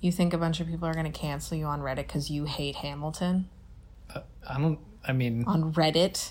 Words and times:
You 0.00 0.10
think 0.10 0.32
a 0.32 0.38
bunch 0.38 0.60
of 0.60 0.66
people 0.68 0.88
are 0.88 0.94
going 0.94 1.10
to 1.10 1.18
cancel 1.18 1.56
you 1.58 1.66
on 1.66 1.80
Reddit 1.80 1.96
because 2.06 2.30
you 2.30 2.44
hate 2.44 2.76
Hamilton? 2.76 3.48
Uh, 4.14 4.20
I 4.48 4.58
don't. 4.58 4.78
I 5.06 5.12
mean, 5.12 5.44
On 5.46 5.72
Reddit? 5.72 6.30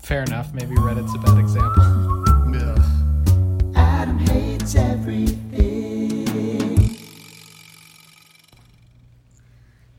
fair 0.00 0.22
enough. 0.22 0.52
Maybe 0.54 0.74
Reddit's 0.76 1.14
a 1.14 1.18
bad 1.18 1.38
example. 1.38 1.82
Adam 3.76 4.18
hates 4.18 4.74
everything. 4.76 6.26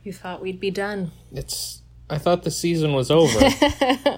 You 0.03 0.13
thought 0.13 0.41
we'd 0.41 0.59
be 0.59 0.71
done. 0.71 1.11
It's. 1.33 1.81
I 2.09 2.17
thought 2.17 2.43
the 2.43 2.51
season 2.51 2.93
was 2.93 3.11
over. 3.11 3.39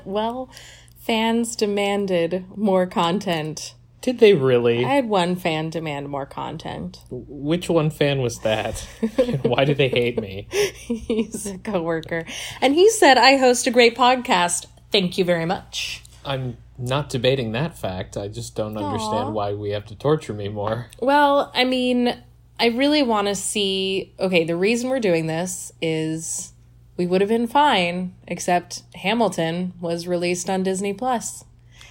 Well, 0.06 0.50
fans 0.98 1.56
demanded 1.56 2.46
more 2.56 2.86
content. 2.88 3.76
Did 4.02 4.18
they 4.18 4.34
really? 4.34 4.84
I 4.84 4.96
had 4.96 5.08
one 5.08 5.36
fan 5.36 5.70
demand 5.70 6.10
more 6.10 6.26
content. 6.26 7.00
Which 7.12 7.70
one 7.70 7.92
fan 7.92 8.22
was 8.22 8.40
that? 8.40 8.80
Why 9.44 9.64
do 9.64 9.76
they 9.76 9.90
hate 9.90 10.20
me? 10.20 10.48
He's 10.52 11.46
a 11.46 11.60
coworker. 11.60 12.26
And 12.62 12.74
he 12.74 12.90
said, 12.90 13.20
I 13.20 13.38
host 13.38 13.68
a 13.68 13.72
great 13.72 13.96
podcast. 13.96 14.66
Thank 14.92 15.20
you 15.20 15.24
very 15.24 15.46
much. 15.46 16.02
I'm 16.26 16.58
not 16.80 17.10
debating 17.10 17.52
that 17.52 17.78
fact. 17.78 18.18
I 18.18 18.28
just 18.28 18.56
don't 18.56 18.76
understand 18.76 19.34
why 19.34 19.54
we 19.54 19.70
have 19.72 19.86
to 19.86 19.96
torture 19.96 20.34
me 20.34 20.50
more. 20.50 20.88
Well, 21.00 21.52
I 21.54 21.64
mean, 21.64 22.22
I 22.60 22.68
really 22.68 23.04
want 23.04 23.28
to 23.28 23.36
see. 23.36 24.14
Okay, 24.20 24.44
the 24.44 24.56
reason 24.56 24.90
we're 24.90 25.00
doing 25.00 25.28
this 25.28 25.72
is 25.82 26.54
we 26.98 27.06
would 27.06 27.22
have 27.22 27.30
been 27.30 27.48
fine, 27.48 28.16
except 28.28 28.84
Hamilton 28.96 29.74
was 29.80 30.08
released 30.08 30.50
on 30.50 30.64
Disney 30.64 30.94
Plus. 30.94 31.44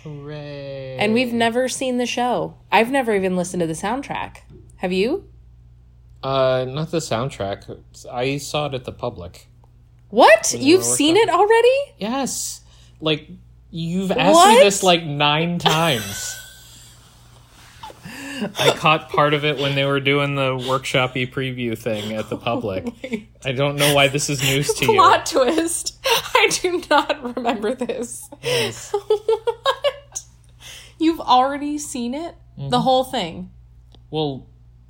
Hooray. 0.02 0.96
And 0.98 1.12
we've 1.14 1.32
never 1.32 1.68
seen 1.68 1.98
the 1.98 2.06
show. 2.06 2.56
I've 2.72 2.90
never 2.90 3.14
even 3.14 3.36
listened 3.36 3.60
to 3.60 3.66
the 3.66 3.74
soundtrack. 3.74 4.38
Have 4.76 4.92
you? 4.92 5.28
Uh, 6.22 6.66
not 6.68 6.90
the 6.90 6.98
soundtrack. 6.98 7.80
I 8.10 8.38
saw 8.38 8.66
it 8.66 8.74
at 8.74 8.84
the 8.84 8.92
public. 8.92 9.46
What? 10.08 10.54
You've 10.58 10.84
seen 10.84 11.16
it 11.16 11.28
already? 11.30 11.76
Yes. 11.98 12.60
Like, 13.00 13.28
you've 13.70 14.10
asked 14.10 14.34
What? 14.34 14.58
me 14.58 14.64
this 14.64 14.82
like 14.82 15.04
nine 15.04 15.58
times. 15.58 16.36
I 18.58 18.72
caught 18.74 19.10
part 19.10 19.34
of 19.34 19.44
it 19.44 19.58
when 19.58 19.74
they 19.74 19.84
were 19.84 20.00
doing 20.00 20.34
the 20.34 20.56
workshopy 20.56 21.30
preview 21.30 21.76
thing 21.76 22.14
at 22.14 22.28
the 22.30 22.36
public. 22.38 22.86
I 23.44 23.52
don't 23.52 23.76
know 23.76 23.94
why 23.94 24.08
this 24.08 24.30
is 24.30 24.42
news 24.42 24.72
to 24.74 24.86
you. 24.86 24.92
Plot 24.94 25.26
twist. 25.26 25.98
I 26.04 26.48
do 26.50 26.82
not 26.90 27.36
remember 27.36 27.74
this. 27.74 28.28
Yes. 28.42 28.94
You've 31.00 31.20
already 31.20 31.78
seen 31.78 32.14
it? 32.14 32.34
Mm-hmm. 32.58 32.68
The 32.68 32.80
whole 32.80 33.04
thing. 33.04 33.50
Well, 34.10 34.46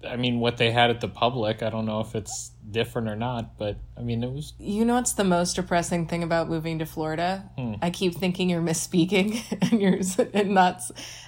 I 0.07 0.17
mean, 0.17 0.41
what 0.41 0.57
they 0.57 0.71
had 0.71 0.91
at 0.91 1.01
the 1.01 1.09
public, 1.09 1.63
I 1.63 1.71
don't 1.71 1.85
know 1.85 2.01
if 2.01 2.15
it's 2.15 2.53
different 2.71 3.09
or 3.09 3.17
not, 3.17 3.59
but 3.59 3.77
I 3.97 4.03
mean, 4.03 4.25
it 4.25 4.33
was. 4.33 4.55
You 4.59 4.85
know 4.85 4.95
what's 4.95 5.13
the 5.13 5.25
most 5.25 5.57
depressing 5.57 6.07
thing 6.07 6.23
about 6.23 6.49
moving 6.49 6.79
to 6.79 6.87
Florida? 6.87 7.51
Hmm. 7.57 7.75
I 7.83 7.91
keep 7.91 8.15
thinking 8.15 8.49
you're 8.49 8.63
misspeaking 8.63 9.43
and 9.71 9.81
you're 9.81 10.29
and 10.33 10.55
not 10.55 10.83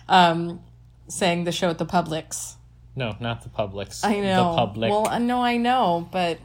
um, 0.09 0.61
saying 1.09 1.45
the 1.45 1.53
show 1.53 1.71
at 1.71 1.79
the 1.79 1.87
Publix. 1.87 2.57
No, 2.97 3.17
not 3.21 3.43
the 3.43 3.49
Publix. 3.49 4.05
I 4.05 4.21
know. 4.21 4.51
The 4.51 4.57
public. 4.57 4.91
Well, 4.91 5.09
I 5.09 5.19
know, 5.19 5.43
I 5.43 5.57
know, 5.57 6.09
but 6.11 6.39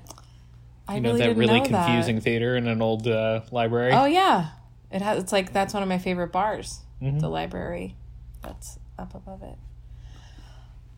I 0.88 0.96
you 0.96 1.02
know 1.02 1.14
really 1.14 1.28
that 1.28 1.38
really 1.38 1.60
know 1.60 1.66
that. 1.66 1.86
confusing 1.86 2.22
theater 2.22 2.56
in 2.56 2.68
an 2.68 2.82
old 2.82 3.08
uh, 3.08 3.42
library? 3.52 3.94
Oh 3.94 4.06
yeah, 4.06 4.50
it 4.92 5.02
has. 5.02 5.24
It's 5.24 5.32
like 5.32 5.54
that's 5.54 5.74
one 5.74 5.84
of 5.84 5.90
my 5.90 5.98
favorite 5.98 6.32
bars. 6.32 6.82
Mm-hmm. 7.02 7.20
The 7.20 7.30
library, 7.30 7.96
that's 8.42 8.80
up 8.98 9.16
above 9.16 9.44
it. 9.44 9.58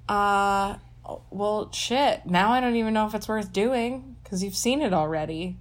Uh, 0.08 0.78
well, 1.30 1.72
shit. 1.72 2.26
Now 2.26 2.52
I 2.52 2.60
don't 2.60 2.76
even 2.76 2.94
know 2.94 3.08
if 3.08 3.14
it's 3.14 3.28
worth 3.28 3.54
doing 3.54 4.16
because 4.24 4.44
you've 4.44 4.56
seen 4.56 4.82
it 4.82 4.94
already. 4.94 5.58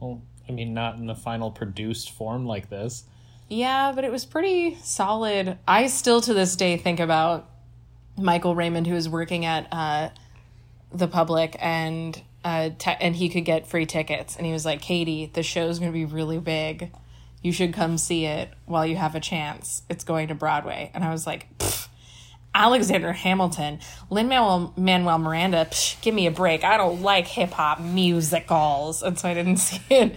Well, 0.00 0.22
I 0.48 0.52
mean, 0.52 0.74
not 0.74 0.96
in 0.96 1.06
the 1.06 1.14
final 1.14 1.50
produced 1.50 2.10
form 2.10 2.46
like 2.46 2.70
this. 2.70 3.04
Yeah, 3.48 3.92
but 3.94 4.04
it 4.04 4.12
was 4.12 4.24
pretty 4.24 4.76
solid. 4.82 5.58
I 5.66 5.88
still 5.88 6.20
to 6.22 6.34
this 6.34 6.56
day 6.56 6.76
think 6.76 7.00
about 7.00 7.48
Michael 8.16 8.54
Raymond, 8.54 8.86
who 8.86 8.94
was 8.94 9.08
working 9.08 9.44
at 9.44 9.66
uh, 9.72 10.10
the 10.92 11.08
public, 11.08 11.56
and 11.58 12.20
uh, 12.44 12.70
te- 12.78 12.96
and 13.00 13.16
he 13.16 13.28
could 13.28 13.44
get 13.44 13.66
free 13.66 13.86
tickets, 13.86 14.36
and 14.36 14.46
he 14.46 14.52
was 14.52 14.64
like, 14.64 14.80
"Katie, 14.80 15.30
the 15.32 15.42
show's 15.42 15.78
going 15.78 15.90
to 15.90 15.96
be 15.96 16.04
really 16.04 16.38
big. 16.38 16.92
You 17.42 17.52
should 17.52 17.72
come 17.72 17.96
see 17.98 18.26
it 18.26 18.50
while 18.66 18.84
you 18.86 18.96
have 18.96 19.14
a 19.14 19.20
chance. 19.20 19.82
It's 19.88 20.04
going 20.04 20.28
to 20.28 20.34
Broadway." 20.34 20.90
And 20.94 21.04
I 21.04 21.10
was 21.10 21.26
like, 21.26 21.46
Alexander 22.54 23.12
Hamilton, 23.12 23.78
Lin 24.10 24.28
Manuel 24.28 25.18
Miranda, 25.18 25.66
psh, 25.70 26.00
give 26.02 26.14
me 26.14 26.26
a 26.26 26.30
break. 26.32 26.64
I 26.64 26.76
don't 26.76 27.00
like 27.02 27.26
hip 27.26 27.50
hop 27.52 27.80
musicals, 27.80 29.02
and 29.02 29.18
so 29.18 29.28
I 29.28 29.34
didn't 29.34 29.56
see 29.58 29.80
it." 29.90 30.14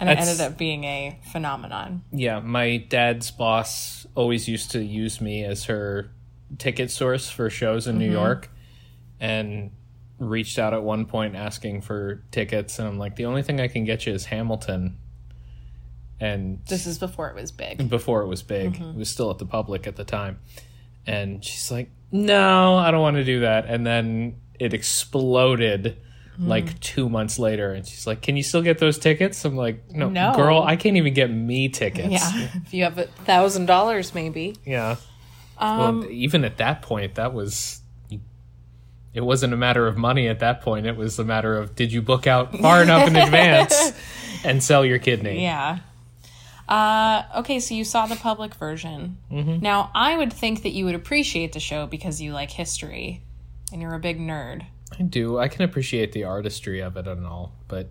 And 0.00 0.10
it 0.10 0.18
ended 0.18 0.40
up 0.40 0.58
being 0.58 0.82
a 0.82 1.18
phenomenon. 1.30 2.02
Yeah, 2.10 2.40
my 2.40 2.78
dad's 2.78 3.30
boss 3.30 4.04
always 4.16 4.48
used 4.48 4.72
to 4.72 4.82
use 4.82 5.20
me 5.20 5.44
as 5.44 5.64
her 5.66 6.10
ticket 6.58 6.90
source 6.90 7.30
for 7.30 7.48
shows 7.48 7.86
in 7.86 7.98
New 7.98 8.06
Mm-hmm. 8.06 8.12
York 8.14 8.50
and 9.20 9.70
reached 10.18 10.58
out 10.58 10.74
at 10.74 10.82
one 10.82 11.06
point 11.06 11.36
asking 11.36 11.82
for 11.82 12.24
tickets 12.32 12.78
and 12.80 12.88
I'm 12.88 12.98
like 12.98 13.14
the 13.16 13.26
only 13.26 13.42
thing 13.42 13.60
I 13.60 13.68
can 13.68 13.84
get 13.84 14.04
you 14.06 14.12
is 14.12 14.24
Hamilton. 14.24 14.98
And 16.22 16.60
This 16.68 16.86
is 16.86 16.98
before 16.98 17.28
it 17.30 17.34
was 17.34 17.50
big. 17.50 17.88
before 17.88 18.22
it 18.22 18.28
was 18.28 18.42
big. 18.42 18.74
Mm-hmm. 18.74 18.90
It 18.90 18.96
was 18.96 19.08
still 19.10 19.30
at 19.30 19.38
the 19.38 19.44
public 19.46 19.86
at 19.88 19.96
the 19.96 20.04
time. 20.04 20.38
And 21.06 21.44
she's 21.44 21.70
like, 21.72 21.90
"No, 22.12 22.76
I 22.76 22.90
don't 22.92 23.00
want 23.00 23.16
to 23.16 23.24
do 23.24 23.40
that." 23.40 23.66
And 23.66 23.84
then 23.84 24.36
it 24.60 24.72
exploded 24.72 25.96
Hmm. 26.36 26.48
like 26.48 26.80
2 26.80 27.10
months 27.10 27.38
later 27.38 27.72
and 27.72 27.86
she's 27.86 28.06
like, 28.06 28.22
"Can 28.22 28.36
you 28.38 28.42
still 28.42 28.62
get 28.62 28.78
those 28.78 28.98
tickets?" 28.98 29.44
I'm 29.44 29.54
like, 29.56 29.90
"No, 29.90 30.08
No. 30.08 30.32
girl, 30.34 30.62
I 30.62 30.76
can't 30.76 30.96
even 30.96 31.12
get 31.12 31.30
me 31.30 31.68
tickets." 31.68 32.08
Yeah, 32.10 32.48
if 32.64 32.72
you 32.72 32.84
have 32.84 32.96
a 32.98 33.04
thousand 33.26 33.66
dollars, 33.66 34.14
maybe. 34.14 34.56
Yeah. 34.64 34.96
Um, 35.58 36.00
well, 36.00 36.10
even 36.10 36.44
at 36.44 36.56
that 36.58 36.80
point, 36.82 37.16
that 37.16 37.34
was. 37.34 37.80
It 39.14 39.20
wasn't 39.20 39.52
a 39.52 39.58
matter 39.58 39.86
of 39.86 39.98
money 39.98 40.26
at 40.28 40.38
that 40.38 40.62
point. 40.62 40.86
It 40.86 40.96
was 40.96 41.18
a 41.18 41.24
matter 41.24 41.58
of 41.58 41.74
did 41.74 41.92
you 41.92 42.00
book 42.00 42.26
out 42.26 42.56
far 42.56 42.82
enough 42.82 43.06
in 43.08 43.14
advance 43.26 43.92
and 44.42 44.62
sell 44.62 44.86
your 44.86 44.98
kidney? 44.98 45.42
Yeah. 45.42 45.80
Uh, 46.72 47.24
okay, 47.36 47.60
so 47.60 47.74
you 47.74 47.84
saw 47.84 48.06
the 48.06 48.16
public 48.16 48.54
version. 48.54 49.18
Mm-hmm. 49.30 49.60
Now, 49.60 49.90
I 49.94 50.16
would 50.16 50.32
think 50.32 50.62
that 50.62 50.70
you 50.70 50.86
would 50.86 50.94
appreciate 50.94 51.52
the 51.52 51.60
show 51.60 51.86
because 51.86 52.18
you 52.18 52.32
like 52.32 52.50
history 52.50 53.22
and 53.70 53.82
you're 53.82 53.92
a 53.92 53.98
big 53.98 54.18
nerd. 54.18 54.64
I 54.98 55.02
do. 55.02 55.38
I 55.38 55.48
can 55.48 55.66
appreciate 55.66 56.12
the 56.12 56.24
artistry 56.24 56.80
of 56.80 56.96
it 56.96 57.06
and 57.06 57.26
all, 57.26 57.52
but 57.68 57.90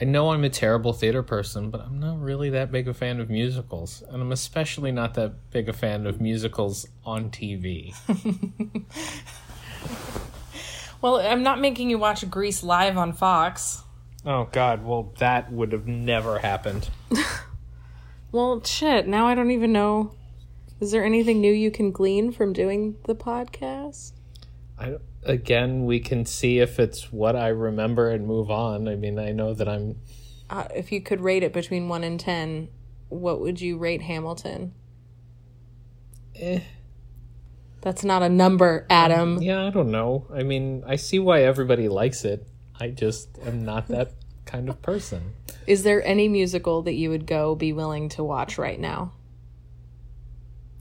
I 0.00 0.04
know 0.04 0.30
I'm 0.30 0.44
a 0.44 0.48
terrible 0.48 0.92
theater 0.92 1.24
person, 1.24 1.70
but 1.70 1.80
I'm 1.80 1.98
not 1.98 2.20
really 2.20 2.50
that 2.50 2.70
big 2.70 2.86
a 2.86 2.94
fan 2.94 3.18
of 3.18 3.28
musicals, 3.28 4.04
and 4.08 4.22
I'm 4.22 4.30
especially 4.30 4.92
not 4.92 5.14
that 5.14 5.50
big 5.50 5.68
a 5.68 5.72
fan 5.72 6.06
of 6.06 6.20
musicals 6.20 6.86
on 7.04 7.30
TV. 7.30 7.96
Well, 11.00 11.16
I'm 11.16 11.42
not 11.42 11.60
making 11.60 11.90
you 11.90 11.98
watch 11.98 12.30
Grease 12.30 12.62
live 12.62 12.96
on 12.96 13.12
Fox. 13.12 13.82
oh 14.24 14.48
God! 14.52 14.84
Well, 14.84 15.12
that 15.18 15.50
would 15.50 15.72
have 15.72 15.88
never 15.88 16.38
happened. 16.38 16.88
Well, 18.32 18.64
shit, 18.64 19.06
now 19.06 19.26
I 19.26 19.34
don't 19.34 19.50
even 19.50 19.72
know. 19.72 20.14
Is 20.80 20.90
there 20.90 21.04
anything 21.04 21.42
new 21.42 21.52
you 21.52 21.70
can 21.70 21.90
glean 21.90 22.32
from 22.32 22.54
doing 22.54 22.96
the 23.04 23.14
podcast? 23.14 24.12
I, 24.78 24.96
again, 25.22 25.84
we 25.84 26.00
can 26.00 26.24
see 26.24 26.58
if 26.58 26.80
it's 26.80 27.12
what 27.12 27.36
I 27.36 27.48
remember 27.48 28.10
and 28.10 28.26
move 28.26 28.50
on. 28.50 28.88
I 28.88 28.96
mean, 28.96 29.18
I 29.18 29.32
know 29.32 29.52
that 29.52 29.68
I'm. 29.68 29.96
Uh, 30.48 30.66
if 30.74 30.90
you 30.90 31.02
could 31.02 31.20
rate 31.20 31.42
it 31.42 31.52
between 31.52 31.88
1 31.88 32.04
and 32.04 32.18
10, 32.18 32.68
what 33.10 33.40
would 33.40 33.60
you 33.60 33.76
rate 33.76 34.00
Hamilton? 34.00 34.72
Eh. 36.34 36.60
That's 37.82 38.02
not 38.02 38.22
a 38.22 38.28
number, 38.30 38.86
Adam. 38.88 39.42
Yeah, 39.42 39.66
I 39.66 39.70
don't 39.70 39.90
know. 39.90 40.26
I 40.32 40.42
mean, 40.42 40.84
I 40.86 40.96
see 40.96 41.18
why 41.18 41.42
everybody 41.42 41.88
likes 41.88 42.24
it. 42.24 42.48
I 42.80 42.88
just 42.88 43.38
am 43.44 43.64
not 43.64 43.88
that 43.88 44.12
kind 44.44 44.68
of 44.68 44.80
person. 44.82 45.34
Is 45.66 45.82
there 45.82 46.04
any 46.04 46.28
musical 46.28 46.82
that 46.82 46.94
you 46.94 47.10
would 47.10 47.26
go 47.26 47.54
be 47.54 47.72
willing 47.72 48.08
to 48.10 48.24
watch 48.24 48.58
right 48.58 48.78
now? 48.80 49.12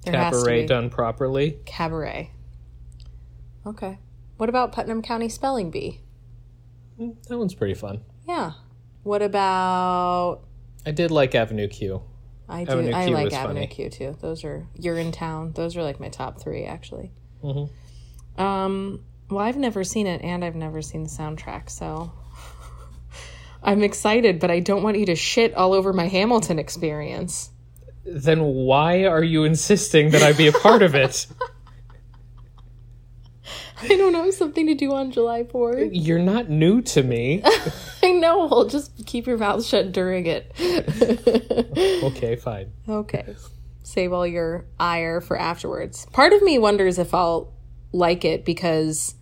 There 0.03 0.13
Cabaret 0.13 0.65
done 0.65 0.89
properly. 0.89 1.59
Cabaret. 1.65 2.31
Okay. 3.65 3.99
What 4.37 4.49
about 4.49 4.71
Putnam 4.71 5.01
County 5.03 5.29
Spelling 5.29 5.69
Bee? 5.69 6.01
Mm, 6.99 7.21
That 7.27 7.37
one's 7.37 7.53
pretty 7.53 7.75
fun. 7.75 8.01
Yeah. 8.27 8.53
What 9.03 9.21
about 9.21 10.41
I 10.85 10.91
did 10.91 11.11
like 11.11 11.35
Avenue 11.35 11.67
Q. 11.67 12.01
I 12.49 12.63
do 12.63 12.71
Avenue 12.71 12.93
I 12.95 13.05
Q 13.05 13.13
like 13.13 13.33
Avenue 13.33 13.53
funny. 13.61 13.67
Q 13.67 13.89
too. 13.89 14.17
Those 14.19 14.43
are 14.43 14.67
You're 14.75 14.97
in 14.97 15.11
Town. 15.11 15.51
Those 15.53 15.77
are 15.77 15.83
like 15.83 15.99
my 15.99 16.09
top 16.09 16.41
3 16.41 16.63
actually. 16.63 17.11
Mhm. 17.43 17.69
Um 18.37 19.05
well, 19.29 19.45
I've 19.45 19.57
never 19.57 19.83
seen 19.83 20.07
it 20.07 20.21
and 20.23 20.43
I've 20.43 20.55
never 20.55 20.81
seen 20.81 21.03
the 21.03 21.09
soundtrack, 21.09 21.69
so 21.69 22.11
I'm 23.63 23.83
excited, 23.83 24.39
but 24.39 24.49
I 24.49 24.59
don't 24.59 24.83
want 24.83 24.97
you 24.97 25.05
to 25.07 25.15
shit 25.15 25.53
all 25.53 25.73
over 25.73 25.93
my 25.93 26.07
Hamilton 26.07 26.59
experience. 26.59 27.51
Then 28.03 28.41
why 28.41 29.05
are 29.05 29.23
you 29.23 29.43
insisting 29.43 30.09
that 30.11 30.23
I 30.23 30.33
be 30.33 30.47
a 30.47 30.51
part 30.51 30.81
of 30.81 30.95
it? 30.95 31.27
I 33.83 33.87
don't 33.97 34.13
know 34.13 34.29
something 34.31 34.67
to 34.67 34.75
do 34.75 34.93
on 34.93 35.11
July 35.11 35.43
4th. 35.43 35.89
You're 35.91 36.19
not 36.19 36.49
new 36.49 36.81
to 36.83 37.01
me. 37.01 37.41
I 38.03 38.11
know. 38.11 38.45
Well, 38.45 38.65
just 38.67 39.05
keep 39.07 39.25
your 39.25 39.37
mouth 39.37 39.65
shut 39.65 39.91
during 39.91 40.27
it. 40.27 40.51
okay, 42.03 42.35
fine. 42.35 42.71
okay. 42.87 43.35
Save 43.83 44.13
all 44.13 44.27
your 44.27 44.65
ire 44.79 45.19
for 45.19 45.37
afterwards. 45.37 46.05
Part 46.13 46.33
of 46.33 46.43
me 46.43 46.59
wonders 46.59 46.99
if 46.99 47.13
I'll 47.13 47.53
like 47.91 48.23
it 48.23 48.45
because, 48.45 49.15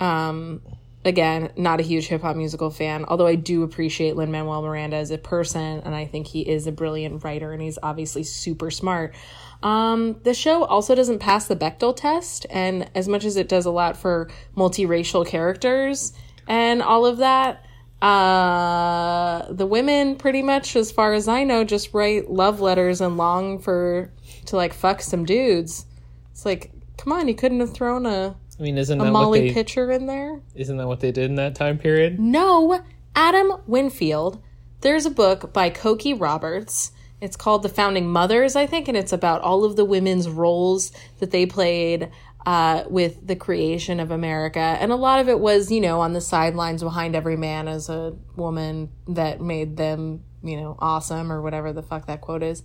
um, 0.00 0.62
again, 1.04 1.50
not 1.56 1.80
a 1.80 1.82
huge 1.82 2.08
hip 2.08 2.22
hop 2.22 2.36
musical 2.36 2.70
fan, 2.70 3.04
although 3.06 3.26
I 3.26 3.34
do 3.34 3.62
appreciate 3.62 4.16
Lin 4.16 4.30
Manuel 4.30 4.62
Miranda 4.62 4.96
as 4.96 5.10
a 5.10 5.18
person, 5.18 5.80
and 5.84 5.94
I 5.94 6.06
think 6.06 6.26
he 6.26 6.42
is 6.42 6.66
a 6.66 6.72
brilliant 6.72 7.24
writer 7.24 7.52
and 7.52 7.62
he's 7.62 7.78
obviously 7.82 8.22
super 8.22 8.70
smart. 8.70 9.14
Um, 9.62 10.20
the 10.22 10.34
show 10.34 10.64
also 10.64 10.94
doesn't 10.94 11.18
pass 11.18 11.46
the 11.46 11.56
Bechdel 11.56 11.96
test, 11.96 12.46
and 12.50 12.90
as 12.94 13.08
much 13.08 13.24
as 13.24 13.36
it 13.36 13.48
does 13.48 13.66
a 13.66 13.70
lot 13.70 13.96
for 13.96 14.30
multiracial 14.56 15.26
characters 15.26 16.12
and 16.46 16.82
all 16.82 17.06
of 17.06 17.18
that, 17.18 17.64
uh, 18.02 19.52
the 19.52 19.66
women 19.66 20.16
pretty 20.16 20.42
much, 20.42 20.74
as 20.76 20.90
far 20.90 21.12
as 21.12 21.28
I 21.28 21.44
know, 21.44 21.64
just 21.64 21.92
write 21.92 22.30
love 22.30 22.60
letters 22.60 23.00
and 23.00 23.16
long 23.16 23.58
for 23.58 24.10
to 24.46 24.56
like 24.56 24.72
fuck 24.72 25.02
some 25.02 25.24
dudes. 25.24 25.84
It's 26.32 26.46
like, 26.46 26.72
come 26.96 27.12
on, 27.12 27.28
you 27.28 27.34
couldn't 27.34 27.60
have 27.60 27.74
thrown 27.74 28.06
a, 28.06 28.36
I 28.60 28.62
mean, 28.62 28.76
isn't 28.78 29.00
a 29.00 29.04
that 29.04 29.12
what 29.12 29.20
Molly 29.20 29.48
they 29.48 29.54
Pitcher 29.54 29.90
in 29.90 30.06
there? 30.06 30.40
isn't 30.54 30.76
that 30.76 30.86
what 30.86 31.00
they 31.00 31.10
did 31.12 31.30
in 31.30 31.36
that 31.36 31.54
time 31.54 31.78
period? 31.78 32.20
No, 32.20 32.82
Adam 33.16 33.54
Winfield. 33.66 34.42
There's 34.82 35.06
a 35.06 35.10
book 35.10 35.52
by 35.52 35.70
Cokie 35.70 36.18
Roberts. 36.18 36.92
It's 37.20 37.36
called 37.36 37.62
The 37.62 37.68
Founding 37.70 38.08
Mothers, 38.10 38.56
I 38.56 38.66
think, 38.66 38.86
and 38.88 38.96
it's 38.96 39.12
about 39.12 39.40
all 39.42 39.64
of 39.64 39.76
the 39.76 39.84
women's 39.84 40.28
roles 40.28 40.92
that 41.18 41.30
they 41.30 41.46
played 41.46 42.10
uh, 42.46 42.84
with 42.88 43.26
the 43.26 43.36
creation 43.36 44.00
of 44.00 44.10
America. 44.10 44.58
And 44.58 44.92
a 44.92 44.96
lot 44.96 45.20
of 45.20 45.28
it 45.28 45.38
was, 45.40 45.70
you 45.70 45.80
know, 45.80 46.00
on 46.00 46.12
the 46.12 46.20
sidelines 46.20 46.82
behind 46.82 47.14
every 47.14 47.36
man 47.36 47.68
as 47.68 47.88
a 47.88 48.14
woman 48.36 48.90
that 49.08 49.40
made 49.40 49.76
them, 49.76 50.22
you 50.42 50.56
know, 50.58 50.76
awesome 50.78 51.30
or 51.30 51.42
whatever 51.42 51.72
the 51.72 51.82
fuck 51.82 52.06
that 52.06 52.20
quote 52.22 52.42
is. 52.42 52.62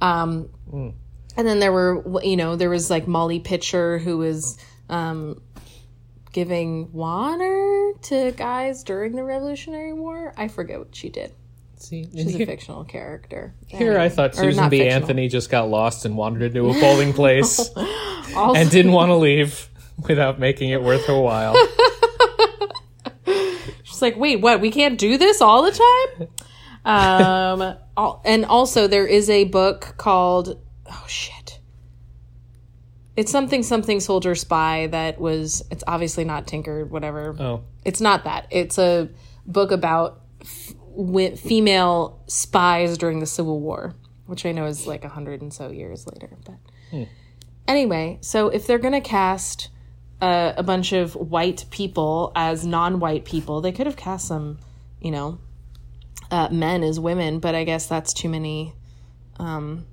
Um, 0.00 0.50
And 1.36 1.46
then 1.46 1.60
there 1.60 1.72
were, 1.72 2.22
you 2.24 2.36
know, 2.36 2.56
there 2.56 2.70
was 2.70 2.90
like 2.90 3.06
Molly 3.06 3.38
Pitcher 3.40 3.98
who 3.98 4.18
was 4.18 4.58
um, 4.88 5.40
giving 6.32 6.92
water 6.92 7.92
to 8.02 8.32
guys 8.32 8.82
during 8.84 9.14
the 9.16 9.24
Revolutionary 9.24 9.92
War. 9.92 10.32
I 10.36 10.48
forget 10.48 10.78
what 10.78 10.94
she 10.94 11.08
did. 11.08 11.32
See, 11.76 12.08
She's 12.12 12.34
a 12.34 12.46
fictional 12.46 12.84
character. 12.84 13.54
here 13.66 13.98
I 13.98 14.08
thought 14.08 14.34
Susan 14.34 14.68
B. 14.68 14.78
fictional. 14.78 15.02
Anthony 15.02 15.28
just 15.28 15.48
got 15.50 15.68
lost 15.68 16.04
and 16.04 16.16
wandered 16.16 16.56
into 16.56 16.68
a 16.68 16.74
polling 16.80 17.12
place 17.12 17.70
Also, 18.36 18.54
and 18.60 18.70
didn't 18.70 18.92
want 18.92 19.10
to 19.10 19.14
leave 19.14 19.68
without 20.08 20.38
making 20.38 20.70
it 20.70 20.82
worth 20.82 21.06
her 21.06 21.18
while. 21.20 21.54
she's 23.84 24.02
like, 24.02 24.16
wait, 24.16 24.40
what? 24.40 24.60
We 24.60 24.70
can't 24.70 24.98
do 24.98 25.16
this 25.18 25.40
all 25.40 25.62
the 25.62 25.72
time? 25.72 26.28
um, 26.84 27.76
al- 27.96 28.22
and 28.24 28.44
also 28.44 28.86
there 28.86 29.06
is 29.06 29.28
a 29.30 29.44
book 29.44 29.94
called, 29.96 30.60
oh 30.90 31.04
shit. 31.08 31.34
It's 33.18 33.32
something, 33.32 33.64
something 33.64 33.98
soldier 33.98 34.36
spy 34.36 34.86
that 34.86 35.20
was, 35.20 35.64
it's 35.72 35.82
obviously 35.88 36.24
not 36.24 36.46
Tinker, 36.46 36.84
whatever. 36.84 37.34
Oh, 37.40 37.64
It's 37.84 38.00
not 38.00 38.22
that. 38.22 38.46
It's 38.50 38.78
a 38.78 39.08
book 39.44 39.72
about 39.72 40.20
f- 40.40 40.74
female 41.36 42.22
spies 42.28 42.96
during 42.96 43.18
the 43.18 43.26
Civil 43.26 43.58
War, 43.58 43.96
which 44.26 44.46
I 44.46 44.52
know 44.52 44.66
is 44.66 44.86
like 44.86 45.04
a 45.04 45.08
hundred 45.08 45.42
and 45.42 45.52
so 45.52 45.70
years 45.70 46.06
later. 46.06 46.30
But 46.44 47.08
anyway, 47.66 48.18
so 48.20 48.50
if 48.50 48.68
they're 48.68 48.78
gonna 48.78 49.00
cast 49.00 49.70
uh, 50.20 50.52
a 50.56 50.62
bunch 50.62 50.92
of 50.92 51.16
white 51.16 51.64
people 51.70 52.30
as 52.36 52.64
non-white 52.64 53.24
people, 53.24 53.60
they 53.60 53.72
could 53.72 53.86
have 53.86 53.96
cast 53.96 54.28
some, 54.28 54.58
you 55.00 55.10
know, 55.10 55.38
uh, 56.30 56.50
men 56.50 56.84
as 56.84 57.00
women. 57.00 57.40
But 57.40 57.56
I 57.56 57.64
guess 57.64 57.86
that's 57.86 58.12
too 58.12 58.28
many 58.28 58.74
um, 59.40 59.86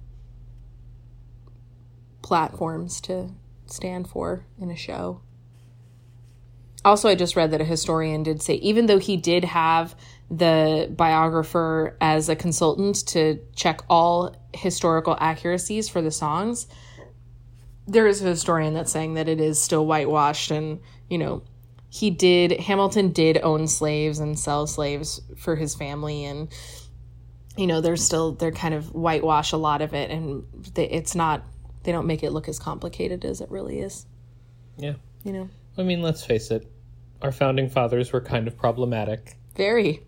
platforms 2.26 3.00
to 3.00 3.30
stand 3.68 4.10
for 4.10 4.48
in 4.60 4.72
a 4.72 4.76
show. 4.76 5.22
Also, 6.84 7.08
I 7.08 7.14
just 7.14 7.36
read 7.36 7.52
that 7.52 7.62
a 7.62 7.66
historian 7.66 8.24
did 8.24 8.42
say, 8.42 8.56
even 8.56 8.88
though 8.88 8.98
he 8.98 9.16
did 9.16 9.44
have 9.44 9.96
the 10.32 10.92
biographer 10.96 11.96
as 12.02 12.28
a 12.28 12.36
consultant 12.36 13.08
to 13.10 13.40
check 13.56 13.82
all 13.92 14.36
historical 14.56 15.16
accuracies 15.20 15.88
for 15.88 16.02
the 16.02 16.10
songs, 16.10 16.66
there 17.88 18.08
is 18.08 18.24
a 18.24 18.26
historian 18.26 18.74
that's 18.74 18.92
saying 18.92 19.14
that 19.14 19.30
it 19.30 19.40
is 19.40 19.62
still 19.62 19.86
whitewashed 19.86 20.50
and, 20.50 20.80
you 21.08 21.20
know, 21.20 21.44
he 21.90 22.10
did, 22.10 22.60
Hamilton 22.60 23.12
did 23.12 23.38
own 23.38 23.68
slaves 23.68 24.18
and 24.18 24.38
sell 24.38 24.66
slaves 24.66 25.22
for 25.38 25.56
his 25.56 25.76
family 25.76 26.26
and, 26.26 26.52
you 27.56 27.68
know, 27.68 27.82
they're 27.82 27.96
still, 27.96 28.32
they're 28.32 28.52
kind 28.52 28.74
of 28.74 28.96
whitewash 28.96 29.52
a 29.52 29.58
lot 29.58 29.84
of 29.84 29.94
it 29.94 30.10
and 30.10 30.44
it's 30.76 31.14
not, 31.14 31.44
they 31.86 31.92
don't 31.92 32.08
make 32.08 32.24
it 32.24 32.32
look 32.32 32.50
as 32.50 32.60
complicated 32.60 33.24
as 33.24 33.40
it 33.42 33.50
really 33.50 33.80
is, 33.80 34.06
yeah. 34.78 34.94
you 35.24 35.32
know? 35.32 35.50
I 35.78 35.84
mean, 35.84 36.02
let's 36.02 36.26
face 36.26 36.52
it. 36.52 36.70
Our 37.22 37.32
founding 37.32 37.70
fathers 37.70 38.12
were 38.12 38.22
kind 38.22 38.48
of 38.48 38.58
problematic. 38.58 39.38
Very. 39.56 40.04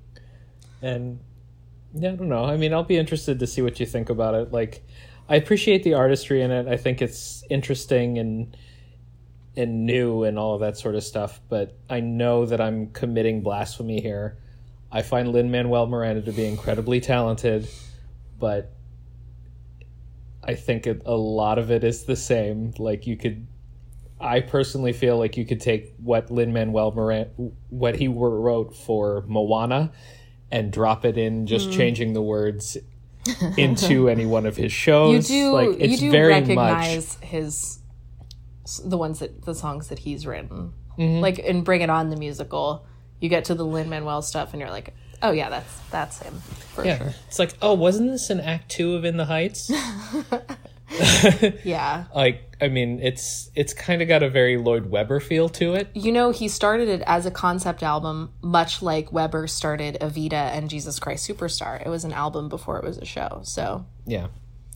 and 0.82 1.20
yeah, 1.94 2.12
I 2.12 2.16
don't 2.16 2.30
know. 2.30 2.44
I 2.44 2.58
mean, 2.58 2.74
I'll 2.74 2.84
be 2.84 2.98
interested 2.98 3.40
to 3.40 3.48
see 3.48 3.62
what 3.62 3.80
you 3.80 3.86
think 3.86 4.10
about 4.10 4.36
it. 4.36 4.52
Like, 4.52 4.84
I 5.30 5.36
appreciate 5.36 5.84
the 5.84 5.94
artistry 5.94 6.42
in 6.42 6.52
it. 6.52 6.68
I 6.68 6.78
think 6.78 7.02
it's 7.02 7.44
interesting 7.50 8.18
and 8.18 8.56
and 9.56 9.88
new 9.88 10.24
and 10.24 10.38
all 10.38 10.54
of 10.54 10.62
that 10.62 10.78
sort 10.78 10.96
of 10.96 11.04
stuff. 11.04 11.42
But 11.50 11.76
I 11.90 12.00
know 12.00 12.46
that 12.46 12.62
I'm 12.62 12.92
committing 12.92 13.42
blasphemy 13.42 14.02
here. 14.02 14.38
I 14.92 15.02
find 15.02 15.32
Lin 15.34 15.50
Manuel 15.50 15.88
Miranda 15.88 16.22
to 16.22 16.32
be 16.32 16.46
incredibly 16.46 17.02
talented, 17.02 17.68
but 18.40 18.72
I 20.48 20.56
think 20.56 20.88
it, 20.88 21.02
a 21.06 21.16
lot 21.16 21.60
of 21.60 21.72
it 21.72 21.84
is 21.84 22.06
the 22.06 22.16
same. 22.16 22.74
Like 22.78 23.06
you 23.06 23.18
could. 23.18 23.48
I 24.20 24.40
personally 24.40 24.94
feel 24.94 25.18
like 25.18 25.38
you 25.38 25.46
could 25.46 25.62
take 25.62 25.94
what 25.98 26.32
Lin 26.32 26.52
Manuel 26.52 26.92
Miranda, 26.92 27.30
what 27.70 27.96
he 27.96 28.08
wrote 28.08 28.76
for 28.76 29.24
Moana, 29.28 29.92
and 30.50 30.72
drop 30.72 31.06
it 31.06 31.18
in 31.18 31.46
just 31.46 31.72
changing 31.72 32.14
the 32.14 32.22
words 32.22 32.78
into 33.58 34.10
any 34.10 34.26
one 34.26 34.46
of 34.46 34.56
his 34.56 34.72
shows. 34.72 35.30
You 35.30 35.44
do 35.44 35.52
like 35.52 35.68
you 35.68 35.78
it's 35.80 36.00
do 36.00 36.12
very 36.12 36.34
much 36.34 36.42
recognize 36.42 37.16
his 37.22 37.80
the 38.84 38.98
ones 38.98 39.20
that 39.20 39.44
the 39.46 39.54
songs 39.54 39.90
that 39.90 40.00
he's 40.00 40.26
written. 40.26 40.74
Mm-hmm. 40.98 41.22
Like 41.22 41.40
in 41.40 41.64
Bring 41.64 41.82
It 41.82 41.90
On 41.90 42.10
the 42.10 42.18
musical, 42.18 42.88
you 43.20 43.30
get 43.30 43.46
to 43.46 43.56
the 43.56 43.66
Lin 43.66 43.90
Manuel 43.90 44.22
stuff 44.22 44.54
and 44.54 44.60
you're 44.62 44.72
like, 44.72 44.96
"Oh 45.22 45.32
yeah, 45.32 45.50
that's 45.50 45.80
that's 45.92 46.22
him." 46.22 46.40
For 46.74 46.86
yeah. 46.86 46.98
sure. 46.98 47.14
It's 47.28 47.40
like, 47.40 47.54
oh, 47.62 47.74
wasn't 47.74 48.12
this 48.12 48.30
an 48.30 48.40
act 48.40 48.70
two 48.70 48.96
of 48.96 49.04
In 49.04 49.18
the 49.18 49.26
Heights? 49.26 49.72
Yeah. 51.64 52.06
like, 52.16 52.56
I 52.62 52.70
mean, 52.70 53.00
it's 53.02 53.52
it's 53.56 53.74
kind 53.74 54.02
of 54.02 54.08
got 54.08 54.24
a 54.24 54.30
very 54.30 54.58
Lloyd 54.58 54.90
Webber 54.90 55.20
feel 55.20 55.50
to 55.50 55.76
it. 55.76 55.90
You 55.94 56.12
know, 56.12 56.32
he 56.32 56.48
started 56.48 56.88
it 56.88 57.02
as 57.06 57.26
a 57.26 57.32
concept 57.32 57.84
album, 57.84 58.32
much 58.42 58.82
like 58.82 59.12
Webber 59.12 59.48
started 59.48 59.98
Evita 60.02 60.34
and 60.34 60.70
Jesus 60.70 61.00
Christ 61.00 61.28
Superstar. 61.30 61.86
It 61.86 61.90
was 61.90 62.04
an 62.04 62.14
album 62.14 62.50
before 62.50 62.78
it 62.78 62.84
was 62.84 62.98
a 62.98 63.06
show. 63.06 63.42
So 63.44 63.86
Yeah, 64.06 64.28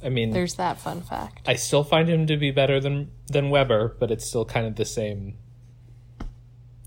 I 0.03 0.10
mean, 0.10 0.31
there's 0.31 0.55
that 0.55 0.79
fun 0.79 1.01
fact. 1.01 1.48
I 1.48 1.55
still 1.55 1.83
find 1.83 2.10
him 2.10 2.27
to 2.27 2.38
be 2.38 2.51
better 2.51 2.79
than 2.79 3.12
than 3.27 3.50
Webber, 3.50 3.95
but 4.00 4.12
it's 4.12 4.25
still 4.25 4.45
kind 4.45 4.67
of 4.67 4.75
the 4.75 4.86
same, 4.86 5.38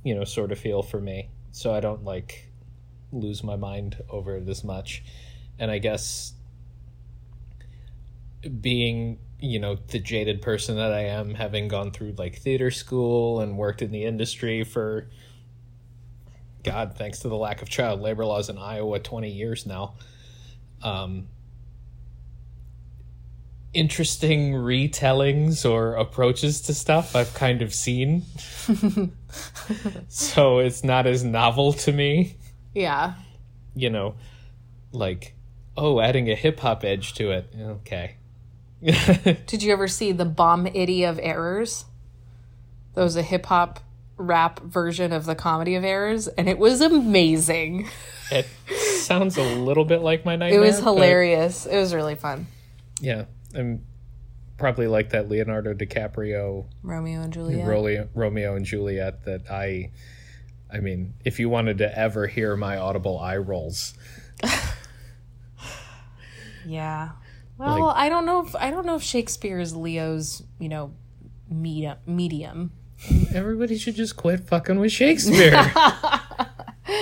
you 0.03 0.15
know, 0.15 0.25
sort 0.25 0.53
of 0.53 0.59
feel 0.59 0.83
for 0.83 1.01
me. 1.01 1.31
So 1.51 1.75
I 1.75 1.81
don't 1.81 2.05
like 2.05 2.51
lose 3.15 3.43
my 3.43 3.57
mind 3.57 4.03
over 4.09 4.37
as 4.37 4.65
much. 4.65 5.03
And 5.59 5.71
I 5.71 5.79
guess 5.79 6.33
being, 8.61 9.19
you 9.41 9.59
know, 9.59 9.77
the 9.89 9.99
jaded 9.99 10.43
person 10.43 10.77
that 10.77 10.93
I 10.93 11.05
am, 11.05 11.35
having 11.35 11.69
gone 11.69 11.91
through 11.91 12.15
like 12.19 12.37
theater 12.37 12.71
school 12.71 13.41
and 13.41 13.57
worked 13.57 13.83
in 13.83 13.91
the 13.91 14.05
industry 14.05 14.65
for 14.65 15.09
God, 16.63 16.97
thanks 16.97 17.21
to 17.21 17.29
the 17.29 17.37
lack 17.37 17.63
of 17.63 17.69
child 17.69 18.01
labor 18.01 18.25
laws 18.25 18.49
in 18.49 18.59
Iowa, 18.59 18.99
twenty 18.99 19.31
years 19.31 19.67
now. 19.67 19.95
Um, 20.83 21.29
interesting 23.75 24.53
retellings 24.53 25.69
or 25.69 25.95
approaches 25.95 26.61
to 26.63 26.75
stuff 26.75 27.15
I've 27.15 27.35
kind 27.35 27.61
of 27.61 27.75
seen. 27.75 28.23
so 30.09 30.61
it's 30.61 30.85
not 30.85 31.07
as 31.07 31.25
novel 31.25 31.73
to 31.75 31.93
me, 31.93 32.37
Yeah. 32.75 33.15
you 33.75 33.91
know, 33.91 34.15
like, 34.93 35.35
oh, 35.77 36.01
adding 36.01 36.31
a 36.31 36.35
hip 36.35 36.61
hop 36.61 36.85
edge 36.85 37.15
to 37.15 37.31
it. 37.31 37.53
Okay. 37.59 38.17
Did 39.47 39.63
you 39.63 39.73
ever 39.73 39.89
see 39.89 40.13
the 40.13 40.25
Bomb 40.25 40.67
Itty 40.67 41.05
of 41.05 41.19
Errors? 41.23 41.87
That 42.95 43.03
was 43.03 43.17
a 43.17 43.23
hip 43.23 43.47
hop 43.47 43.81
rap 44.17 44.61
version 44.61 45.13
of 45.13 45.25
the 45.25 45.35
comedy 45.35 45.75
of 45.75 45.85
errors, 45.85 46.29
and 46.29 46.49
it 46.49 46.59
was 46.59 46.81
amazing. 46.81 47.89
it 48.31 48.47
sounds 48.69 49.37
a 49.37 49.43
little 49.43 49.85
bit 49.85 50.03
like 50.03 50.25
my 50.25 50.37
nightmare 50.37 50.63
It 50.63 50.67
was 50.67 50.79
hilarious. 50.79 51.67
It 51.67 51.77
was 51.77 51.95
really 51.95 52.15
fun. 52.15 52.47
yeah. 53.01 53.25
I'm 53.57 53.85
probably 54.59 54.89
like 54.89 55.11
that 55.11 55.29
Leonardo 55.29 55.75
DiCaprio 55.75 56.67
Romeo 56.83 57.23
and 57.23 57.33
Juliet. 57.33 57.67
Romeo, 57.67 58.09
Romeo 58.15 58.57
and 58.57 58.65
Juliet 58.65 59.25
that 59.25 59.49
I 59.51 59.91
I 60.75 60.81
mean, 60.81 61.15
if 61.25 61.39
you 61.39 61.49
wanted 61.49 61.79
to 61.79 61.99
ever 61.99 62.27
hear 62.27 62.57
my 62.57 62.77
audible 62.77 63.19
eye 63.19 63.37
rolls, 63.37 63.95
yeah. 66.67 67.11
Well, 67.59 67.87
Like- 67.87 67.97
I 67.97 68.09
don't 68.09 68.27
know 68.27 68.45
if 68.45 68.57
I 68.57 68.71
don't 68.71 68.87
know 68.87 68.97
if 68.97 69.03
Shakespeare 69.03 69.59
is 69.61 69.77
Leo's, 69.77 70.43
you 70.59 70.69
know, 70.69 70.93
medium. 71.49 71.99
Medium. 72.07 72.73
everybody 73.35 73.77
should 73.79 73.95
just 73.95 74.17
quit 74.17 74.41
fucking 74.41 74.79
with 74.81 74.91
Shakespeare. 74.93 75.53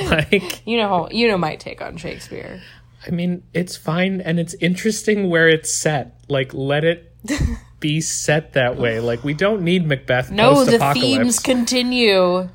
like, 0.04 0.66
You 0.66 0.76
know, 0.78 1.08
you 1.10 1.28
know 1.28 1.38
my 1.38 1.56
take 1.56 1.80
on 1.80 1.96
Shakespeare. 1.96 2.60
I 3.06 3.10
mean, 3.10 3.42
it's 3.52 3.76
fine 3.76 4.20
and 4.20 4.38
it's 4.38 4.54
interesting 4.54 5.28
where 5.30 5.48
it's 5.48 5.72
set. 5.72 6.20
Like, 6.28 6.52
let 6.54 6.84
it 6.84 7.14
be 7.80 8.00
set 8.00 8.52
that 8.52 8.76
way. 8.76 9.00
Like, 9.00 9.24
we 9.24 9.34
don't 9.34 9.62
need 9.62 9.86
Macbeth 9.86 10.30
No, 10.30 10.64
the 10.64 10.78
themes 10.94 11.38
continue 11.38 12.48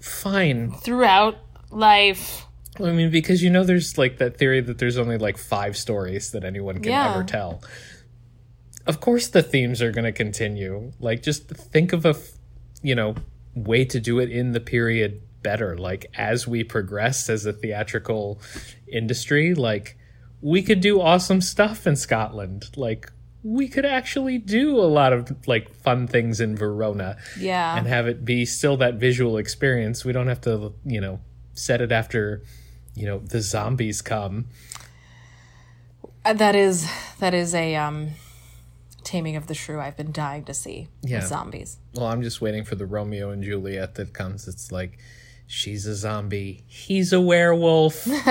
Fine. 0.00 0.72
throughout 0.72 1.36
life. 1.70 2.46
I 2.80 2.90
mean, 2.92 3.10
because 3.10 3.42
you 3.42 3.50
know, 3.50 3.64
there's 3.64 3.98
like 3.98 4.18
that 4.18 4.36
theory 4.38 4.60
that 4.60 4.78
there's 4.78 4.98
only 4.98 5.18
like 5.18 5.36
five 5.38 5.76
stories 5.76 6.30
that 6.32 6.44
anyone 6.44 6.76
can 6.80 6.92
Yeah. 6.92 7.12
ever 7.14 7.24
tell. 7.24 7.62
Of 8.86 9.00
course, 9.00 9.28
the 9.28 9.42
themes 9.42 9.80
are 9.80 9.92
going 9.92 10.04
to 10.04 10.12
continue. 10.12 10.92
Like, 10.98 11.22
just 11.22 11.46
think 11.48 11.92
of 11.92 12.04
a, 12.04 12.10
f- 12.10 12.32
you 12.82 12.94
know, 12.96 13.14
way 13.54 13.84
to 13.84 14.00
do 14.00 14.18
it 14.18 14.30
in 14.30 14.52
the 14.52 14.60
period 14.60 15.20
better. 15.42 15.76
Like, 15.78 16.06
as 16.16 16.48
we 16.48 16.64
progress 16.64 17.28
as 17.28 17.46
a 17.46 17.52
theatrical 17.52 18.40
industry, 18.88 19.54
like, 19.54 19.96
we 20.40 20.62
could 20.62 20.80
do 20.80 21.00
awesome 21.00 21.40
stuff 21.40 21.86
in 21.86 21.94
Scotland. 21.94 22.70
Like, 22.76 23.12
we 23.44 23.66
could 23.68 23.84
actually 23.84 24.38
do 24.38 24.76
a 24.78 24.86
lot 24.86 25.12
of 25.12 25.46
like 25.48 25.74
fun 25.74 26.06
things 26.06 26.40
in 26.40 26.54
Verona 26.56 27.16
Yeah. 27.38 27.76
and 27.76 27.86
have 27.86 28.06
it 28.06 28.24
be 28.24 28.44
still 28.44 28.76
that 28.78 28.94
visual 28.94 29.36
experience. 29.36 30.04
We 30.04 30.12
don't 30.12 30.28
have 30.28 30.40
to, 30.42 30.72
you 30.84 31.00
know, 31.00 31.20
set 31.54 31.80
it 31.80 31.90
after, 31.92 32.42
you 32.94 33.06
know, 33.06 33.18
the 33.18 33.40
zombies 33.40 34.00
come. 34.00 34.46
Uh, 36.24 36.32
that 36.34 36.54
is 36.54 36.88
that 37.18 37.34
is 37.34 37.52
a 37.54 37.74
um 37.74 38.10
Taming 39.02 39.34
of 39.34 39.48
the 39.48 39.54
Shrew 39.54 39.80
I've 39.80 39.96
been 39.96 40.12
dying 40.12 40.44
to 40.44 40.54
see. 40.54 40.86
with 41.02 41.10
Yeah. 41.10 41.26
Zombies. 41.26 41.78
Well, 41.94 42.06
I'm 42.06 42.22
just 42.22 42.40
waiting 42.40 42.62
for 42.64 42.76
the 42.76 42.86
Romeo 42.86 43.30
and 43.30 43.42
Juliet 43.42 43.96
that 43.96 44.12
comes. 44.12 44.46
It's 44.46 44.70
like, 44.70 44.98
she's 45.48 45.84
a 45.86 45.96
zombie, 45.96 46.62
he's 46.68 47.12
a 47.12 47.20
werewolf. 47.20 48.04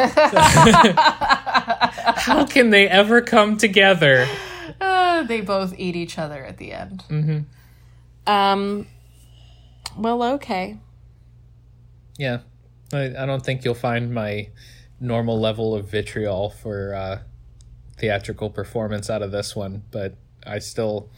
How 1.04 2.46
can 2.46 2.70
they 2.70 2.88
ever 2.88 3.22
come 3.22 3.58
together? 3.58 4.26
They 5.28 5.42
both 5.42 5.74
eat 5.78 5.96
each 5.96 6.18
other 6.18 6.44
at 6.44 6.58
the 6.58 6.72
end. 6.74 7.04
Mm-hmm. 7.10 7.40
Um. 8.32 8.88
Well, 9.98 10.24
okay. 10.36 10.78
Yeah, 12.18 12.40
I, 12.94 13.14
I 13.18 13.26
don't 13.26 13.44
think 13.44 13.66
you'll 13.66 13.74
find 13.74 14.14
my 14.14 14.50
normal 15.00 15.40
level 15.40 15.74
of 15.76 15.90
vitriol 15.90 16.50
for 16.52 16.94
uh, 16.94 17.20
theatrical 17.98 18.50
performance 18.50 19.10
out 19.10 19.22
of 19.22 19.32
this 19.32 19.56
one, 19.56 19.84
but 19.92 20.16
I 20.46 20.60
still 20.60 21.10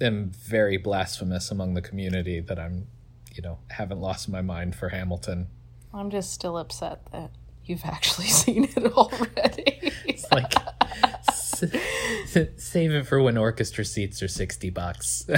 am 0.00 0.30
very 0.30 0.76
blasphemous 0.76 1.50
among 1.50 1.74
the 1.74 1.82
community 1.82 2.40
that 2.40 2.58
I'm, 2.58 2.86
you 3.34 3.42
know, 3.42 3.58
haven't 3.68 4.00
lost 4.00 4.28
my 4.28 4.42
mind 4.42 4.74
for 4.74 4.88
Hamilton. 4.88 5.46
I'm 5.94 6.10
just 6.10 6.32
still 6.32 6.58
upset 6.58 7.06
that 7.12 7.30
you've 7.64 7.84
actually 7.84 8.26
seen 8.28 8.64
it 8.64 8.92
already. 8.92 9.92
Like, 10.32 10.54
s- 10.56 10.62
s- 11.04 11.09
save 12.56 12.92
it 12.92 13.06
for 13.06 13.22
when 13.22 13.36
orchestra 13.36 13.84
seats 13.84 14.22
are 14.22 14.28
sixty 14.28 14.70
bucks. 14.70 15.24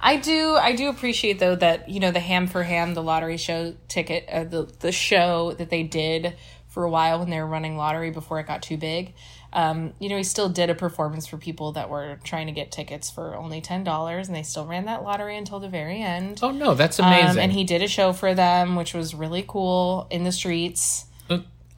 I 0.00 0.16
do 0.16 0.54
I 0.54 0.74
do 0.74 0.88
appreciate 0.88 1.38
though 1.38 1.56
that 1.56 1.88
you 1.88 2.00
know 2.00 2.10
the 2.10 2.20
ham 2.20 2.46
for 2.46 2.62
ham 2.62 2.94
the 2.94 3.02
lottery 3.02 3.36
show 3.36 3.74
ticket 3.88 4.28
uh, 4.30 4.44
the 4.44 4.72
the 4.80 4.92
show 4.92 5.52
that 5.54 5.70
they 5.70 5.82
did 5.82 6.36
for 6.68 6.84
a 6.84 6.90
while 6.90 7.18
when 7.18 7.28
they 7.28 7.38
were 7.38 7.46
running 7.46 7.76
lottery 7.76 8.10
before 8.10 8.40
it 8.40 8.46
got 8.46 8.62
too 8.62 8.76
big. 8.76 9.14
Um, 9.52 9.92
you 9.98 10.08
know, 10.08 10.16
he 10.16 10.24
still 10.24 10.48
did 10.48 10.70
a 10.70 10.74
performance 10.74 11.26
for 11.26 11.36
people 11.36 11.72
that 11.72 11.90
were 11.90 12.18
trying 12.24 12.46
to 12.46 12.52
get 12.52 12.72
tickets 12.72 13.10
for 13.10 13.36
only 13.36 13.60
ten 13.60 13.84
dollars, 13.84 14.28
and 14.28 14.36
they 14.36 14.42
still 14.42 14.66
ran 14.66 14.86
that 14.86 15.02
lottery 15.02 15.36
until 15.36 15.60
the 15.60 15.68
very 15.68 16.00
end. 16.00 16.40
oh 16.42 16.50
no, 16.50 16.74
that's 16.74 16.98
amazing. 16.98 17.30
Um, 17.32 17.38
and 17.38 17.52
he 17.52 17.64
did 17.64 17.82
a 17.82 17.88
show 17.88 18.14
for 18.14 18.34
them, 18.34 18.76
which 18.76 18.94
was 18.94 19.14
really 19.14 19.44
cool 19.46 20.06
in 20.10 20.24
the 20.24 20.32
streets. 20.32 21.04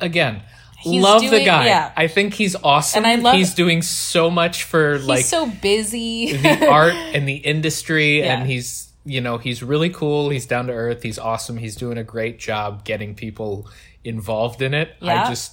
Again, 0.01 0.43
He's 0.85 1.03
love 1.03 1.23
the 1.23 1.45
guy. 1.45 1.67
yeah. 1.67 1.93
I 1.97 2.07
think 2.07 2.35
he's 2.35 2.55
awesome. 2.63 3.05
And 3.05 3.07
I 3.07 3.17
love- 3.23 3.37
he's 3.37 3.55
doing 3.55 3.83
so 3.83 4.31
much 4.31 4.63
for 4.65 4.99
He's 4.99 5.07
like 5.07 5.25
so 5.25 5.47
busy. 5.47 6.37
the 6.37 6.69
art 6.69 6.93
and 7.15 7.27
the 7.29 7.37
industry 7.37 8.21
Yeah. 8.21 8.39
and 8.39 8.49
he's 8.51 8.89
you 9.07 9.21
know 9.21 9.37
he's 9.37 9.63
really 9.63 9.91
cool 9.91 10.31
he's 10.31 10.47
down 10.47 10.67
to 10.69 10.73
earth 10.73 11.03
he's 11.03 11.19
awesome 11.19 11.59
he's 11.59 11.77
doing 11.77 11.99
a 11.99 12.03
great 12.05 12.39
job 12.39 12.85
getting 12.87 13.15
people 13.15 13.69
involved 14.03 14.63
in 14.63 14.73
it 14.73 14.97
Yeah. 15.01 15.25
i 15.25 15.29
just 15.29 15.53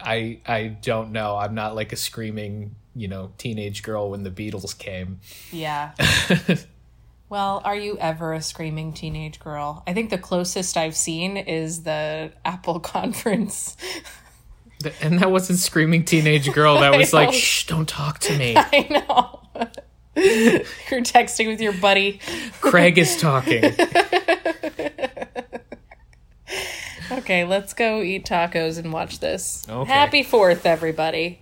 i 0.00 0.40
i 0.44 0.66
don't 0.82 1.12
know 1.12 1.36
i'm 1.36 1.54
not 1.54 1.76
like 1.76 1.92
a 1.92 1.96
screaming 1.96 2.74
you 2.96 3.06
know 3.06 3.30
teenage 3.38 3.84
girl 3.84 4.10
when 4.10 4.24
the 4.24 4.30
beatles 4.32 4.76
came 4.76 5.20
Yeah. 5.52 5.92
well, 7.28 7.60
are 7.64 7.76
you 7.76 7.96
ever 7.98 8.32
a 8.32 8.42
screaming 8.42 8.92
teenage 8.92 9.40
girl? 9.40 9.82
I 9.86 9.92
think 9.94 10.10
the 10.10 10.18
closest 10.18 10.76
I've 10.76 10.96
seen 10.96 11.36
is 11.36 11.82
the 11.82 12.32
Apple 12.44 12.80
conference. 12.80 13.76
and 15.00 15.18
that 15.20 15.30
wasn't 15.30 15.58
screaming 15.58 16.04
teenage 16.04 16.52
girl 16.52 16.80
that 16.80 16.94
was 16.98 17.12
like 17.14 17.32
shh 17.32 17.64
don't 17.66 17.88
talk 17.88 18.18
to 18.18 18.36
me 18.36 18.54
I 18.56 18.86
know. 18.90 19.40
You're 20.16 21.00
texting 21.00 21.46
with 21.48 21.60
your 21.60 21.72
buddy. 21.72 22.20
craig 22.60 22.98
is 22.98 23.16
talking 23.16 23.64
Okay, 27.10 27.44
let's 27.44 27.72
go 27.74 28.02
eat 28.02 28.24
tacos 28.26 28.78
and 28.78 28.92
watch 28.92 29.20
this. 29.20 29.66
Okay. 29.68 29.90
Happy 29.90 30.24
4th, 30.24 30.66
everybody. 30.66 31.40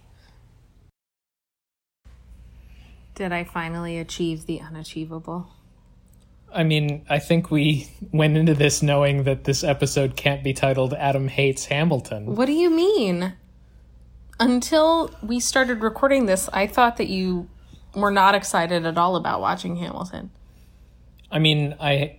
Did 3.14 3.32
I 3.32 3.44
finally 3.44 3.98
achieve 3.98 4.46
the 4.46 4.60
unachievable? 4.60 5.48
I 6.54 6.64
mean, 6.64 7.04
I 7.09 7.18
think 7.18 7.50
we 7.50 7.88
went 8.12 8.37
into 8.37 8.54
this 8.54 8.82
knowing 8.82 9.25
that 9.25 9.44
this 9.44 9.64
episode 9.64 10.16
can't 10.16 10.42
be 10.42 10.52
titled 10.52 10.94
Adam 10.94 11.28
Hates 11.28 11.66
Hamilton. 11.66 12.35
What 12.37 12.47
do 12.47 12.52
you 12.52 12.71
mean? 12.71 13.35
Until 14.40 15.11
we 15.23 15.40
started 15.40 15.82
recording 15.82 16.26
this, 16.26 16.49
I 16.52 16.66
thought 16.66 16.97
that 16.97 17.09
you 17.09 17.49
were 17.94 18.11
not 18.11 18.35
excited 18.35 18.87
at 18.87 18.99
all 18.99 19.16
about 19.16 19.40
watching 19.40 19.76
Hamilton. 19.76 20.30
I 21.30 21.38
mean, 21.38 21.76
I 21.80 22.18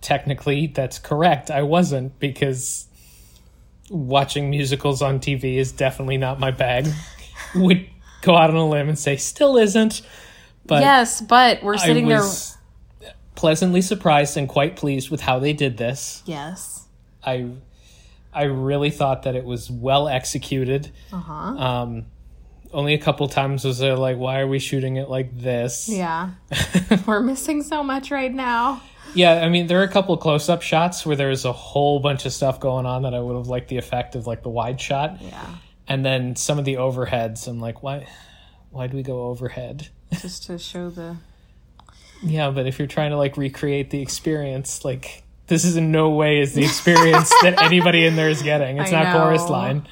technically 0.00 0.66
that's 0.68 0.98
correct. 0.98 1.50
I 1.50 1.62
wasn't 1.62 2.18
because 2.18 2.86
watching 3.90 4.50
musicals 4.50 5.02
on 5.02 5.20
TV 5.20 5.56
is 5.56 5.72
definitely 5.72 6.16
not 6.16 6.40
my 6.40 6.50
bag. 6.50 6.86
Would 7.54 7.86
go 8.22 8.36
out 8.36 8.50
on 8.50 8.56
a 8.56 8.68
limb 8.68 8.88
and 8.88 8.98
say 8.98 9.16
still 9.16 9.56
isn't. 9.56 10.02
But 10.64 10.82
yes, 10.82 11.20
but 11.20 11.62
we're 11.62 11.76
sitting 11.76 12.06
was 12.06 12.56
pleasantly 13.34 13.82
surprised 13.82 14.36
and 14.36 14.48
quite 14.48 14.76
pleased 14.76 15.10
with 15.10 15.20
how 15.20 15.38
they 15.38 15.52
did 15.52 15.76
this. 15.76 16.22
Yes. 16.26 16.86
I 17.24 17.50
I 18.32 18.44
really 18.44 18.90
thought 18.90 19.24
that 19.24 19.36
it 19.36 19.44
was 19.44 19.70
well 19.70 20.08
executed. 20.08 20.90
Uh-huh. 21.12 21.32
Um, 21.32 22.06
only 22.72 22.94
a 22.94 22.98
couple 22.98 23.28
times 23.28 23.64
was 23.64 23.78
there 23.78 23.96
like, 23.96 24.16
why 24.16 24.40
are 24.40 24.46
we 24.46 24.58
shooting 24.58 24.96
it 24.96 25.10
like 25.10 25.38
this? 25.38 25.88
Yeah. 25.88 26.30
we're 27.06 27.20
missing 27.20 27.62
so 27.62 27.82
much 27.82 28.10
right 28.10 28.32
now. 28.32 28.80
Yeah, 29.14 29.44
I 29.44 29.50
mean, 29.50 29.66
there 29.66 29.78
are 29.80 29.84
a 29.84 29.88
couple 29.88 30.16
close 30.16 30.48
up 30.48 30.62
shots 30.62 31.04
where 31.04 31.16
there's 31.16 31.44
a 31.44 31.52
whole 31.52 32.00
bunch 32.00 32.24
of 32.24 32.32
stuff 32.32 32.60
going 32.60 32.86
on 32.86 33.02
that 33.02 33.12
I 33.12 33.20
would 33.20 33.36
have 33.36 33.48
liked 33.48 33.68
the 33.68 33.76
effect 33.76 34.14
of 34.14 34.26
like 34.26 34.42
the 34.42 34.48
wide 34.48 34.80
shot. 34.80 35.20
Yeah. 35.20 35.56
And 35.86 36.02
then 36.02 36.34
some 36.36 36.58
of 36.58 36.64
the 36.64 36.74
overheads, 36.74 37.46
I'm 37.46 37.60
like, 37.60 37.82
why 37.82 38.06
why 38.70 38.86
do 38.86 38.96
we 38.96 39.02
go 39.02 39.24
overhead? 39.24 39.88
Just 40.12 40.44
to 40.44 40.58
show 40.58 40.88
the 40.88 41.16
Yeah, 42.22 42.50
but 42.50 42.66
if 42.66 42.78
you're 42.78 42.88
trying 42.88 43.10
to 43.10 43.16
like 43.16 43.36
recreate 43.36 43.90
the 43.90 44.00
experience, 44.00 44.84
like 44.84 45.22
this 45.48 45.64
is 45.64 45.76
in 45.76 45.90
no 45.92 46.10
way 46.10 46.40
is 46.40 46.54
the 46.54 46.64
experience 46.64 47.30
that 47.42 47.60
anybody 47.60 48.06
in 48.06 48.16
there 48.16 48.28
is 48.28 48.42
getting. 48.42 48.78
It's 48.78 48.92
I 48.92 49.02
not 49.02 49.16
chorus 49.16 49.48
line. 49.48 49.86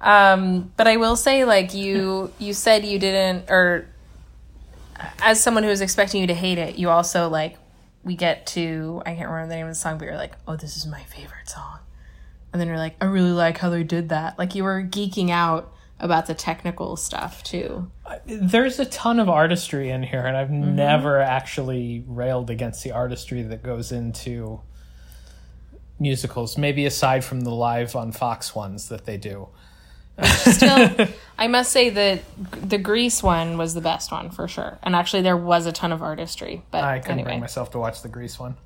Um, 0.00 0.72
but 0.76 0.88
I 0.88 0.96
will 0.96 1.16
say, 1.16 1.44
like 1.44 1.74
you, 1.74 2.32
you 2.38 2.54
said 2.54 2.84
you 2.84 2.98
didn't, 2.98 3.50
or 3.50 3.86
as 5.20 5.42
someone 5.42 5.62
who 5.62 5.68
was 5.68 5.80
expecting 5.80 6.20
you 6.20 6.26
to 6.28 6.34
hate 6.34 6.58
it, 6.58 6.76
you 6.76 6.88
also 6.88 7.28
like 7.28 7.56
we 8.02 8.16
get 8.16 8.46
to 8.46 9.02
I 9.04 9.14
can't 9.14 9.28
remember 9.28 9.48
the 9.48 9.56
name 9.56 9.66
of 9.66 9.72
the 9.72 9.76
song, 9.76 9.98
but 9.98 10.06
you're 10.06 10.16
like, 10.16 10.32
oh, 10.48 10.56
this 10.56 10.76
is 10.76 10.86
my 10.86 11.02
favorite 11.04 11.48
song, 11.48 11.80
and 12.52 12.60
then 12.60 12.68
you're 12.68 12.78
like, 12.78 12.96
I 13.00 13.04
really 13.04 13.32
like 13.32 13.58
how 13.58 13.68
they 13.68 13.82
did 13.82 14.08
that. 14.08 14.38
Like 14.38 14.54
you 14.54 14.64
were 14.64 14.82
geeking 14.82 15.30
out 15.30 15.72
about 16.00 16.26
the 16.26 16.34
technical 16.34 16.96
stuff 16.96 17.42
too. 17.42 17.90
There's 18.26 18.78
a 18.78 18.86
ton 18.86 19.20
of 19.20 19.28
artistry 19.28 19.90
in 19.90 20.02
here, 20.02 20.24
and 20.24 20.36
I've 20.36 20.50
never 20.50 21.20
actually 21.20 22.04
railed 22.06 22.50
against 22.50 22.82
the 22.82 22.92
artistry 22.92 23.42
that 23.42 23.62
goes 23.62 23.92
into 23.92 24.60
musicals. 25.98 26.58
Maybe 26.58 26.86
aside 26.86 27.24
from 27.24 27.42
the 27.42 27.50
live 27.50 27.94
on 27.94 28.12
Fox 28.12 28.54
ones 28.54 28.88
that 28.88 29.04
they 29.04 29.16
do. 29.16 29.48
Still, 30.24 30.96
I 31.38 31.46
must 31.46 31.72
say 31.72 31.90
that 31.90 32.22
the 32.68 32.78
Grease 32.78 33.22
one 33.22 33.56
was 33.56 33.74
the 33.74 33.80
best 33.80 34.10
one 34.10 34.30
for 34.30 34.48
sure. 34.48 34.78
And 34.82 34.96
actually, 34.96 35.22
there 35.22 35.36
was 35.36 35.66
a 35.66 35.72
ton 35.72 35.92
of 35.92 36.02
artistry. 36.02 36.62
But 36.70 36.84
I 36.84 36.98
couldn't 36.98 37.12
anyway, 37.12 37.32
bring 37.32 37.40
myself 37.40 37.70
to 37.72 37.78
watch 37.78 38.02
the 38.02 38.08
Grease 38.08 38.38
one. 38.38 38.56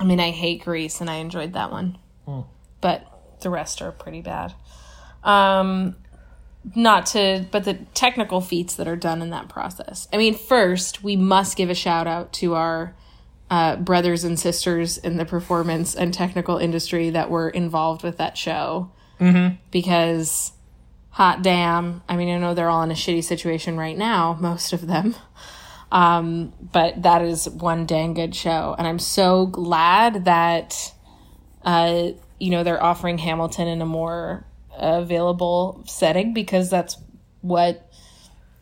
I 0.00 0.04
mean, 0.04 0.20
I 0.20 0.30
hate 0.30 0.64
Grease, 0.64 1.00
and 1.00 1.08
I 1.08 1.16
enjoyed 1.16 1.54
that 1.54 1.70
one. 1.70 1.98
Hmm. 2.26 2.40
But 2.80 3.06
the 3.40 3.50
rest 3.50 3.82
are 3.82 3.92
pretty 3.92 4.20
bad. 4.20 4.54
Um, 5.24 5.96
not 6.74 7.06
to, 7.06 7.46
but 7.50 7.64
the 7.64 7.74
technical 7.94 8.40
feats 8.40 8.76
that 8.76 8.86
are 8.86 8.96
done 8.96 9.22
in 9.22 9.30
that 9.30 9.48
process. 9.48 10.08
I 10.12 10.16
mean, 10.16 10.34
first 10.34 11.02
we 11.02 11.16
must 11.16 11.56
give 11.56 11.70
a 11.70 11.74
shout 11.74 12.06
out 12.06 12.32
to 12.34 12.54
our 12.54 12.94
uh, 13.50 13.76
brothers 13.76 14.24
and 14.24 14.38
sisters 14.38 14.96
in 14.96 15.16
the 15.16 15.24
performance 15.24 15.94
and 15.94 16.14
technical 16.14 16.56
industry 16.58 17.10
that 17.10 17.30
were 17.30 17.50
involved 17.50 18.02
with 18.02 18.18
that 18.18 18.38
show. 18.38 18.90
Mm-hmm. 19.20 19.56
Because, 19.70 20.52
hot 21.10 21.42
damn, 21.42 22.02
I 22.08 22.16
mean, 22.16 22.34
I 22.34 22.38
know 22.38 22.54
they're 22.54 22.70
all 22.70 22.82
in 22.82 22.90
a 22.90 22.94
shitty 22.94 23.24
situation 23.24 23.76
right 23.76 23.96
now, 23.96 24.36
most 24.40 24.72
of 24.72 24.86
them. 24.86 25.14
Um, 25.92 26.54
but 26.72 27.02
that 27.02 27.20
is 27.20 27.46
one 27.50 27.84
dang 27.84 28.14
good 28.14 28.34
show, 28.34 28.74
and 28.78 28.88
I'm 28.88 28.98
so 28.98 29.44
glad 29.44 30.24
that, 30.24 30.94
uh, 31.62 32.12
you 32.40 32.50
know, 32.50 32.64
they're 32.64 32.82
offering 32.82 33.18
Hamilton 33.18 33.68
in 33.68 33.82
a 33.82 33.86
more 33.86 34.46
available 34.76 35.84
setting 35.86 36.32
because 36.32 36.70
that's 36.70 36.96
what 37.40 37.90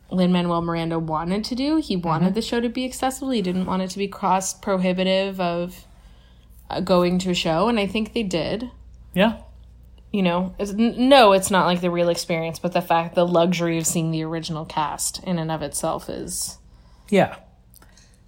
Lin 0.09 0.31
Manuel 0.31 0.61
Miranda 0.61 0.99
wanted 0.99 1.43
to 1.45 1.55
do. 1.55 1.77
He 1.77 1.95
wanted 1.95 2.33
the 2.33 2.41
show 2.41 2.59
to 2.59 2.69
be 2.69 2.85
accessible. 2.85 3.29
He 3.29 3.41
didn't 3.41 3.65
want 3.65 3.81
it 3.81 3.89
to 3.91 3.97
be 3.97 4.07
cost 4.07 4.61
prohibitive 4.61 5.39
of 5.39 5.85
uh, 6.69 6.81
going 6.81 7.19
to 7.19 7.31
a 7.31 7.35
show, 7.35 7.67
and 7.67 7.79
I 7.79 7.87
think 7.87 8.13
they 8.13 8.23
did. 8.23 8.69
Yeah. 9.13 9.39
You 10.11 10.23
know, 10.23 10.53
it's, 10.59 10.71
n- 10.71 11.09
no, 11.09 11.31
it's 11.31 11.49
not 11.49 11.65
like 11.65 11.79
the 11.79 11.91
real 11.91 12.09
experience, 12.09 12.59
but 12.59 12.73
the 12.73 12.81
fact, 12.81 13.15
the 13.15 13.25
luxury 13.25 13.77
of 13.77 13.87
seeing 13.87 14.11
the 14.11 14.23
original 14.23 14.65
cast 14.65 15.23
in 15.23 15.39
and 15.39 15.49
of 15.49 15.61
itself 15.61 16.09
is 16.09 16.57
Yeah. 17.09 17.37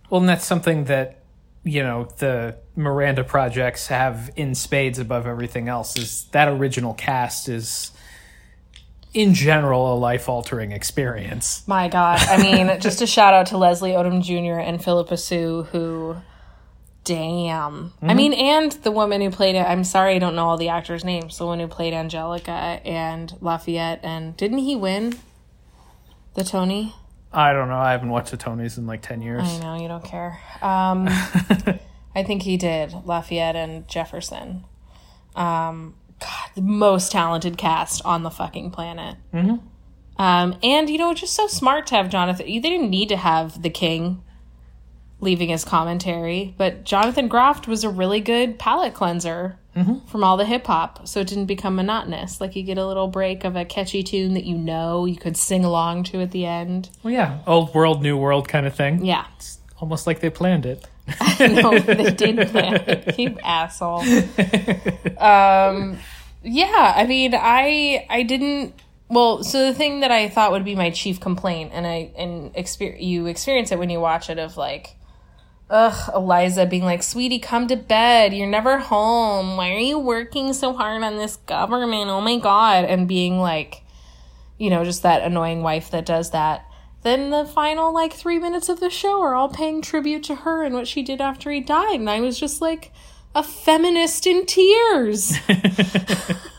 Well, 0.09 0.21
and 0.21 0.29
that's 0.29 0.45
something 0.45 0.85
that 0.85 1.22
you 1.63 1.81
know 1.83 2.07
the 2.17 2.57
Miranda 2.75 3.23
projects 3.23 3.87
have 3.87 4.31
in 4.35 4.55
spades 4.55 4.99
above 4.99 5.27
everything 5.27 5.67
else. 5.67 5.97
Is 5.97 6.25
that 6.31 6.47
original 6.47 6.93
cast 6.93 7.49
is 7.49 7.91
in 9.13 9.33
general 9.33 9.93
a 9.93 9.95
life 9.95 10.27
altering 10.27 10.71
experience. 10.71 11.65
My 11.67 11.87
God. 11.87 12.19
I 12.21 12.37
mean, 12.37 12.79
just 12.79 13.01
a 13.01 13.07
shout 13.07 13.33
out 13.33 13.47
to 13.47 13.57
Leslie 13.57 13.91
Odom 13.91 14.23
Jr. 14.23 14.59
and 14.59 14.83
Phillipa 14.83 15.17
Soo, 15.17 15.63
who, 15.71 16.17
damn. 17.03 17.93
I 18.01 18.07
mm-hmm. 18.07 18.17
mean, 18.17 18.33
and 18.33 18.71
the 18.71 18.91
woman 18.91 19.21
who 19.21 19.29
played 19.29 19.55
it. 19.55 19.61
I'm 19.61 19.83
sorry, 19.83 20.15
I 20.15 20.19
don't 20.19 20.35
know 20.35 20.49
all 20.49 20.57
the 20.57 20.69
actors' 20.69 21.05
names. 21.05 21.37
The 21.37 21.45
one 21.45 21.59
who 21.59 21.67
played 21.67 21.93
Angelica 21.93 22.51
and 22.51 23.33
Lafayette. 23.39 23.99
And 24.03 24.35
didn't 24.35 24.59
he 24.59 24.75
win 24.75 25.13
the 26.33 26.43
Tony? 26.43 26.95
I 27.33 27.51
don't 27.53 27.67
know. 27.67 27.77
I 27.77 27.91
haven't 27.91 28.09
watched 28.09 28.31
the 28.31 28.37
Tonys 28.37 28.77
in 28.77 28.85
like 28.85 29.01
ten 29.01 29.21
years. 29.21 29.43
I 29.43 29.59
know, 29.59 29.81
you 29.81 29.87
don't 29.87 30.03
care. 30.03 30.39
Um, 30.61 31.07
I 32.15 32.23
think 32.23 32.43
he 32.43 32.57
did. 32.57 32.93
Lafayette 33.05 33.55
and 33.55 33.87
Jefferson. 33.87 34.65
Um, 35.35 35.95
God, 36.19 36.49
the 36.55 36.61
most 36.61 37.11
talented 37.11 37.57
cast 37.57 38.03
on 38.05 38.23
the 38.23 38.29
fucking 38.29 38.71
planet. 38.71 39.17
Mm-hmm. 39.33 39.55
Um, 40.21 40.55
and, 40.61 40.89
you 40.89 40.97
know, 40.97 41.13
just 41.13 41.33
so 41.33 41.47
smart 41.47 41.87
to 41.87 41.95
have 41.95 42.09
Jonathan. 42.09 42.45
They 42.45 42.59
didn't 42.59 42.89
need 42.89 43.09
to 43.09 43.17
have 43.17 43.61
the 43.61 43.69
king 43.69 44.23
leaving 45.19 45.49
his 45.49 45.65
commentary, 45.65 46.53
but 46.57 46.83
Jonathan 46.83 47.27
Groff 47.27 47.67
was 47.67 47.83
a 47.83 47.89
really 47.89 48.19
good 48.19 48.59
palate 48.59 48.93
cleanser 48.93 49.57
from 50.07 50.23
all 50.23 50.37
the 50.37 50.45
hip 50.45 50.67
hop, 50.67 51.07
so 51.07 51.19
it 51.21 51.27
didn't 51.27 51.47
become 51.47 51.75
monotonous. 51.75 52.39
Like, 52.39 52.55
you 52.55 52.63
get 52.63 52.77
a 52.77 52.85
little 52.85 53.07
break 53.07 53.43
of 53.43 53.55
a 53.55 53.65
catchy 53.65 54.03
tune 54.03 54.35
that 54.35 54.43
you 54.43 54.55
know 54.57 55.05
you 55.05 55.15
could 55.15 55.35
sing 55.35 55.65
along 55.65 56.03
to 56.05 56.21
at 56.21 56.31
the 56.31 56.45
end. 56.45 56.89
Well, 57.01 57.13
yeah, 57.13 57.39
old 57.47 57.73
world, 57.73 58.01
new 58.03 58.15
world 58.15 58.47
kind 58.47 58.67
of 58.67 58.75
thing. 58.75 59.03
Yeah. 59.03 59.25
Almost 59.79 60.05
like 60.05 60.19
they 60.19 60.29
planned 60.29 60.65
it. 60.65 60.87
no, 61.39 61.79
they 61.79 62.11
did 62.11 62.47
plan 62.49 62.75
it. 62.87 63.17
You 63.19 63.37
asshole. 63.43 64.01
Um, 65.17 65.97
yeah, 66.43 66.93
I 66.95 67.05
mean, 67.07 67.33
I 67.35 68.05
I 68.09 68.23
didn't. 68.23 68.73
Well, 69.09 69.43
so 69.43 69.65
the 69.65 69.73
thing 69.73 69.99
that 69.99 70.11
I 70.11 70.29
thought 70.29 70.51
would 70.51 70.65
be 70.65 70.75
my 70.75 70.89
chief 70.89 71.19
complaint, 71.19 71.71
and 71.73 71.85
I 71.85 72.11
and 72.17 72.53
exper- 72.53 73.01
you 73.01 73.25
experience 73.25 73.71
it 73.71 73.79
when 73.79 73.89
you 73.89 73.99
watch 73.99 74.29
it, 74.29 74.39
of 74.39 74.55
like, 74.57 74.95
ugh, 75.73 76.11
Eliza 76.13 76.65
being 76.65 76.85
like, 76.85 77.03
"Sweetie, 77.03 77.39
come 77.39 77.67
to 77.67 77.75
bed. 77.75 78.33
You're 78.33 78.47
never 78.47 78.77
home. 78.77 79.57
Why 79.57 79.71
are 79.71 79.79
you 79.79 79.99
working 79.99 80.53
so 80.53 80.73
hard 80.73 81.03
on 81.03 81.17
this 81.17 81.37
government? 81.37 82.09
Oh 82.09 82.21
my 82.21 82.37
god!" 82.37 82.85
And 82.85 83.07
being 83.07 83.39
like, 83.39 83.83
you 84.57 84.69
know, 84.69 84.85
just 84.85 85.03
that 85.03 85.23
annoying 85.23 85.63
wife 85.63 85.89
that 85.91 86.05
does 86.05 86.29
that. 86.29 86.65
Then 87.01 87.31
the 87.31 87.43
final 87.45 87.93
like 87.93 88.13
three 88.13 88.39
minutes 88.39 88.69
of 88.69 88.79
the 88.79 88.89
show 88.89 89.21
are 89.21 89.35
all 89.35 89.49
paying 89.49 89.81
tribute 89.81 90.23
to 90.25 90.35
her 90.35 90.63
and 90.63 90.75
what 90.75 90.87
she 90.87 91.01
did 91.01 91.19
after 91.19 91.51
he 91.51 91.59
died, 91.59 91.99
and 91.99 92.09
I 92.09 92.21
was 92.21 92.39
just 92.39 92.61
like 92.61 92.93
a 93.35 93.43
feminist 93.43 94.27
in 94.27 94.45
tears. 94.45 95.37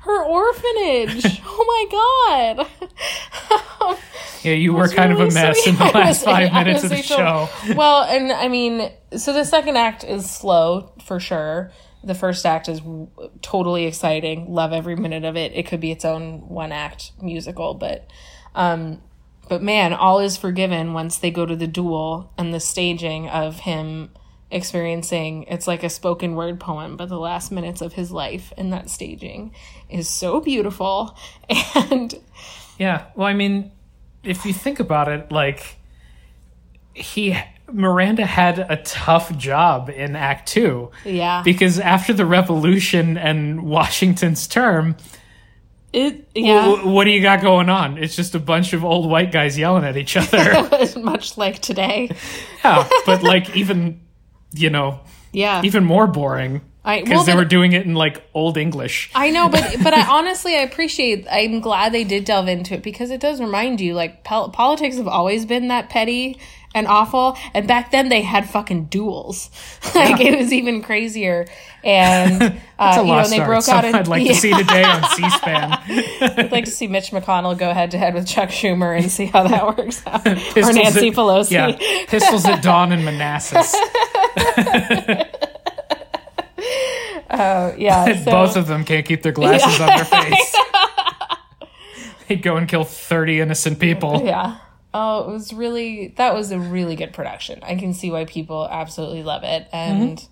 her 0.00 0.24
orphanage. 0.24 1.40
Oh 1.60 1.64
my 1.90 2.56
god. 2.56 3.98
Yeah, 4.42 4.52
you 4.52 4.72
were 4.72 4.86
kind 4.88 5.10
of 5.12 5.18
a 5.18 5.30
mess 5.32 5.58
sweet. 5.62 5.72
in 5.72 5.78
the 5.78 5.84
last 5.94 6.20
was- 6.20 6.22
five 6.24 6.50
I 6.52 6.62
minutes 6.64 6.84
of 6.84 6.90
the 6.90 7.02
so- 7.02 7.16
show. 7.16 7.48
Well, 7.74 8.04
and 8.04 8.30
I 8.32 8.46
mean, 8.48 8.90
so 9.16 9.32
the 9.32 9.44
second 9.44 9.76
act 9.76 10.04
is 10.04 10.30
slow 10.30 10.92
for 11.04 11.18
sure. 11.18 11.72
The 12.04 12.14
first 12.14 12.46
act 12.46 12.68
is 12.68 12.78
w- 12.78 13.08
totally 13.42 13.86
exciting. 13.86 14.52
Love 14.54 14.72
every 14.72 14.94
minute 14.94 15.24
of 15.24 15.36
it. 15.36 15.52
It 15.54 15.66
could 15.66 15.80
be 15.80 15.90
its 15.90 16.04
own 16.04 16.48
one 16.48 16.70
act 16.70 17.10
musical, 17.20 17.74
but 17.74 18.06
um 18.54 19.02
but 19.48 19.62
man, 19.62 19.92
all 19.92 20.20
is 20.20 20.36
forgiven 20.36 20.92
once 20.92 21.18
they 21.18 21.30
go 21.32 21.44
to 21.46 21.56
the 21.56 21.66
duel 21.66 22.32
and 22.38 22.54
the 22.54 22.60
staging 22.60 23.28
of 23.28 23.60
him 23.60 24.10
experiencing 24.50 25.42
it's 25.44 25.66
like 25.66 25.82
a 25.82 25.90
spoken 25.90 26.34
word 26.34 26.58
poem 26.58 26.96
but 26.96 27.08
the 27.10 27.18
last 27.18 27.52
minutes 27.52 27.82
of 27.82 27.92
his 27.92 28.10
life 28.10 28.52
in 28.56 28.70
that 28.70 28.88
staging 28.88 29.54
is 29.90 30.08
so 30.08 30.40
beautiful 30.40 31.16
and 31.74 32.14
Yeah. 32.78 33.06
Well, 33.14 33.26
I 33.26 33.34
mean, 33.34 33.72
if 34.22 34.44
you 34.46 34.52
think 34.52 34.80
about 34.80 35.08
it, 35.08 35.30
like 35.32 35.76
he 36.94 37.36
Miranda 37.70 38.24
had 38.24 38.58
a 38.58 38.76
tough 38.82 39.36
job 39.36 39.90
in 39.90 40.16
Act 40.16 40.48
Two 40.48 40.90
yeah 41.04 41.42
because 41.44 41.78
after 41.78 42.12
the 42.12 42.24
revolution 42.24 43.18
and 43.18 43.62
Washington's 43.64 44.46
term, 44.46 44.96
it 45.92 46.28
yeah 46.34 46.64
w- 46.64 46.88
what 46.88 47.04
do 47.04 47.10
you 47.10 47.20
got 47.20 47.42
going 47.42 47.68
on? 47.68 47.98
It's 47.98 48.16
just 48.16 48.34
a 48.34 48.40
bunch 48.40 48.72
of 48.72 48.84
old 48.84 49.10
white 49.10 49.32
guys 49.32 49.58
yelling 49.58 49.84
at 49.84 49.96
each 49.96 50.16
other. 50.16 50.68
much 51.00 51.36
like 51.36 51.58
today 51.60 52.10
yeah, 52.64 52.88
but 53.06 53.22
like 53.22 53.54
even 53.56 54.00
you 54.52 54.70
know 54.70 55.00
yeah 55.32 55.62
even 55.62 55.84
more 55.84 56.06
boring 56.06 56.62
because 56.96 57.10
well, 57.10 57.24
they 57.24 57.34
were 57.34 57.44
doing 57.44 57.72
it 57.72 57.84
in 57.84 57.94
like 57.94 58.22
old 58.32 58.56
English. 58.56 59.10
I 59.14 59.30
know, 59.30 59.48
but 59.48 59.76
but 59.82 59.92
I 59.92 60.06
honestly 60.08 60.56
I 60.56 60.60
appreciate. 60.60 61.26
I'm 61.30 61.60
glad 61.60 61.92
they 61.92 62.04
did 62.04 62.24
delve 62.24 62.48
into 62.48 62.74
it 62.74 62.82
because 62.82 63.10
it 63.10 63.20
does 63.20 63.40
remind 63.40 63.80
you 63.80 63.94
like 63.94 64.24
pol- 64.24 64.48
politics 64.50 64.96
have 64.96 65.08
always 65.08 65.44
been 65.44 65.68
that 65.68 65.90
petty 65.90 66.38
and 66.74 66.86
awful, 66.86 67.36
and 67.54 67.66
back 67.66 67.90
then 67.90 68.08
they 68.08 68.22
had 68.22 68.48
fucking 68.48 68.86
duels. 68.86 69.50
like 69.94 70.20
it 70.20 70.38
was 70.38 70.52
even 70.52 70.82
crazier. 70.82 71.46
And 71.84 72.42
uh, 72.78 73.00
you 73.00 73.06
know, 73.06 73.18
and 73.18 73.32
they 73.32 73.44
broke 73.44 73.68
out. 73.68 73.84
In, 73.84 73.94
I'd 73.94 74.08
like 74.08 74.24
yeah, 74.24 74.32
to 74.32 74.38
see 74.38 74.52
today 74.52 74.84
on 74.84 75.04
C-SPAN. 75.10 75.72
I'd 76.38 76.52
like 76.52 76.64
to 76.64 76.70
see 76.70 76.86
Mitch 76.86 77.10
McConnell 77.10 77.56
go 77.56 77.72
head 77.72 77.92
to 77.92 77.98
head 77.98 78.14
with 78.14 78.26
Chuck 78.26 78.48
Schumer 78.48 78.96
and 78.96 79.10
see 79.10 79.26
how 79.26 79.46
that 79.46 79.76
works 79.76 80.02
out, 80.06 80.26
or 80.26 80.72
Nancy 80.72 81.08
at- 81.08 81.14
Pelosi. 81.14 81.50
Yeah, 81.52 81.76
pistols 82.06 82.44
at 82.46 82.62
dawn 82.62 82.92
in 82.92 83.04
Manassas. 83.04 83.74
yeah, 87.30 88.22
so- 88.24 88.30
Both 88.30 88.56
of 88.56 88.66
them 88.66 88.84
can't 88.84 89.06
keep 89.06 89.22
their 89.22 89.32
glasses 89.32 89.80
on 89.80 89.86
their 89.88 90.04
face. 90.04 90.54
They'd 92.28 92.42
go 92.42 92.56
and 92.56 92.68
kill 92.68 92.84
30 92.84 93.40
innocent 93.40 93.78
people. 93.78 94.22
Yeah. 94.24 94.58
Oh, 94.92 95.28
it 95.28 95.32
was 95.32 95.52
really 95.52 96.14
that 96.16 96.34
was 96.34 96.50
a 96.50 96.58
really 96.58 96.96
good 96.96 97.12
production. 97.12 97.60
I 97.62 97.76
can 97.76 97.92
see 97.94 98.10
why 98.10 98.24
people 98.24 98.66
absolutely 98.70 99.22
love 99.22 99.44
it, 99.44 99.66
and 99.72 100.22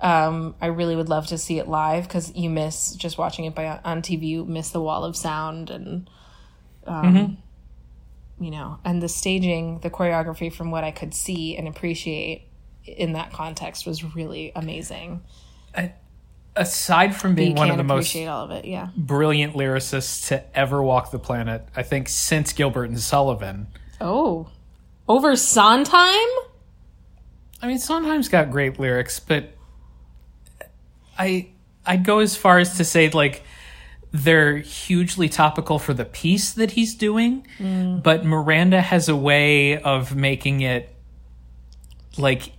um, 0.00 0.54
I 0.60 0.66
really 0.66 0.96
would 0.96 1.08
love 1.10 1.26
to 1.28 1.38
see 1.38 1.58
it 1.58 1.68
live 1.68 2.04
because 2.08 2.34
you 2.34 2.48
miss 2.50 2.94
just 2.94 3.18
watching 3.18 3.44
it 3.44 3.54
by 3.54 3.66
on 3.84 4.00
TV. 4.02 4.22
You 4.28 4.44
miss 4.46 4.70
the 4.70 4.80
wall 4.80 5.04
of 5.04 5.16
sound 5.16 5.68
and, 5.70 6.08
um, 6.86 7.36
you 8.40 8.50
know, 8.50 8.78
and 8.84 9.02
the 9.02 9.08
staging, 9.08 9.80
the 9.80 9.90
choreography 9.90 10.52
from 10.52 10.70
what 10.70 10.82
I 10.82 10.90
could 10.90 11.14
see 11.14 11.56
and 11.56 11.68
appreciate 11.68 12.48
in 12.84 13.12
that 13.12 13.32
context 13.32 13.86
was 13.86 14.14
really 14.14 14.52
amazing. 14.54 15.22
Aside 16.56 17.16
from 17.16 17.34
being 17.34 17.56
one 17.56 17.70
of 17.70 17.76
the 17.76 17.84
most 17.84 18.10
appreciate 18.10 18.26
all 18.26 18.44
of 18.44 18.50
it. 18.52 18.64
Yeah. 18.64 18.88
brilliant 18.96 19.54
lyricists 19.54 20.28
to 20.28 20.56
ever 20.56 20.82
walk 20.82 21.10
the 21.10 21.18
planet, 21.18 21.66
I 21.74 21.82
think 21.82 22.08
since 22.08 22.52
Gilbert 22.52 22.84
and 22.84 23.00
Sullivan. 23.00 23.66
Oh, 24.00 24.48
over 25.08 25.34
Sondheim. 25.36 26.28
I 27.60 27.66
mean, 27.66 27.78
Sondheim's 27.78 28.28
got 28.28 28.50
great 28.50 28.78
lyrics, 28.78 29.18
but 29.18 29.54
I 31.18 31.48
I'd 31.86 32.04
go 32.04 32.20
as 32.20 32.36
far 32.36 32.58
as 32.58 32.76
to 32.76 32.84
say 32.84 33.10
like 33.10 33.42
they're 34.12 34.58
hugely 34.58 35.28
topical 35.28 35.78
for 35.78 35.92
the 35.92 36.04
piece 36.04 36.52
that 36.52 36.72
he's 36.72 36.94
doing, 36.94 37.46
mm. 37.58 38.00
but 38.02 38.24
Miranda 38.24 38.80
has 38.80 39.08
a 39.08 39.16
way 39.16 39.78
of 39.78 40.14
making 40.14 40.60
it 40.60 40.94
like 42.16 42.52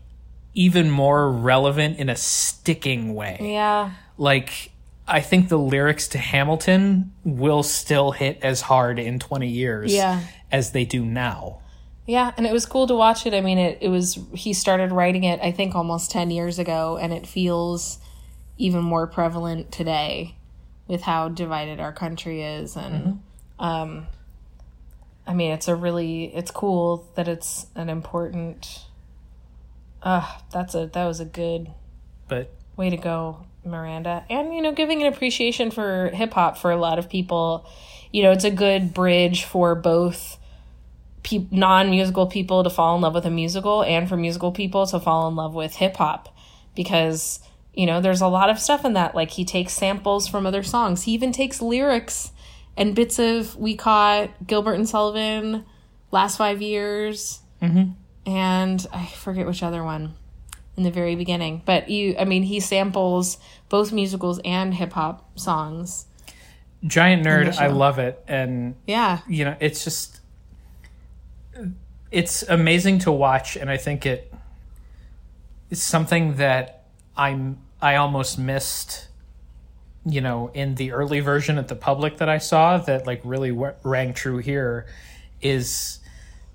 even 0.55 0.89
more 0.89 1.31
relevant 1.31 1.99
in 1.99 2.09
a 2.09 2.15
sticking 2.15 3.13
way. 3.13 3.37
Yeah. 3.41 3.91
Like 4.17 4.71
I 5.07 5.21
think 5.21 5.49
the 5.49 5.59
lyrics 5.59 6.07
to 6.09 6.17
Hamilton 6.17 7.13
will 7.23 7.61
still 7.61 8.11
hit 8.11 8.39
as 8.41 8.61
hard 8.61 8.97
in 8.97 9.19
20 9.19 9.47
years 9.47 9.93
Yeah. 9.93 10.21
as 10.51 10.71
they 10.71 10.85
do 10.85 11.05
now. 11.05 11.59
Yeah, 12.07 12.31
and 12.37 12.45
it 12.45 12.53
was 12.53 12.65
cool 12.67 12.85
to 12.87 12.93
watch 12.95 13.25
it. 13.25 13.33
I 13.33 13.41
mean, 13.41 13.57
it, 13.57 13.79
it 13.81 13.89
was, 13.89 14.19
he 14.33 14.53
started 14.53 14.91
writing 14.91 15.23
it, 15.23 15.39
I 15.41 15.51
think, 15.51 15.73
almost 15.73 16.11
10 16.11 16.29
years 16.29 16.59
ago, 16.59 16.97
and 17.01 17.11
it 17.11 17.25
feels 17.25 17.97
even 18.59 18.83
more 18.83 19.07
prevalent 19.07 19.71
today 19.71 20.35
with 20.87 21.01
how 21.01 21.29
divided 21.29 21.79
our 21.79 21.91
country 21.91 22.43
is. 22.43 22.75
And, 22.75 23.23
um, 23.57 24.05
I 25.25 25.33
mean, 25.33 25.51
it's 25.51 25.67
a 25.67 25.73
really, 25.75 26.25
it's 26.25 26.51
cool 26.51 27.07
that 27.15 27.27
it's 27.27 27.65
an 27.73 27.89
important, 27.89 28.81
uh, 30.05 30.25
that's 30.53 30.75
a, 30.75 30.85
that 30.93 31.05
was 31.05 31.19
a 31.19 31.25
good 31.25 31.71
But 32.27 32.53
way 32.77 32.91
to 32.91 32.97
go, 32.97 33.45
Miranda. 33.65 34.23
And, 34.29 34.53
you 34.53 34.61
know, 34.61 34.71
giving 34.71 35.01
an 35.01 35.11
appreciation 35.11 35.71
for 35.71 36.09
hip 36.13 36.33
hop 36.33 36.57
for 36.57 36.71
a 36.71 36.77
lot 36.77 36.99
of 36.99 37.09
people. 37.09 37.67
You 38.11 38.23
know, 38.23 38.31
it's 38.31 38.43
a 38.43 38.51
good 38.51 38.93
bridge 38.93 39.43
for 39.43 39.73
both 39.75 40.37
pe- 41.23 41.47
non 41.51 41.89
musical 41.89 42.27
people 42.27 42.63
to 42.63 42.69
fall 42.69 42.95
in 42.95 43.01
love 43.01 43.15
with 43.15 43.25
a 43.25 43.31
musical 43.31 43.83
and 43.83 44.07
for 44.07 44.15
musical 44.15 44.51
people 44.51 44.85
to 44.87 44.99
fall 44.99 45.27
in 45.27 45.35
love 45.35 45.55
with 45.55 45.75
hip 45.75 45.97
hop 45.97 46.33
because, 46.75 47.39
you 47.73 47.85
know, 47.87 47.99
there's 47.99 48.21
a 48.21 48.27
lot 48.27 48.49
of 48.49 48.59
stuff 48.59 48.85
in 48.85 48.93
that. 48.93 49.15
Like, 49.15 49.31
he 49.31 49.43
takes 49.43 49.73
samples 49.73 50.27
from 50.27 50.45
other 50.45 50.63
songs, 50.63 51.03
he 51.03 51.13
even 51.13 51.31
takes 51.31 51.61
lyrics 51.61 52.31
and 52.77 52.93
bits 52.95 53.19
of 53.19 53.55
We 53.55 53.75
Caught, 53.75 54.45
Gilbert 54.45 54.73
and 54.73 54.87
Sullivan, 54.87 55.65
Last 56.11 56.37
Five 56.37 56.61
Years, 56.61 57.39
and 58.25 58.85
I 58.93 59.05
forget 59.07 59.45
which 59.45 59.61
other 59.63 59.83
one 59.83 60.15
in 60.77 60.83
the 60.83 60.91
very 60.91 61.15
beginning. 61.15 61.61
But 61.65 61.89
you, 61.89 62.15
I 62.19 62.25
mean, 62.25 62.43
he 62.43 62.59
samples 62.59 63.37
both 63.69 63.91
musicals 63.91 64.39
and 64.43 64.73
hip 64.73 64.93
hop 64.93 65.37
songs. 65.39 66.05
Giant 66.85 67.25
Nerd, 67.25 67.57
I 67.57 67.67
love 67.67 67.97
it. 67.99 68.23
And 68.27 68.75
Yeah. 68.85 69.19
you 69.27 69.45
know 69.45 69.55
it's 69.59 69.83
just 69.83 70.19
it's 72.11 72.43
amazing 72.43 72.99
to 72.99 73.11
watch 73.11 73.55
and 73.55 73.69
i 73.69 73.77
think 73.77 74.05
it 74.05 74.31
it's 75.69 75.81
something 75.81 76.35
that 76.35 76.83
i'm 77.17 77.57
i 77.81 77.95
almost 77.95 78.37
missed 78.37 79.07
you 80.05 80.21
know 80.21 80.51
in 80.53 80.75
the 80.75 80.91
early 80.91 81.19
version 81.19 81.57
at 81.57 81.67
the 81.67 81.75
public 81.75 82.17
that 82.17 82.29
i 82.29 82.37
saw 82.37 82.77
that 82.77 83.07
like 83.07 83.21
really 83.23 83.49
w- 83.49 83.73
rang 83.83 84.13
true 84.13 84.37
here 84.37 84.85
is 85.41 85.99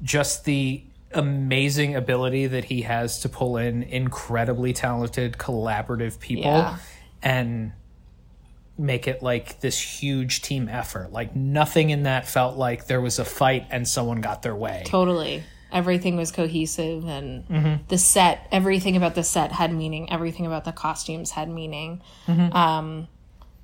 just 0.02 0.44
the 0.44 0.83
amazing 1.12 1.96
ability 1.96 2.46
that 2.49 2.64
he 2.66 2.83
has 2.83 3.20
to 3.20 3.29
pull 3.29 3.57
in 3.57 3.83
incredibly 3.83 4.73
talented 4.73 5.33
collaborative 5.35 6.18
people 6.20 6.44
Yeah. 6.51 6.77
and 7.23 7.73
make 8.79 9.07
it 9.09 9.23
like 9.23 9.61
this 9.61 9.79
huge 9.81 10.40
team 10.42 10.68
effort. 10.68 11.12
Like 11.12 11.35
nothing 11.37 11.90
in 11.90 12.05
that 12.05 12.27
felt 12.29 12.57
like 12.57 12.87
there 12.87 13.01
was 13.01 13.18
a 13.18 13.25
fight 13.25 13.66
and 13.70 13.87
someone 13.87 14.20
got 14.20 14.42
their 14.42 14.55
way. 14.57 14.85
Totally. 14.87 15.42
Everything 15.73 16.16
was 16.16 16.33
cohesive 16.33 17.05
and 17.07 17.81
the 17.88 17.99
set, 17.99 18.46
everything 18.51 18.96
about 18.96 19.14
the 19.14 19.23
set 19.23 19.53
had 19.53 19.73
meaning. 19.73 20.11
Everything 20.11 20.46
about 20.46 20.64
the 20.64 20.73
costumes 20.73 21.31
had 21.33 21.49
meaning. 21.49 22.01
Um, 22.27 23.07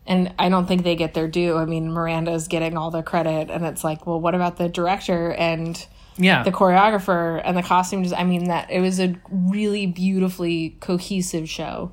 and 0.07 0.33
I 0.39 0.49
don't 0.49 0.67
think 0.67 0.85
they 0.85 0.95
get 0.95 1.15
their 1.15 1.27
due. 1.27 1.57
I 1.57 1.65
mean, 1.65 1.91
Miranda's 1.93 2.47
getting 2.47 2.77
all 2.77 2.93
the 2.93 3.03
credit, 3.03 3.51
and 3.51 3.65
it's 3.67 3.83
like, 3.83 4.07
well, 4.07 4.21
what 4.21 4.37
about 4.37 4.57
the 4.57 4.69
director 4.69 5.33
and 5.33 5.85
Yeah. 6.19 6.43
the 6.43 6.53
choreographer 6.53 7.41
and 7.45 7.57
the 7.57 7.63
costume? 7.63 8.03
des- 8.03 8.15
I 8.17 8.25
mean, 8.25 8.45
that 8.45 8.71
it 8.71 8.81
was 8.81 8.99
a 9.01 9.15
really 9.31 9.87
beautifully 9.87 10.77
cohesive 10.81 11.49
show. 11.49 11.93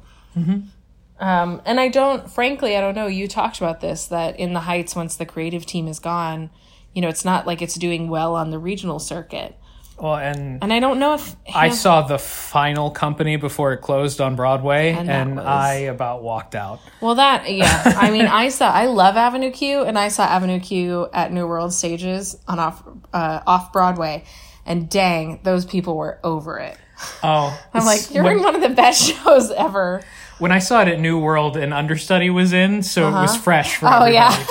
Um, 1.20 1.62
and 1.66 1.80
I 1.80 1.90
don't, 1.90 2.30
frankly, 2.30 2.76
I 2.76 2.82
don't 2.82 2.96
know. 2.96 3.08
You 3.08 3.28
talked 3.28 3.58
about 3.58 3.80
this 3.82 4.08
that 4.08 4.40
in 4.40 4.54
the 4.54 4.62
Heights, 4.62 4.96
once 4.96 5.16
the 5.16 5.26
creative 5.26 5.66
team 5.66 5.88
is 5.88 6.00
gone, 6.00 6.50
you 6.94 7.02
know, 7.02 7.08
it's 7.08 7.24
not 7.24 7.48
like 7.48 7.62
it's 7.62 7.76
doing 7.76 8.10
well 8.10 8.36
on 8.36 8.50
the 8.50 8.60
regional 8.60 9.00
circuit. 9.00 9.58
Well, 9.98 10.16
and 10.16 10.64
And 10.64 10.74
I 10.74 10.80
don't 10.80 11.00
know 11.00 11.14
if 11.16 11.36
I 11.54 11.70
saw 11.70 12.02
the 12.02 12.18
final 12.18 12.90
company 12.92 13.36
before 13.38 13.74
it 13.74 13.78
closed 13.78 14.20
on 14.22 14.36
Broadway 14.36 14.92
And 14.92 15.10
and, 15.10 15.36
was- 15.38 15.46
I 15.46 15.74
about 15.90 16.24
walked 16.24 16.56
out. 16.56 16.80
Well, 17.02 17.16
that 17.16 17.52
yeah. 17.52 17.84
I 17.98 18.12
mean, 18.12 18.26
I 18.44 18.50
saw. 18.50 18.70
I 18.70 18.86
love 18.88 19.16
Avenue 19.18 19.52
Q, 19.52 19.84
and 19.84 19.98
I 19.98 20.08
saw 20.10 20.24
Avenue 20.24 20.60
Q 20.60 21.08
at 21.14 21.32
New 21.32 21.48
World 21.48 21.74
stages 21.74 22.38
on 22.48 22.60
off 22.60 22.84
uh, 23.14 23.42
off 23.46 23.72
Broadway, 23.74 24.24
and 24.66 24.90
dang, 24.90 25.40
those 25.44 25.66
people 25.66 25.96
were 25.98 26.20
over 26.24 26.60
it. 26.60 26.78
Oh, 27.22 27.58
I'm 27.74 27.86
like, 27.86 28.14
you're 28.14 28.24
when, 28.24 28.38
in 28.38 28.44
one 28.44 28.56
of 28.56 28.62
the 28.62 28.70
best 28.70 29.02
shows 29.24 29.52
ever. 29.52 30.02
when 30.40 30.52
I 30.52 30.60
saw 30.60 30.82
it 30.82 30.88
at 30.88 31.00
New 31.00 31.20
World, 31.20 31.58
an 31.58 31.74
understudy 31.74 32.30
was 32.30 32.54
in, 32.54 32.82
so 32.84 33.08
it 33.10 33.12
was 33.12 33.36
fresh 33.38 33.76
for 33.78 33.88
Oh 33.88 34.04
everybody. 34.04 34.14
yeah, 34.16 34.46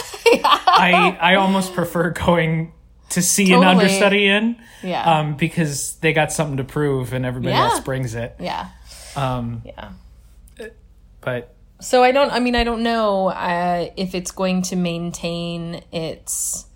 I 0.44 1.16
I 1.20 1.35
almost 1.37 1.72
prefer 1.74 2.11
going 2.11 2.72
to 3.12 3.22
see 3.22 3.53
an 3.53 3.62
understudy 3.64 4.27
in, 4.27 4.57
yeah, 4.83 5.03
um, 5.20 5.37
because 5.37 5.96
they 5.96 6.12
got 6.12 6.33
something 6.33 6.57
to 6.59 6.64
prove 6.64 7.12
and 7.12 7.25
everybody 7.25 7.53
Yeah. 7.53 7.64
else 7.70 7.81
brings 7.81 8.14
it. 8.14 8.35
yeah, 8.38 8.68
Um, 9.16 9.62
yeah. 9.64 9.90
but 11.20 11.55
So 11.81 12.03
I 12.05 12.12
don't. 12.12 12.31
I 12.33 12.38
mean, 12.40 12.55
I 12.55 12.64
don't 12.64 12.83
know 12.83 13.29
uh, 13.29 13.88
if 13.96 14.14
it's 14.14 14.31
going 14.31 14.62
to 14.62 14.77
maintain 14.77 15.83
its 15.92 16.66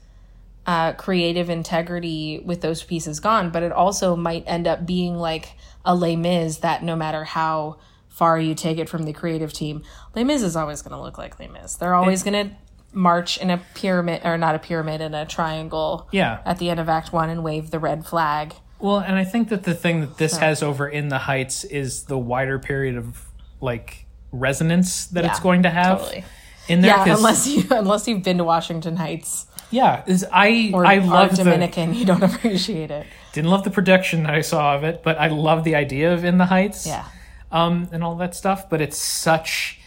uh, 0.66 0.92
creative 0.94 1.48
integrity 1.48 2.40
with 2.44 2.60
those 2.60 2.82
pieces 2.82 3.20
gone, 3.20 3.50
but 3.50 3.62
it 3.62 3.72
also 3.72 4.16
might 4.16 4.42
end 4.46 4.66
up 4.66 4.84
being 4.84 5.14
like 5.16 5.50
a 5.84 5.94
Les 5.94 6.16
Mis 6.16 6.58
that 6.58 6.82
no 6.82 6.96
matter 6.96 7.22
how 7.24 7.76
far 8.08 8.38
you 8.40 8.54
take 8.54 8.78
it 8.78 8.88
from 8.88 9.04
the 9.04 9.12
creative 9.12 9.52
team, 9.52 9.82
Les 10.16 10.24
Mis 10.24 10.42
is 10.42 10.56
always 10.56 10.82
going 10.82 10.96
to 10.96 11.00
look 11.00 11.18
like 11.18 11.38
Les 11.38 11.46
Mis. 11.48 11.76
They're 11.76 11.94
always 11.94 12.22
going 12.24 12.48
to 12.48 12.56
march 12.96 13.36
in 13.38 13.50
a 13.50 13.58
pyramid 13.74 14.22
or 14.24 14.38
not 14.38 14.54
a 14.54 14.58
pyramid 14.58 15.00
in 15.00 15.14
a 15.14 15.26
triangle 15.26 16.08
yeah, 16.10 16.40
at 16.44 16.58
the 16.58 16.70
end 16.70 16.80
of 16.80 16.88
Act 16.88 17.12
One 17.12 17.30
and 17.30 17.44
wave 17.44 17.70
the 17.70 17.78
red 17.78 18.06
flag. 18.06 18.54
Well, 18.78 18.98
and 18.98 19.16
I 19.16 19.24
think 19.24 19.48
that 19.50 19.62
the 19.62 19.74
thing 19.74 20.00
that 20.00 20.18
this 20.18 20.36
has 20.38 20.62
over 20.62 20.88
in 20.88 21.08
the 21.08 21.18
Heights 21.18 21.64
is 21.64 22.04
the 22.04 22.18
wider 22.18 22.58
period 22.58 22.96
of 22.96 23.24
like 23.60 24.06
resonance 24.32 25.06
that 25.08 25.24
it's 25.24 25.40
going 25.40 25.62
to 25.62 25.70
have 25.70 26.00
totally. 26.00 26.24
in 26.68 26.80
there. 26.80 26.90
Yeah, 26.96 27.16
unless 27.16 27.46
you 27.46 27.64
unless 27.70 28.08
you've 28.08 28.22
been 28.22 28.38
to 28.38 28.44
Washington 28.44 28.96
Heights 28.96 29.46
yeah, 29.70 30.04
is 30.06 30.24
I 30.30 30.70
or 30.72 30.86
I 30.86 30.98
love 30.98 31.30
the 31.30 31.44
Dominican, 31.44 31.94
you 31.94 32.04
don't 32.04 32.22
appreciate 32.34 32.90
it. 32.90 33.06
didn't 33.32 33.50
love 33.50 33.64
the 33.64 33.70
production 33.70 34.22
that 34.24 34.34
I 34.34 34.40
saw 34.40 34.74
of 34.74 34.84
it, 34.84 35.02
but 35.02 35.18
I 35.18 35.28
love 35.28 35.64
the 35.64 35.74
idea 35.74 36.14
of 36.14 36.24
in 36.24 36.38
the 36.38 36.46
Heights, 36.46 36.86
Yeah. 36.86 37.04
um, 37.50 37.88
and 37.92 38.04
all 38.04 38.16
that 38.16 38.34
stuff. 38.34 38.70
But 38.70 38.80
it's 38.80 38.98
such 38.98 39.80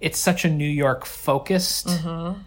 it's 0.00 0.18
such 0.18 0.44
a 0.44 0.48
New 0.50 0.68
York 0.68 1.04
focused 1.06 1.86
Mm-hmm. 1.88 2.40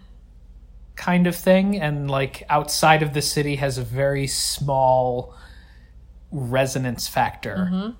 kind 0.96 1.26
of 1.26 1.34
thing, 1.36 1.80
and 1.80 2.10
like 2.10 2.42
outside 2.48 3.02
of 3.02 3.12
the 3.14 3.22
city 3.22 3.56
has 3.56 3.78
a 3.78 3.82
very 3.82 4.26
small 4.26 5.34
resonance 6.30 7.08
factor. 7.08 7.56
Mm-hmm. 7.70 7.90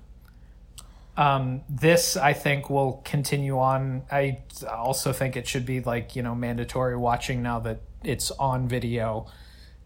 Um, 1.15 1.61
this 1.69 2.17
I 2.17 2.33
think 2.33 2.69
will 2.71 3.01
continue 3.05 3.59
on. 3.59 4.01
I 4.11 4.39
also 4.67 5.13
think 5.13 5.35
it 5.35 5.47
should 5.47 5.65
be 5.65 5.79
like 5.81 6.15
you 6.15 6.23
know 6.23 6.33
mandatory 6.33 6.97
watching 6.97 7.43
now 7.43 7.59
that 7.59 7.81
it's 8.03 8.31
on 8.31 8.67
video 8.67 9.27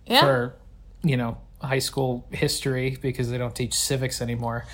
Yeah. 0.06 0.22
for 0.22 0.56
you 1.04 1.18
know 1.18 1.38
high 1.62 1.80
school 1.80 2.26
history 2.32 2.98
because 3.02 3.30
they 3.30 3.38
don't 3.38 3.54
teach 3.56 3.74
civics 3.74 4.22
anymore. 4.22 4.66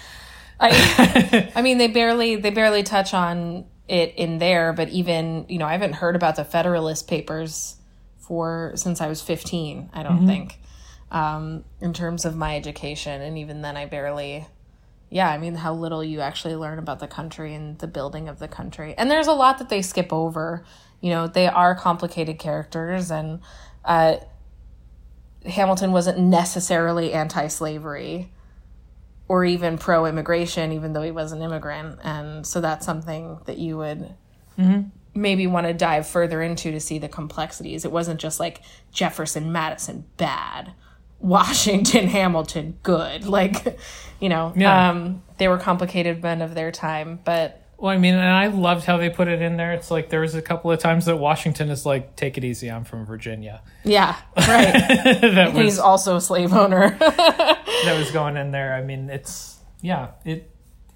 I, 0.60 1.52
I 1.56 1.62
mean, 1.64 1.80
they 1.80 1.88
barely 1.88 2.36
they 2.36 2.52
barely 2.52 2.84
touch 2.84 3.16
on 3.16 3.66
it 3.88 4.14
in 4.16 4.40
there, 4.40 4.74
but 4.74 4.90
even 4.90 5.46
you 5.50 5.58
know, 5.58 5.66
I 5.66 5.74
haven't 5.74 5.94
heard 5.94 6.16
about 6.16 6.36
the 6.36 6.46
Federalist 6.46 7.08
Papers 7.08 7.76
for 8.18 8.72
since 8.76 9.02
I 9.02 9.08
was 9.08 9.22
fifteen. 9.22 9.90
I 9.94 10.04
don't 10.04 10.26
think, 10.26 10.60
um, 11.12 11.64
in 11.82 11.94
terms 11.94 12.26
of 12.26 12.36
my 12.36 12.56
education, 12.56 13.22
and 13.22 13.38
even 13.38 13.62
then, 13.62 13.78
I 13.78 13.86
barely. 13.86 14.48
Yeah, 15.10 15.30
I 15.30 15.38
mean, 15.38 15.54
how 15.54 15.76
little 15.76 16.04
you 16.04 16.22
actually 16.22 16.56
learn 16.56 16.80
about 16.80 17.00
the 17.00 17.08
country 17.08 17.54
and 17.54 17.78
the 17.78 17.86
building 17.86 18.28
of 18.28 18.40
the 18.40 18.48
country, 18.48 18.96
and 18.98 19.12
there's 19.12 19.28
a 19.28 19.34
lot 19.34 19.60
that 19.60 19.70
they 19.70 19.84
skip 19.84 20.12
over. 20.12 20.66
You 21.02 21.12
know, 21.12 21.28
they 21.28 21.48
are 21.48 21.76
complicated 21.76 22.40
characters, 22.40 23.12
and 23.12 23.42
uh, 23.86 24.16
Hamilton 25.46 25.92
wasn't 25.92 26.18
necessarily 26.18 27.14
anti-slavery 27.14 28.32
or 29.28 29.46
even 29.46 29.78
pro 29.78 30.06
immigration, 30.06 30.72
even 30.72 30.94
though 30.94 31.02
he 31.02 31.12
was 31.12 31.32
an 31.32 31.42
immigrant. 31.42 32.00
And 32.04 32.46
so 32.46 32.62
that's 32.62 32.86
something 32.86 33.40
that 33.46 33.58
you 33.58 33.78
would 33.78 34.14
maybe 35.16 35.48
want 35.48 35.68
to 35.68 35.74
dive 35.74 36.08
further 36.08 36.42
into 36.42 36.72
to 36.72 36.80
see 36.80 36.98
the 37.00 37.08
complexities. 37.10 37.86
It 37.86 37.92
wasn't 37.92 38.20
just 38.20 38.40
like 38.40 38.62
Jefferson, 38.92 39.52
Madison, 39.52 40.06
bad. 40.18 40.74
Washington, 41.20 42.08
Hamilton, 42.08 42.78
good. 42.84 43.26
Like, 43.26 43.80
you 44.20 44.28
know, 44.30 44.52
Yeah. 44.56 44.90
um, 44.90 45.24
they 45.38 45.48
were 45.48 45.58
complicated 45.58 46.22
men 46.22 46.42
of 46.42 46.54
their 46.54 46.72
time, 46.72 47.20
but 47.24 47.63
Well, 47.84 47.92
I 47.92 47.98
mean, 47.98 48.14
and 48.14 48.24
I 48.24 48.48
loved 48.48 48.86
how 48.86 48.96
they 48.96 49.10
put 49.10 49.28
it 49.28 49.42
in 49.42 49.58
there. 49.58 49.74
It's 49.74 49.92
like 49.92 50.08
there 50.08 50.22
was 50.22 50.36
a 50.36 50.42
couple 50.42 50.72
of 50.72 50.80
times 50.80 51.04
that 51.04 51.18
Washington 51.18 51.70
is 51.70 51.86
like, 51.86 52.16
"Take 52.16 52.38
it 52.38 52.46
easy, 52.46 52.72
I'm 52.72 52.86
from 52.86 53.06
Virginia." 53.06 53.62
Yeah, 53.84 54.16
right. 54.38 54.72
that 55.22 55.52
He's 55.54 55.66
was 55.66 55.80
also 55.80 56.16
a 56.16 56.22
slave 56.22 56.54
owner. 56.54 56.92
that 56.98 57.96
was 57.98 58.10
going 58.12 58.38
in 58.38 58.52
there. 58.52 58.74
I 58.74 58.82
mean, 58.82 59.10
it's 59.10 59.58
yeah, 59.82 60.12
it 60.24 60.50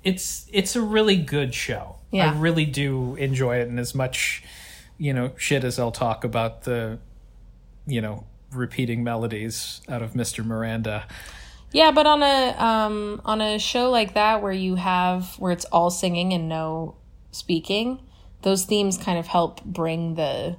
it's 0.06 0.47
it's 0.54 0.78
a 0.78 0.82
really 0.82 1.17
good 1.17 1.54
show. 1.54 1.97
Yeah. 2.10 2.32
I 2.32 2.39
really 2.39 2.63
do 2.63 3.15
enjoy 3.15 3.58
it, 3.58 3.67
and 3.67 3.82
as 3.82 3.93
much 3.93 4.41
you 4.97 5.13
know 5.13 5.34
shit 5.36 5.65
as 5.65 5.78
I'll 5.80 5.91
talk 5.91 6.23
about 6.23 6.62
the 6.62 7.00
you 7.86 8.00
know 8.00 8.23
repeating 8.54 9.04
melodies 9.04 9.82
out 9.89 10.02
of 10.02 10.13
Mr. 10.13 10.45
Miranda. 10.45 11.06
Yeah, 11.71 11.91
but 11.91 12.06
on 12.08 12.23
a 12.23 12.56
um 12.58 13.21
on 13.25 13.41
a 13.41 13.60
show 13.60 13.89
like 13.89 14.13
that 14.13 14.41
where 14.41 14.51
you 14.51 14.75
have 14.75 15.36
where 15.39 15.51
it's 15.51 15.65
all 15.65 15.89
singing 15.89 16.34
and 16.34 16.47
no 16.47 16.95
speaking, 17.32 18.01
those 18.41 18.65
themes 18.65 18.97
kind 18.97 19.19
of 19.19 19.27
help 19.27 19.63
bring 19.63 20.15
the 20.15 20.58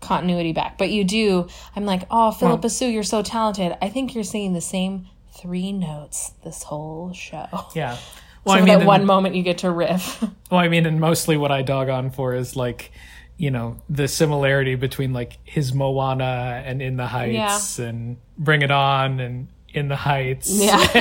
continuity 0.00 0.52
back. 0.52 0.78
But 0.78 0.90
you 0.90 1.04
do. 1.04 1.48
I'm 1.74 1.84
like, 1.84 2.02
oh, 2.10 2.30
Phillipa 2.30 2.70
Soo, 2.70 2.86
you're 2.86 3.02
so 3.02 3.22
talented. 3.22 3.76
I 3.82 3.88
think 3.88 4.14
you're 4.14 4.24
singing 4.24 4.52
the 4.52 4.60
same 4.60 5.08
three 5.36 5.72
notes 5.72 6.32
this 6.44 6.62
whole 6.62 7.12
show. 7.12 7.46
Yeah. 7.74 7.96
So 7.96 8.00
Well, 8.44 8.56
I 8.56 8.60
mean, 8.60 8.68
that 8.68 8.78
and- 8.78 8.86
one 8.86 9.04
moment 9.04 9.34
you 9.34 9.42
get 9.42 9.58
to 9.58 9.70
riff. 9.70 10.22
Well, 10.50 10.60
I 10.60 10.68
mean, 10.68 10.86
and 10.86 10.98
mostly 10.98 11.36
what 11.36 11.50
I 11.52 11.60
dog 11.60 11.90
on 11.90 12.10
for 12.10 12.34
is 12.34 12.56
like, 12.56 12.90
you 13.36 13.50
know, 13.50 13.76
the 13.90 14.08
similarity 14.08 14.76
between 14.76 15.12
like 15.12 15.38
his 15.44 15.74
Moana 15.74 16.62
and 16.64 16.80
In 16.80 16.96
the 16.96 17.06
Heights 17.06 17.78
and 17.78 18.16
Bring 18.38 18.62
It 18.62 18.70
On 18.70 19.20
and 19.20 19.48
In 19.74 19.88
the 19.88 19.96
Heights. 19.96 20.48
Yeah. 20.50 20.76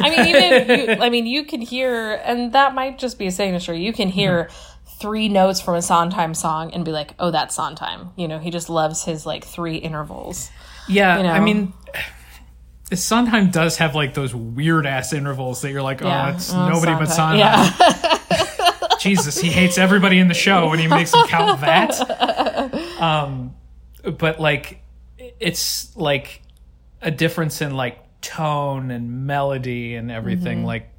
I 0.00 0.08
mean, 0.10 0.26
even 0.36 0.78
you, 0.78 0.92
I 1.02 1.10
mean, 1.10 1.26
you 1.26 1.44
can 1.44 1.60
hear, 1.60 2.20
and 2.24 2.52
that 2.52 2.74
might 2.74 2.98
just 2.98 3.18
be 3.18 3.26
a 3.26 3.30
signature. 3.30 3.74
You 3.74 3.92
can 3.92 4.08
hear 4.08 4.50
three 5.00 5.28
notes 5.28 5.60
from 5.60 5.74
a 5.76 5.82
Sondheim 5.82 6.34
song 6.34 6.72
and 6.74 6.84
be 6.84 6.92
like, 6.92 7.14
"Oh, 7.18 7.30
that's 7.30 7.54
Sondheim." 7.54 8.10
You 8.16 8.28
know, 8.28 8.38
he 8.38 8.50
just 8.50 8.68
loves 8.68 9.04
his 9.04 9.24
like 9.24 9.44
three 9.44 9.76
intervals. 9.76 10.50
Yeah, 10.88 11.16
You 11.18 11.22
know. 11.22 11.30
I 11.30 11.40
mean, 11.40 11.72
Sondheim 12.92 13.50
does 13.50 13.76
have 13.78 13.94
like 13.94 14.14
those 14.14 14.34
weird 14.34 14.84
ass 14.86 15.12
intervals 15.12 15.62
that 15.62 15.70
you're 15.70 15.82
like, 15.82 16.02
oh, 16.02 16.08
Yeah. 16.08 16.34
it's 16.34 16.52
Oh, 16.52 16.68
nobody 16.68 16.92
but 16.94 17.06
Sondheim. 17.06 17.38
Yeah, 17.38 18.18
Jesus, 19.00 19.40
he 19.40 19.48
hates 19.48 19.78
everybody 19.78 20.18
in 20.18 20.28
the 20.28 20.34
show 20.34 20.72
and 20.72 20.80
he 20.80 20.88
makes 20.88 21.12
them 21.12 21.26
count 21.28 21.60
that. 21.62 22.00
Um, 23.00 23.54
but 24.18 24.40
like, 24.40 24.82
it's 25.38 25.96
like 25.96 26.39
a 27.02 27.10
difference 27.10 27.60
in 27.60 27.74
like 27.74 27.98
tone 28.20 28.90
and 28.90 29.26
melody 29.26 29.94
and 29.94 30.10
everything 30.10 30.64
like 30.64 30.90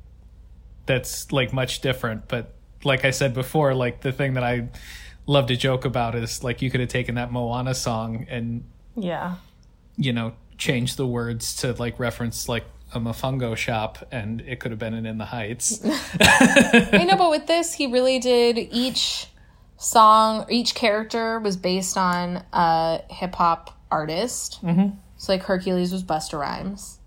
that's 0.86 1.32
like 1.32 1.54
much 1.54 1.82
different. 1.82 2.28
But 2.28 2.54
like 2.84 3.06
I 3.06 3.12
said 3.12 3.34
before, 3.34 3.74
like 3.74 4.02
the 4.02 4.12
thing 4.12 4.34
that 4.34 4.44
I 4.44 4.70
love 5.26 5.48
to 5.48 5.56
joke 5.56 5.86
about 5.86 6.16
is 6.16 6.44
like 6.44 6.62
you 6.62 6.72
could 6.72 6.80
have 6.80 6.90
taken 6.90 7.16
that 7.16 7.32
Moana 7.32 7.74
song 7.74 8.26
and 8.30 8.64
yeah, 8.96 9.36
you 9.98 10.14
know, 10.14 10.34
change 10.58 10.96
the 10.96 11.08
words 11.08 11.56
to 11.58 11.74
like 11.74 12.00
reference 12.00 12.50
like 12.50 12.66
a 12.94 13.00
Mofongo 13.00 13.56
shop 13.56 14.06
and 14.12 14.42
it 14.42 14.60
could 14.60 14.72
have 14.72 14.80
been 14.80 14.94
an 14.94 15.06
In 15.06 15.18
the 15.18 15.26
Heights. 15.26 15.82
I 16.22 17.06
know. 17.08 17.16
But 17.16 17.30
with 17.30 17.48
this, 17.48 17.74
he 17.74 17.88
really 17.88 18.20
did 18.20 18.58
each 18.58 19.28
song, 19.78 20.46
each 20.50 20.76
character 20.76 21.40
was 21.40 21.58
based 21.58 21.98
on 21.98 22.44
a 22.54 23.02
hip 23.10 23.36
hop 23.36 23.78
artist. 23.90 24.60
Mm-hmm. 24.64 24.98
So 25.22 25.32
like 25.34 25.44
Hercules 25.44 25.94
was 25.94 26.04
Busta 26.04 26.40
Rhymes. 26.40 26.98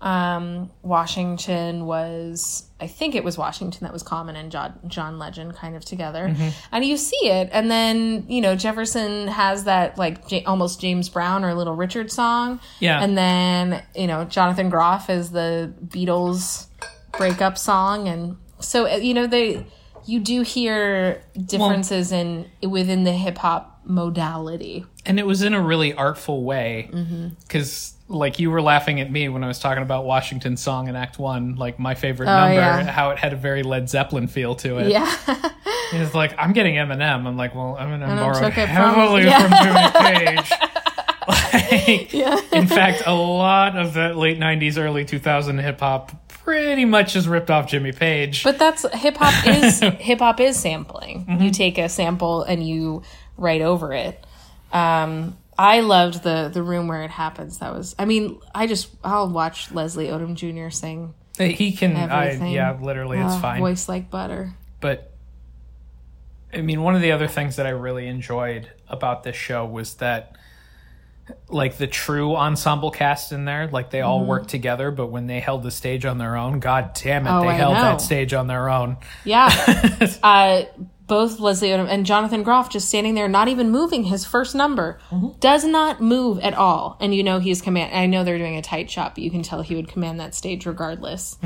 Um, 0.00 0.70
Washington 0.82 1.86
was, 1.86 2.68
I 2.80 2.86
think 2.86 3.16
it 3.16 3.24
was 3.24 3.36
Washington 3.36 3.80
that 3.82 3.92
was 3.92 4.04
Common 4.04 4.36
and 4.36 4.52
John, 4.52 4.78
John 4.86 5.18
Legend 5.18 5.56
kind 5.56 5.74
of 5.74 5.84
together. 5.84 6.32
And 6.70 6.84
you 6.84 6.96
see 6.96 7.28
it. 7.28 7.48
And 7.50 7.68
then, 7.68 8.26
you 8.28 8.40
know, 8.40 8.54
Jefferson 8.54 9.26
has 9.26 9.64
that 9.64 9.98
like 9.98 10.28
J- 10.28 10.44
almost 10.44 10.80
James 10.80 11.08
Brown 11.08 11.44
or 11.44 11.52
Little 11.52 11.74
Richard 11.74 12.12
song. 12.12 12.60
Yeah. 12.78 13.02
And 13.02 13.18
then, 13.18 13.82
you 13.92 14.06
know, 14.06 14.24
Jonathan 14.24 14.68
Groff 14.68 15.10
is 15.10 15.32
the 15.32 15.74
Beatles 15.84 16.68
breakup 17.16 17.58
song. 17.58 18.06
And 18.06 18.36
so, 18.60 18.86
uh, 18.86 18.98
you 18.98 19.14
know, 19.14 19.26
they, 19.26 19.66
you 20.06 20.20
do 20.20 20.42
hear 20.42 21.24
differences 21.44 22.12
in 22.12 22.48
within 22.62 23.02
the 23.02 23.12
hip 23.12 23.38
hop 23.38 23.80
modality. 23.84 24.84
And 25.08 25.18
it 25.18 25.26
was 25.26 25.42
in 25.42 25.54
a 25.54 25.60
really 25.60 25.92
artful 25.94 26.44
way 26.44 26.90
Mm-hmm. 26.92 27.28
because 27.42 27.94
like 28.10 28.38
you 28.38 28.50
were 28.50 28.62
laughing 28.62 29.00
at 29.00 29.10
me 29.10 29.28
when 29.28 29.44
I 29.44 29.48
was 29.48 29.58
talking 29.58 29.82
about 29.82 30.04
Washington's 30.06 30.62
song 30.62 30.88
in 30.88 30.96
Act 30.96 31.18
One, 31.18 31.56
like 31.56 31.78
my 31.78 31.94
favorite 31.94 32.26
Oh, 32.28 32.38
number, 32.38 32.54
yeah. 32.54 32.84
how 32.84 33.10
it 33.10 33.18
had 33.18 33.32
a 33.34 33.36
very 33.36 33.62
Led 33.62 33.90
Zeppelin 33.90 34.28
feel 34.28 34.54
to 34.56 34.78
it. 34.78 34.88
Yeah. 34.90 35.14
It's 35.90 36.14
like 36.14 36.34
I'm 36.36 36.52
getting 36.52 36.74
Eminem. 36.74 37.26
I'm 37.26 37.38
like, 37.38 37.54
well, 37.54 37.74
Eminem 37.80 38.18
borrowed 38.18 38.42
took 38.42 38.58
it 38.58 38.66
from- 38.66 38.74
heavily 38.76 39.24
yeah. 39.24 39.90
from 39.90 40.12
Jimmy 40.12 40.36
Page. 40.36 40.52
like, 42.12 42.52
in 42.52 42.66
fact, 42.66 43.02
a 43.06 43.14
lot 43.14 43.76
of 43.76 43.94
that 43.94 44.16
late 44.16 44.38
'90s, 44.38 44.76
early 44.78 45.04
2000 45.06 45.58
hip 45.58 45.80
hop 45.80 46.28
pretty 46.28 46.84
much 46.84 47.14
just 47.14 47.26
ripped 47.26 47.50
off 47.50 47.68
Jimmy 47.68 47.92
Page. 47.92 48.44
But 48.44 48.58
that's 48.58 48.84
hip 48.96 49.16
hop 49.18 49.46
is 49.46 49.80
hip 49.98 50.18
hop 50.18 50.40
is 50.40 50.58
sampling. 50.58 51.26
You 51.40 51.50
take 51.50 51.78
a 51.78 51.88
sample 51.88 52.42
and 52.42 52.66
you 52.66 53.02
write 53.38 53.62
over 53.62 53.92
it. 53.94 54.26
Um, 54.72 55.36
I 55.58 55.80
loved 55.80 56.22
the 56.22 56.50
the 56.52 56.62
room 56.62 56.86
where 56.88 57.02
it 57.02 57.10
happens. 57.10 57.58
That 57.58 57.74
was, 57.74 57.94
I 57.98 58.04
mean, 58.04 58.40
I 58.54 58.66
just 58.66 58.88
I'll 59.02 59.28
watch 59.28 59.72
Leslie 59.72 60.06
Odom 60.08 60.34
Jr. 60.34 60.70
sing. 60.70 61.14
he 61.38 61.72
can, 61.72 61.96
I, 61.96 62.26
Everything. 62.28 62.52
yeah, 62.52 62.76
literally, 62.80 63.18
it's 63.18 63.34
Uh, 63.34 63.40
fine. 63.40 63.60
Voice 63.60 63.88
like 63.88 64.10
butter. 64.10 64.52
but 64.80 65.12
I 66.52 66.62
mean, 66.62 66.82
one 66.82 66.94
of 66.94 67.02
the 67.02 67.12
other 67.12 67.26
things 67.28 67.56
that 67.56 67.66
I 67.66 67.70
really 67.70 68.06
enjoyed 68.08 68.70
about 68.88 69.22
this 69.22 69.36
show 69.36 69.66
was 69.66 69.94
that, 69.96 70.34
like, 71.50 71.76
the 71.76 71.86
true 71.86 72.34
ensemble 72.36 72.90
cast 72.90 73.32
in 73.32 73.44
there, 73.44 73.68
like, 73.68 73.90
they 73.90 74.00
all 74.00 74.24
worked 74.24 74.48
together, 74.48 74.90
but 74.90 75.08
when 75.08 75.26
they 75.26 75.40
held 75.40 75.62
the 75.62 75.70
stage 75.70 76.06
on 76.06 76.16
their 76.16 76.36
own, 76.36 76.58
god 76.58 76.92
damn 76.94 77.26
it, 77.26 77.30
Oh, 77.30 77.42
they 77.42 77.48
I 77.48 77.52
held 77.52 77.74
know. 77.74 77.82
that 77.82 78.00
stage 78.00 78.32
on 78.32 78.46
their 78.46 78.70
own. 78.70 78.96
Yeah. 79.24 79.50
uh, 80.22 80.62
both 81.08 81.40
Leslie 81.40 81.70
Odom 81.70 81.88
and 81.88 82.06
Jonathan 82.06 82.44
Groff 82.44 82.70
just 82.70 82.88
standing 82.88 83.14
there, 83.14 83.28
not 83.28 83.48
even 83.48 83.70
moving 83.70 84.04
his 84.04 84.24
first 84.24 84.54
number. 84.54 85.00
Does 85.40 85.64
not 85.64 86.00
move 86.00 86.38
at 86.40 86.54
all. 86.54 86.96
And 87.00 87.14
you 87.14 87.24
know 87.24 87.40
he's 87.40 87.60
command. 87.60 87.94
I 87.94 88.06
know 88.06 88.22
they're 88.22 88.38
doing 88.38 88.56
a 88.56 88.62
tight 88.62 88.90
shot, 88.90 89.14
but 89.14 89.24
you 89.24 89.30
can 89.30 89.42
tell 89.42 89.62
he 89.62 89.74
would 89.74 89.88
command 89.88 90.20
that 90.20 90.34
stage 90.34 90.66
regardless. 90.66 91.36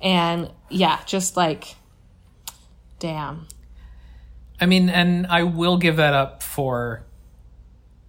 And 0.00 0.50
yeah, 0.68 0.98
just 1.06 1.36
like, 1.36 1.76
damn. 2.98 3.46
I 4.60 4.66
mean, 4.66 4.88
and 4.88 5.26
I 5.28 5.44
will 5.44 5.76
give 5.76 5.96
that 5.96 6.14
up 6.14 6.42
for, 6.42 7.04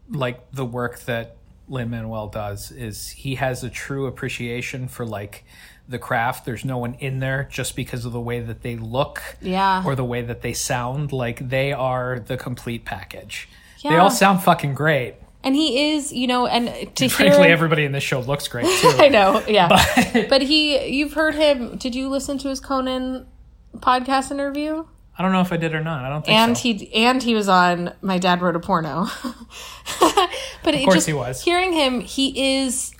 like, 0.10 0.52
the 0.52 0.66
work 0.66 1.00
that 1.02 1.38
Lin 1.68 1.89
Manuel 1.89 2.28
does 2.28 2.72
is 2.72 3.10
he 3.10 3.36
has 3.36 3.63
a 3.63 3.70
true 3.70 4.06
appreciation 4.06 4.88
for 4.88 5.06
like 5.06 5.46
the 5.88 6.00
craft. 6.00 6.46
There's 6.46 6.63
no 6.65 6.78
one 6.78 6.96
in 6.96 7.19
there 7.19 7.48
just 7.52 7.76
because 7.76 8.06
of 8.06 8.12
the 8.13 8.19
way 8.19 8.39
that 8.39 8.62
they 8.62 8.76
look. 8.76 9.22
Yeah. 9.41 9.84
or 9.86 9.96
the 9.96 10.06
way 10.06 10.22
that 10.22 10.41
they 10.41 10.54
sound 10.54 11.12
like 11.12 11.48
they 11.50 11.74
are 11.74 12.19
the 12.19 12.38
complete 12.38 12.86
package. 12.86 13.48
Yeah. 13.80 13.91
They 13.91 13.98
all 13.98 14.10
sound 14.12 14.41
fucking 14.41 14.76
great. 14.76 15.15
And 15.46 15.56
he 15.56 15.91
is, 15.91 16.13
you 16.13 16.26
know, 16.26 16.48
and 16.48 16.67
to 16.96 17.10
Frankly, 17.10 17.43
hear. 17.43 17.52
everybody 17.52 17.84
in 17.84 17.91
this 17.91 18.04
show 18.04 18.22
looks 18.22 18.48
great 18.48 18.65
too. 18.82 18.93
I 18.98 19.10
know, 19.10 19.43
yeah. 19.48 19.67
But, 20.30 20.41
he, 20.41 20.88
you've 20.88 21.13
heard 21.13 21.36
him. 21.36 21.76
Did 21.78 21.93
you 21.93 22.08
listen 22.08 22.38
to 22.39 22.48
his 22.48 22.62
Conan 22.62 23.28
podcast 23.78 24.32
interview? 24.32 24.86
I 25.17 25.22
don't 25.22 25.32
know 25.32 25.41
if 25.41 25.52
I 25.52 25.58
did 25.58 25.76
or 25.76 25.82
not. 25.82 26.06
I 26.06 26.10
don't 26.10 26.26
think 26.26 26.38
and 26.38 26.58
so. 26.58 26.63
he 26.63 26.93
and 26.96 27.22
he 27.22 27.36
was 27.36 27.48
on 27.48 27.93
my 28.02 28.17
dad 28.17 28.41
wrote 28.41 28.56
a 28.56 28.60
porno 28.60 29.06
but 30.63 30.74
of 30.74 30.82
course 30.82 30.96
just 30.96 31.08
he 31.08 31.13
was. 31.13 31.43
hearing 31.43 31.72
him 31.72 32.00
he 32.02 32.63
is 32.63 32.96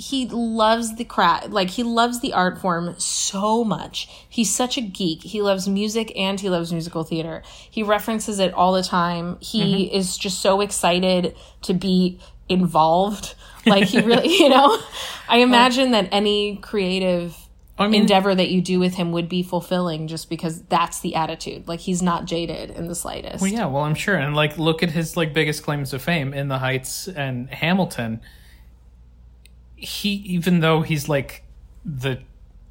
he 0.00 0.26
loves 0.26 0.94
the 0.96 1.04
craft 1.04 1.50
like 1.50 1.68
he 1.68 1.82
loves 1.82 2.20
the 2.20 2.32
art 2.32 2.58
form 2.58 2.94
so 2.98 3.62
much 3.62 4.08
he's 4.28 4.52
such 4.54 4.78
a 4.78 4.80
geek 4.80 5.22
he 5.22 5.42
loves 5.42 5.68
music 5.68 6.10
and 6.16 6.40
he 6.40 6.48
loves 6.48 6.72
musical 6.72 7.04
theater 7.04 7.42
he 7.70 7.82
references 7.82 8.38
it 8.38 8.54
all 8.54 8.72
the 8.72 8.82
time 8.82 9.36
he 9.40 9.60
Mm-hmm. 9.60 9.94
is 9.96 10.16
just 10.16 10.40
so 10.40 10.62
excited 10.62 11.36
to 11.62 11.74
be 11.74 12.18
involved 12.48 13.34
like 13.66 13.84
he 13.84 14.00
really 14.00 14.28
you 14.38 14.48
know 14.48 14.78
i 15.28 15.38
imagine 15.38 15.90
that 15.90 16.08
any 16.12 16.56
creative 16.56 17.36
I 17.78 17.88
mean, 17.88 18.02
endeavor 18.02 18.34
that 18.34 18.50
you 18.50 18.60
do 18.60 18.78
with 18.78 18.94
him 18.94 19.12
would 19.12 19.28
be 19.28 19.42
fulfilling 19.42 20.06
just 20.06 20.28
because 20.28 20.60
that's 20.64 21.00
the 21.00 21.14
attitude. 21.14 21.66
Like 21.66 21.80
he's 21.80 22.02
not 22.02 22.26
jaded 22.26 22.68
in 22.68 22.88
the 22.88 22.94
slightest. 22.94 23.40
well, 23.40 23.50
yeah, 23.50 23.64
well, 23.64 23.84
I'm 23.84 23.94
sure. 23.94 24.16
And 24.16 24.36
like, 24.36 24.58
look 24.58 24.82
at 24.82 24.90
his 24.90 25.16
like 25.16 25.32
biggest 25.32 25.62
claims 25.62 25.88
to 25.92 25.98
fame 25.98 26.34
in 26.34 26.48
the 26.48 26.58
Heights 26.58 27.08
and 27.08 27.48
Hamilton. 27.48 28.20
He, 29.80 30.10
even 30.10 30.60
though 30.60 30.82
he's 30.82 31.08
like 31.08 31.42
the, 31.84 32.20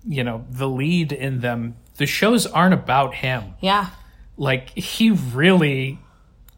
you 0.07 0.23
know, 0.23 0.45
the 0.49 0.67
lead 0.69 1.11
in 1.11 1.39
them, 1.41 1.75
the 1.97 2.05
shows 2.05 2.45
aren't 2.45 2.73
about 2.73 3.15
him. 3.15 3.55
Yeah. 3.61 3.89
Like 4.37 4.69
he 4.77 5.09
really 5.11 5.99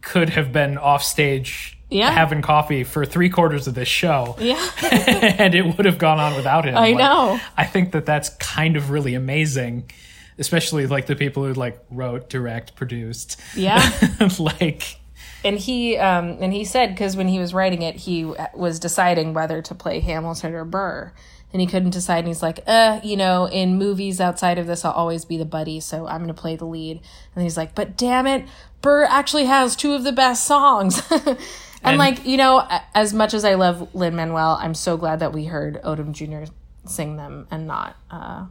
could 0.01 0.29
have 0.29 0.51
been 0.51 0.77
off 0.77 1.03
stage 1.03 1.77
Yeah. 1.89 2.11
having 2.11 2.41
coffee 2.41 2.83
for 2.83 3.05
three 3.05 3.29
quarters 3.29 3.67
of 3.67 3.73
this 3.75 3.87
show. 3.87 4.35
Yeah. 4.39 4.69
and 4.91 5.55
it 5.55 5.63
would 5.77 5.85
have 5.85 5.97
gone 5.97 6.19
on 6.19 6.35
without 6.35 6.65
him. 6.65 6.75
I 6.75 6.89
Like, 6.89 6.97
know. 6.97 7.39
I 7.57 7.65
think 7.65 7.91
that 7.93 8.05
that's 8.05 8.29
kind 8.29 8.75
of 8.77 8.89
really 8.91 9.13
amazing, 9.15 9.89
especially 10.37 10.85
like 10.87 11.05
the 11.07 11.15
people 11.15 11.45
who 11.45 11.53
like 11.53 11.79
wrote, 11.89 12.29
direct, 12.29 12.75
produced. 12.75 13.39
Yeah. 13.55 13.81
like 14.39 14.97
and 15.43 15.57
he 15.57 15.97
um 15.97 16.37
and 16.41 16.53
he 16.53 16.63
said 16.63 16.89
because 16.89 17.15
when 17.15 17.27
he 17.27 17.39
was 17.39 17.53
writing 17.53 17.81
it 17.81 17.95
he 17.95 18.25
was 18.53 18.79
deciding 18.79 19.33
whether 19.33 19.61
to 19.61 19.75
play 19.75 19.99
hamilton 19.99 20.53
or 20.53 20.65
burr. 20.65 21.13
And 21.53 21.59
he 21.59 21.67
couldn't 21.67 21.89
decide 21.89 22.19
and 22.19 22.29
he's 22.29 22.41
like 22.41 22.61
uh 22.65 23.01
you 23.03 23.17
know 23.17 23.45
in 23.45 23.77
movies 23.77 24.21
outside 24.21 24.57
of 24.57 24.67
this 24.67 24.85
i'll 24.85 24.93
always 24.93 25.25
be 25.25 25.37
the 25.37 25.45
buddy 25.45 25.81
so 25.81 26.07
i'm 26.07 26.21
gonna 26.21 26.33
play 26.33 26.55
the 26.55 26.65
lead 26.65 27.01
and 27.35 27.43
he's 27.43 27.57
like 27.57 27.75
but 27.75 27.97
damn 27.97 28.25
it 28.25 28.45
burr 28.81 29.03
actually 29.03 29.45
has 29.45 29.75
two 29.75 29.93
of 29.93 30.03
the 30.03 30.13
best 30.13 30.45
songs. 30.45 31.01
And, 31.83 31.93
And- 31.93 31.97
like 31.97 32.27
you 32.27 32.37
know 32.37 32.63
as 32.93 33.11
much 33.11 33.33
as 33.33 33.43
i 33.43 33.55
love 33.55 33.95
lin 33.95 34.15
manuel 34.15 34.55
i'm 34.61 34.75
so 34.75 34.97
glad 34.97 35.19
that 35.21 35.33
we 35.33 35.45
heard 35.45 35.81
odom 35.81 36.11
jr 36.11 36.49
sing 36.85 37.17
them 37.17 37.47
and 37.49 37.65
not 37.65 37.95
uh 38.11 38.45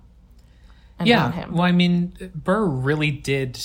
and 1.00 1.08
yeah. 1.08 1.16
not 1.20 1.34
him. 1.34 1.54
Well, 1.54 1.62
I 1.62 1.72
mean, 1.72 2.12
Burr 2.34 2.66
really 2.66 3.10
did 3.10 3.58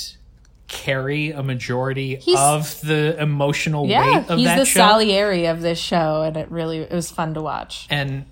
carry 0.76 1.32
a 1.32 1.42
majority 1.42 2.18
He's- 2.18 2.38
of 2.40 2.82
the 2.82 3.16
emotional 3.22 3.88
yeah 3.88 4.20
weight 4.20 4.30
of 4.30 4.38
he's 4.38 4.48
that 4.48 4.60
the 4.60 4.66
show. 4.66 4.80
salieri 4.80 5.46
of 5.46 5.62
this 5.62 5.80
show 5.80 6.22
and 6.24 6.36
it 6.38 6.52
really 6.52 6.80
it 6.80 6.92
was 6.92 7.10
fun 7.10 7.34
to 7.36 7.42
watch 7.42 7.88
and 7.90 8.26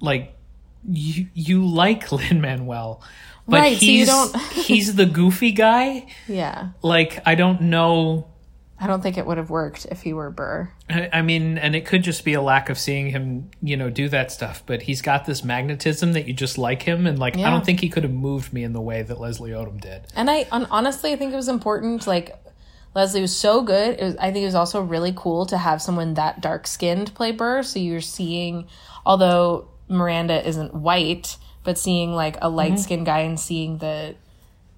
like 0.00 0.34
you 0.88 1.26
you 1.34 1.64
like 1.64 2.10
Lin 2.12 2.40
Manuel, 2.40 3.00
but 3.46 3.60
Right, 3.60 3.78
so 3.78 3.84
he's 3.86 4.06
don't- 4.08 4.36
he's 4.52 4.94
the 4.96 5.06
goofy 5.06 5.52
guy. 5.52 6.06
yeah 6.28 6.68
Like 6.82 7.20
I 7.24 7.34
don't 7.36 7.62
know. 7.62 8.26
I 8.82 8.88
don't 8.88 9.00
think 9.00 9.16
it 9.16 9.24
would 9.24 9.38
have 9.38 9.48
worked 9.48 9.86
if 9.92 10.02
he 10.02 10.12
were 10.12 10.28
Burr. 10.28 10.68
I 10.90 11.08
I 11.12 11.22
mean, 11.22 11.56
and 11.56 11.76
it 11.76 11.86
could 11.86 12.02
just 12.02 12.24
be 12.24 12.34
a 12.34 12.42
lack 12.42 12.68
of 12.68 12.76
seeing 12.76 13.10
him, 13.10 13.48
you 13.62 13.76
know, 13.76 13.90
do 13.90 14.08
that 14.08 14.32
stuff. 14.32 14.64
But 14.66 14.82
he's 14.82 15.00
got 15.00 15.24
this 15.24 15.44
magnetism 15.44 16.14
that 16.14 16.26
you 16.26 16.34
just 16.34 16.58
like 16.58 16.82
him, 16.82 17.06
and 17.06 17.16
like 17.16 17.36
I 17.36 17.48
don't 17.48 17.64
think 17.64 17.78
he 17.78 17.88
could 17.88 18.02
have 18.02 18.12
moved 18.12 18.52
me 18.52 18.64
in 18.64 18.72
the 18.72 18.80
way 18.80 19.02
that 19.02 19.20
Leslie 19.20 19.52
Odom 19.52 19.80
did. 19.80 20.08
And 20.16 20.28
I 20.28 20.48
on, 20.50 20.66
honestly, 20.66 21.12
I 21.12 21.16
think 21.16 21.32
it 21.32 21.36
was 21.36 21.46
important. 21.48 22.08
Like 22.08 22.36
Leslie 22.92 23.20
was 23.20 23.34
so 23.34 23.62
good. 23.62 24.00
It 24.00 24.02
was, 24.02 24.16
I 24.16 24.32
think 24.32 24.42
it 24.42 24.46
was 24.46 24.56
also 24.56 24.82
really 24.82 25.12
cool 25.14 25.46
to 25.46 25.58
have 25.58 25.80
someone 25.80 26.14
that 26.14 26.40
dark 26.40 26.66
skinned 26.66 27.14
play 27.14 27.30
Burr. 27.30 27.62
So 27.62 27.78
you're 27.78 28.00
seeing, 28.00 28.66
although 29.06 29.68
Miranda 29.86 30.44
isn't 30.44 30.74
white, 30.74 31.36
but 31.62 31.78
seeing 31.78 32.12
like 32.12 32.36
a 32.42 32.48
light 32.48 32.80
skinned 32.80 33.06
guy 33.06 33.20
and 33.20 33.38
seeing 33.38 33.78
the 33.78 34.16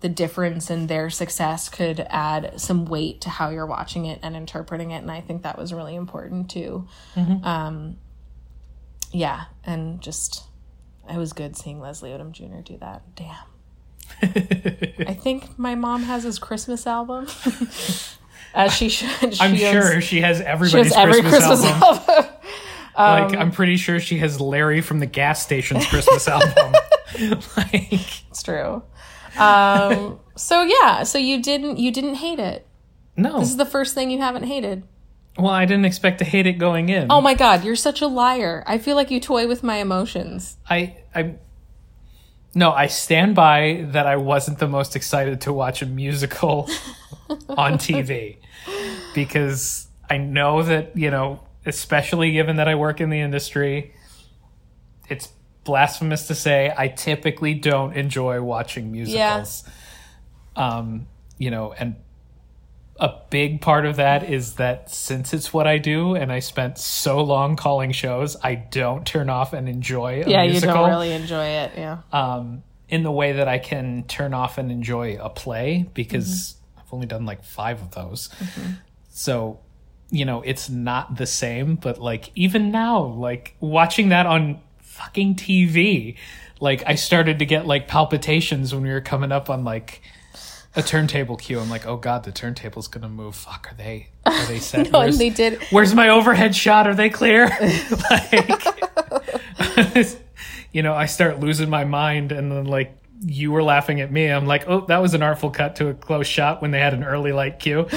the 0.04 0.08
difference 0.10 0.68
in 0.70 0.86
their 0.86 1.08
success 1.08 1.70
could 1.70 2.06
add 2.10 2.60
some 2.60 2.84
weight 2.84 3.22
to 3.22 3.30
how 3.30 3.48
you're 3.48 3.64
watching 3.64 4.04
it 4.04 4.18
and 4.22 4.36
interpreting 4.36 4.90
it. 4.90 4.98
And 4.98 5.10
I 5.10 5.22
think 5.22 5.44
that 5.44 5.56
was 5.56 5.72
really 5.72 5.94
important 5.94 6.50
too. 6.50 6.86
Um, 7.16 7.96
yeah, 9.12 9.44
and 9.64 10.02
just 10.02 10.44
it 11.10 11.16
was 11.16 11.32
good 11.32 11.56
seeing 11.56 11.80
Leslie 11.80 12.10
Odom 12.10 12.32
Jr. 12.32 12.60
do 12.62 12.76
that. 12.82 13.00
Damn. 13.16 13.34
I 15.08 15.14
think 15.14 15.58
my 15.58 15.74
mom 15.74 16.02
has 16.02 16.24
his 16.24 16.38
Christmas 16.38 16.86
album. 16.86 17.26
As 18.54 18.74
she 18.74 18.90
should. 18.90 19.08
I'm 19.40 19.52
owns- 19.52 19.58
sure 19.60 20.00
she 20.02 20.20
has 20.20 20.36
she 20.36 20.44
everybody's 20.44 20.92
has 20.94 20.96
every 20.98 21.22
Christmas, 21.22 21.62
Christmas 21.62 21.82
album. 21.82 22.02
album. 22.10 22.30
Um, 22.96 23.22
like 23.32 23.38
I'm 23.38 23.52
pretty 23.52 23.78
sure 23.78 23.98
she 24.00 24.18
has 24.18 24.38
Larry 24.38 24.82
from 24.82 24.98
the 25.00 25.06
gas 25.06 25.42
station's 25.42 25.86
Christmas 25.86 26.28
album. 26.28 26.74
like 27.56 28.28
it's 28.30 28.42
true. 28.42 28.82
Um, 29.38 30.20
so 30.36 30.62
yeah, 30.62 31.02
so 31.02 31.18
you 31.18 31.42
didn't 31.42 31.78
you 31.78 31.90
didn't 31.90 32.16
hate 32.16 32.38
it. 32.38 32.66
no, 33.16 33.40
This 33.40 33.50
is 33.50 33.56
the 33.56 33.66
first 33.66 33.94
thing 33.94 34.10
you 34.10 34.20
haven't 34.20 34.44
hated. 34.44 34.84
well 35.38 35.48
I 35.52 35.64
didn't 35.64 35.84
expect 35.86 36.18
to 36.18 36.24
hate 36.24 36.46
it 36.46 36.54
going 36.54 36.88
in. 36.88 37.08
Oh 37.10 37.20
my 37.20 37.34
god, 37.34 37.64
you're 37.64 37.76
such 37.76 38.00
a 38.00 38.06
liar. 38.06 38.62
I 38.66 38.78
feel 38.78 38.96
like 38.96 39.10
you 39.10 39.20
toy 39.20 39.46
with 39.48 39.62
my 39.62 39.76
emotions. 39.76 40.56
I 40.68 40.96
I 41.14 41.34
no, 42.54 42.70
I 42.70 42.86
stand 42.86 43.34
by 43.34 43.84
that 43.88 44.06
I 44.06 44.16
wasn't 44.16 44.58
the 44.60 44.68
most 44.68 44.94
excited 44.94 45.40
to 45.42 45.52
watch 45.52 45.82
a 45.82 45.86
musical 45.86 46.68
on 47.48 47.74
TV 47.74 48.36
because 49.14 49.88
I 50.08 50.18
know 50.18 50.62
that, 50.62 50.96
you 50.96 51.10
know, 51.10 51.40
especially 51.66 52.30
given 52.32 52.56
that 52.56 52.68
I 52.68 52.76
work 52.76 53.00
in 53.00 53.10
the 53.10 53.18
industry, 53.18 53.92
it's 55.08 55.30
blasphemous 55.64 56.28
to 56.28 56.34
say 56.34 56.72
I 56.76 56.88
typically 56.88 57.54
don't 57.54 57.94
enjoy 57.94 58.40
watching 58.42 58.92
musicals. 58.92 59.64
Yeah. 60.56 60.76
Um, 60.76 61.06
you 61.38 61.50
know, 61.50 61.72
and 61.72 61.96
a 63.00 63.12
big 63.30 63.60
part 63.60 63.86
of 63.86 63.96
that 63.96 64.30
is 64.30 64.54
that 64.54 64.90
since 64.90 65.34
it's 65.34 65.52
what 65.52 65.66
I 65.66 65.78
do 65.78 66.14
and 66.14 66.30
I 66.30 66.38
spent 66.38 66.78
so 66.78 67.22
long 67.22 67.56
calling 67.56 67.90
shows, 67.90 68.36
I 68.42 68.54
don't 68.54 69.04
turn 69.04 69.28
off 69.28 69.52
and 69.52 69.68
enjoy 69.68 70.22
a 70.24 70.30
Yeah, 70.30 70.44
you 70.44 70.60
don't 70.60 70.88
really 70.88 71.12
enjoy 71.12 71.44
it. 71.44 71.72
Yeah. 71.76 71.98
um, 72.12 72.62
in 72.88 73.02
the 73.02 73.10
way 73.10 73.32
that 73.32 73.48
I 73.48 73.58
can 73.58 74.04
turn 74.04 74.34
off 74.34 74.58
and 74.58 74.70
enjoy 74.70 75.16
a 75.20 75.28
play 75.28 75.90
because 75.94 76.56
I've 76.76 76.92
only 76.92 77.06
done 77.06 77.26
like 77.26 77.42
five 77.42 77.80
of 77.82 77.90
those. 77.92 78.28
So, 79.10 79.58
you 80.10 80.24
know, 80.24 80.42
it's 80.42 80.68
not 80.68 81.16
the 81.16 81.26
same, 81.26 81.74
but 81.76 81.98
like 82.00 82.30
even 82.36 82.70
now, 82.70 83.00
like 83.02 83.56
watching 83.58 84.10
that 84.10 84.26
on 84.26 84.60
fucking 84.94 85.34
TV, 85.34 86.16
like 86.60 86.82
I 86.86 86.94
started 86.94 87.40
to 87.40 87.46
get 87.46 87.66
like 87.66 87.88
palpitations 87.88 88.72
when 88.72 88.84
we 88.84 88.90
were 88.90 89.00
coming 89.00 89.32
up 89.32 89.50
on 89.50 89.64
like 89.64 90.02
a 90.76 90.82
turntable 90.82 91.36
cue. 91.36 91.58
I'm 91.58 91.68
like, 91.68 91.86
oh 91.86 91.96
god, 91.96 92.24
the 92.24 92.32
turntable's 92.32 92.88
gonna 92.88 93.08
move. 93.08 93.34
Fuck, 93.34 93.72
are 93.72 93.74
they 93.74 94.08
are 94.24 94.46
they 94.46 94.60
set? 94.60 94.90
No, 94.92 95.00
and 95.00 95.14
they 95.14 95.30
did. 95.30 95.60
where's 95.70 95.94
my 95.94 96.08
overhead 96.10 96.54
shot? 96.54 96.86
Are 96.86 96.94
they 96.94 97.10
clear? 97.10 97.46
like, 98.10 98.62
you 100.72 100.82
know, 100.82 100.94
I 100.94 101.06
start 101.06 101.40
losing 101.40 101.68
my 101.68 101.84
mind, 101.84 102.30
and 102.30 102.52
then 102.52 102.66
like 102.66 102.96
you 103.20 103.50
were 103.50 103.62
laughing 103.62 104.00
at 104.00 104.12
me. 104.12 104.26
I'm 104.26 104.46
like, 104.46 104.68
oh, 104.68 104.86
that 104.86 104.98
was 104.98 105.14
an 105.14 105.22
artful 105.22 105.50
cut 105.50 105.76
to 105.76 105.88
a 105.88 105.94
close 105.94 106.26
shot 106.26 106.62
when 106.62 106.70
they 106.70 106.78
had 106.78 106.94
an 106.94 107.02
early 107.02 107.32
light 107.32 107.58
cue. 107.58 107.88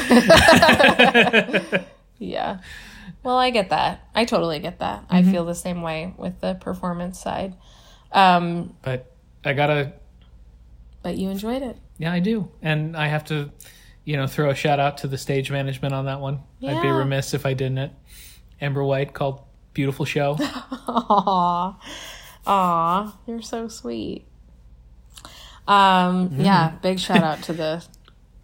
Yeah. 2.20 2.60
Well, 3.24 3.38
I 3.38 3.50
get 3.50 3.70
that. 3.70 4.08
I 4.16 4.26
totally 4.26 4.60
get 4.60 4.80
that. 4.80 5.06
I 5.10 5.24
feel 5.24 5.46
the 5.46 5.56
same 5.56 5.82
way 5.82 6.14
with 6.18 6.40
the 6.42 6.56
performance 6.56 7.20
side. 7.20 7.56
Um, 8.12 8.76
But 8.82 9.12
I 9.46 9.54
gotta, 9.54 9.94
but 11.04 11.18
you 11.18 11.30
enjoyed 11.30 11.62
it. 11.62 11.78
yeah, 11.98 12.12
I 12.12 12.20
do, 12.20 12.50
and 12.62 12.96
I 12.98 13.08
have 13.08 13.26
to, 13.26 13.52
you 14.06 14.16
know, 14.18 14.28
throw 14.28 14.50
a 14.50 14.56
shout 14.56 14.80
out 14.80 14.98
to 15.00 15.08
the 15.08 15.18
stage 15.18 15.52
management 15.52 15.94
on 15.94 16.06
that 16.06 16.20
one. 16.20 16.40
I'd 16.66 16.82
be 16.82 16.90
remiss 16.90 17.34
if 17.34 17.46
I 17.46 17.54
didn't. 17.54 17.78
It. 17.78 17.92
Amber 18.62 18.84
White 18.84 19.14
called 19.14 19.42
beautiful 19.74 20.06
show. 20.06 20.38
Aw. 20.40 21.80
Aw, 22.48 23.18
you're 23.28 23.42
so 23.42 23.68
sweet. 23.68 24.26
Um, 25.68 26.32
yeah, 26.40 26.72
big 26.82 27.00
shout 27.00 27.24
out 27.24 27.44
to 27.44 27.54
the 27.54 27.86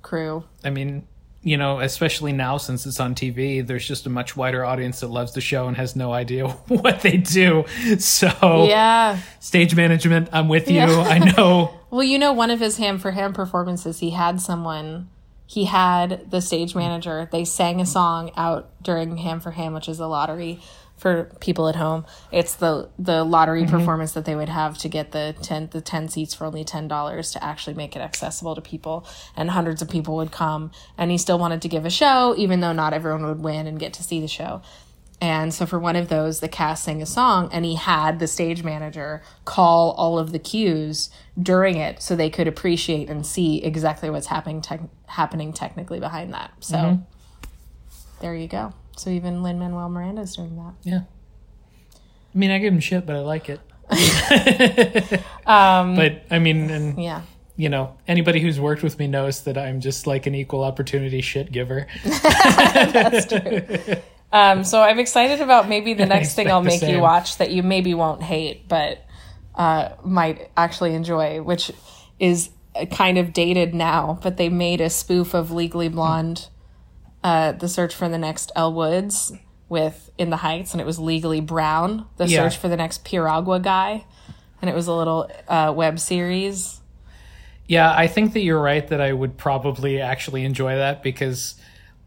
crew. 0.02 0.44
I 0.64 0.70
mean, 0.70 1.08
you 1.44 1.58
know, 1.58 1.80
especially 1.80 2.32
now 2.32 2.58
since 2.58 2.86
it's 2.86 3.00
on 3.00 3.16
TV, 3.16 3.66
there's 3.66 3.86
just 3.88 4.06
a 4.06 4.10
much 4.10 4.36
wider 4.38 4.64
audience 4.64 5.02
that 5.02 5.08
loves 5.10 5.34
the 5.34 5.42
show 5.42 5.68
and 5.68 5.76
has 5.78 5.96
no 5.96 6.14
idea 6.14 6.48
what 6.68 7.02
they 7.02 7.18
do. 7.18 7.66
So, 8.00 8.66
Yeah. 8.68 9.20
stage 9.40 9.76
management, 9.76 10.30
I'm 10.32 10.48
with 10.48 10.70
you. 10.70 10.78
Yeah. 10.78 11.00
I 11.02 11.20
know. 11.20 11.80
Well, 11.94 12.02
you 12.04 12.18
know, 12.18 12.34
one 12.34 12.50
of 12.50 12.60
his 12.60 12.78
ham 12.78 12.98
for 12.98 13.12
ham 13.12 13.34
performances, 13.34 14.00
he 14.00 14.10
had 14.10 14.42
someone, 14.42 15.10
he 15.46 15.66
had 15.66 16.32
the 16.32 16.42
stage 16.42 16.74
manager, 16.74 17.30
they 17.32 17.46
sang 17.46 17.80
a 17.80 17.86
song 17.86 18.32
out 18.36 18.72
during 18.82 19.18
Ham 19.18 19.40
for 19.40 19.52
Ham, 19.52 19.74
which 19.76 19.88
is 19.88 20.00
a 20.00 20.08
lottery 20.08 20.60
for 21.04 21.26
people 21.42 21.68
at 21.68 21.76
home. 21.76 22.06
It's 22.32 22.56
the 22.56 22.90
the 22.98 23.26
lottery 23.26 23.64
mm-hmm. 23.64 23.78
performance 23.78 24.14
that 24.14 24.24
they 24.24 24.36
would 24.36 24.48
have 24.48 24.78
to 24.78 24.88
get 24.88 25.12
the 25.12 25.36
10 25.42 25.72
the 25.74 25.82
10 25.82 26.08
seats 26.08 26.34
for 26.34 26.46
only 26.46 26.64
$10 26.64 27.34
to 27.34 27.44
actually 27.44 27.74
make 27.74 27.98
it 27.98 28.00
accessible 28.00 28.56
to 28.56 28.62
people 28.62 29.06
and 29.36 29.52
hundreds 29.52 29.82
of 29.82 29.90
people 29.90 30.16
would 30.16 30.32
come 30.32 30.72
and 30.98 31.12
he 31.12 31.18
still 31.18 31.38
wanted 31.38 31.62
to 31.62 31.68
give 31.68 31.84
a 31.84 31.90
show 31.90 32.34
even 32.38 32.62
though 32.62 32.72
not 32.72 32.94
everyone 32.94 33.26
would 33.26 33.42
win 33.42 33.68
and 33.68 33.80
get 33.80 33.92
to 33.94 34.02
see 34.02 34.22
the 34.22 34.30
show. 34.30 34.62
And 35.20 35.54
so 35.54 35.66
for 35.66 35.78
one 35.78 35.98
of 35.98 36.08
those, 36.08 36.40
the 36.40 36.50
cast 36.50 36.84
sang 36.84 37.02
a 37.02 37.06
song, 37.06 37.50
and 37.54 37.64
he 37.64 37.76
had 37.76 38.20
the 38.20 38.28
stage 38.28 38.62
manager 38.62 39.22
call 39.46 39.92
all 39.92 40.20
of 40.20 40.34
the 40.34 40.40
cues 40.40 41.10
during 41.42 41.78
it 41.78 42.02
so 42.02 42.14
they 42.14 42.30
could 42.30 42.48
appreciate 42.48 43.10
and 43.10 43.26
see 43.26 43.64
exactly 43.64 44.10
what's 44.10 44.28
happening 44.28 44.62
tec- 44.62 44.90
happening 45.08 45.54
technically 45.54 46.02
behind 46.02 46.34
that. 46.34 46.52
So 46.60 46.76
mm-hmm. 46.76 47.04
there 48.20 48.36
you 48.36 48.50
go. 48.50 48.74
So 48.98 49.10
even 49.10 49.44
Lin 49.44 49.60
Manuel 49.60 49.90
Miranda's 49.90 50.36
doing 50.36 50.56
that. 50.58 50.74
Yeah. 50.84 51.02
I 52.34 52.38
mean, 52.38 52.52
I 52.52 52.58
give 52.60 52.74
him 52.74 52.80
shit, 52.80 53.06
but 53.06 53.16
I 53.16 53.20
like 53.20 53.50
it. 53.50 53.60
Um, 55.46 55.96
But 55.96 56.24
I 56.32 56.40
mean, 56.40 56.70
and 56.70 57.02
yeah. 57.02 57.22
you 57.58 57.68
know, 57.70 57.98
anybody 58.08 58.40
who's 58.40 58.60
worked 58.60 58.82
with 58.82 58.98
me 58.98 59.08
knows 59.08 59.42
that 59.42 59.58
I'm 59.58 59.82
just 59.82 60.08
like 60.08 60.26
an 60.26 60.36
equal 60.36 60.64
opportunity 60.64 61.20
shit 61.22 61.52
giver. 61.52 61.88
That's 62.06 63.28
Um, 64.32 64.64
so 64.64 64.82
I'm 64.82 65.00
excited 65.00 65.42
about 65.42 65.68
maybe 65.68 65.94
the 65.94 66.06
next 66.16 66.34
thing 66.34 66.50
I'll 66.50 66.64
make 66.64 66.82
you 66.82 67.00
watch 67.00 67.38
that 67.38 67.52
you 67.52 67.62
maybe 67.62 67.94
won't 67.94 68.24
hate, 68.24 68.68
but 68.70 69.06
uh, 69.56 69.90
might 70.04 70.50
actually 70.56 70.96
enjoy, 70.96 71.42
which 71.42 71.72
is 72.20 72.50
kind 72.92 73.18
of 73.18 73.34
dated 73.34 73.76
now. 73.76 74.18
But 74.24 74.38
they 74.38 74.50
made 74.50 74.80
a 74.82 74.90
spoof 74.90 75.34
of 75.36 75.52
Legally 75.52 75.90
Blonde, 75.90 76.48
uh, 77.24 77.54
The 77.54 77.68
Search 77.70 77.96
for 77.96 78.10
the 78.10 78.18
Next 78.18 78.52
Elle 78.56 78.74
Woods 78.74 79.32
with 79.70 80.12
In 80.18 80.30
the 80.30 80.38
Heights, 80.38 80.74
and 80.74 80.82
it 80.82 80.86
was 80.86 81.00
Legally 81.00 81.40
Brown, 81.42 82.06
The 82.18 82.28
Yeah. 82.28 82.44
Search 82.50 82.58
for 82.58 82.68
the 82.68 82.78
Next 82.78 83.04
Piragua 83.06 83.60
Guy, 83.60 84.06
and 84.62 84.70
it 84.70 84.76
was 84.76 84.88
a 84.88 84.94
little 84.94 85.30
uh, 85.48 85.74
web 85.76 86.00
series. 86.00 86.80
Yeah, 87.68 87.94
I 87.96 88.08
think 88.08 88.34
that 88.34 88.42
you're 88.42 88.62
right 88.62 88.86
that 88.90 89.00
I 89.02 89.14
would 89.14 89.38
probably 89.38 90.02
actually 90.02 90.44
enjoy 90.44 90.76
that 90.76 91.02
because 91.02 91.56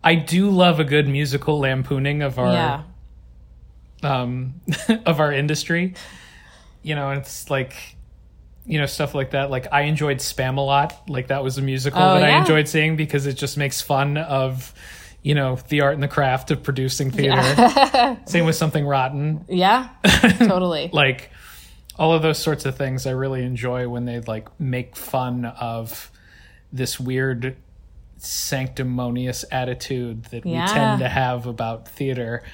I 0.04 0.14
do 0.14 0.50
love 0.50 0.78
a 0.80 0.84
good 0.84 1.08
musical 1.08 1.58
lampooning 1.58 2.22
of 2.22 2.38
our 2.38 2.52
Yeah. 2.52 2.82
um 4.02 4.60
of 5.06 5.18
our 5.20 5.32
industry. 5.32 5.94
You 6.82 6.94
know, 6.94 7.10
it's 7.12 7.50
like 7.50 7.74
you 8.66 8.78
know 8.78 8.86
stuff 8.86 9.14
like 9.14 9.30
that. 9.30 9.50
Like 9.50 9.72
I 9.72 9.82
enjoyed 9.82 10.18
Spamalot. 10.18 10.92
Like 11.08 11.28
that 11.28 11.42
was 11.42 11.56
a 11.58 11.62
musical 11.62 12.00
Oh, 12.02 12.14
that 12.14 12.24
I 12.24 12.38
enjoyed 12.38 12.68
seeing 12.68 12.96
because 12.96 13.26
it 13.26 13.34
just 13.34 13.56
makes 13.56 13.80
fun 13.80 14.16
of 14.18 14.72
you 15.26 15.34
know 15.34 15.58
the 15.66 15.80
art 15.80 15.94
and 15.94 16.02
the 16.04 16.08
craft 16.08 16.52
of 16.52 16.62
producing 16.62 17.10
theater. 17.10 17.42
Same 18.26 18.46
with 18.46 18.54
something 18.54 18.86
rotten. 18.86 19.44
Yeah. 19.48 19.88
totally. 20.38 20.88
Like 20.92 21.32
all 21.96 22.12
of 22.12 22.22
those 22.22 22.38
sorts 22.38 22.64
of 22.64 22.76
things 22.76 23.08
I 23.08 23.10
really 23.10 23.42
enjoy 23.42 23.88
when 23.88 24.04
they 24.04 24.20
like 24.20 24.48
make 24.60 24.94
fun 24.94 25.44
of 25.44 26.12
this 26.72 27.00
weird 27.00 27.56
sanctimonious 28.18 29.44
attitude 29.50 30.26
that 30.26 30.44
we 30.44 30.52
tend 30.52 31.00
to 31.00 31.08
have 31.08 31.46
about 31.46 31.88
theater 31.88 32.44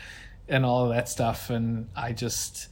and 0.48 0.64
all 0.64 0.84
of 0.84 0.94
that 0.94 1.10
stuff 1.10 1.50
and 1.50 1.90
I 1.94 2.14
just 2.14 2.68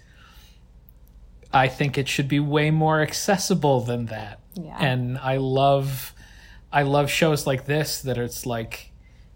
I 1.53 1.69
think 1.69 1.99
it 1.99 2.09
should 2.09 2.27
be 2.29 2.41
way 2.41 2.71
more 2.71 3.03
accessible 3.03 3.83
than 3.83 4.07
that. 4.07 4.41
Yeah. 4.55 4.79
And 4.81 5.19
I 5.19 5.37
love 5.37 6.15
I 6.73 6.85
love 6.85 7.11
shows 7.11 7.47
like 7.47 7.67
this 7.67 8.01
that 8.01 8.17
it's 8.17 8.47
like 8.47 8.90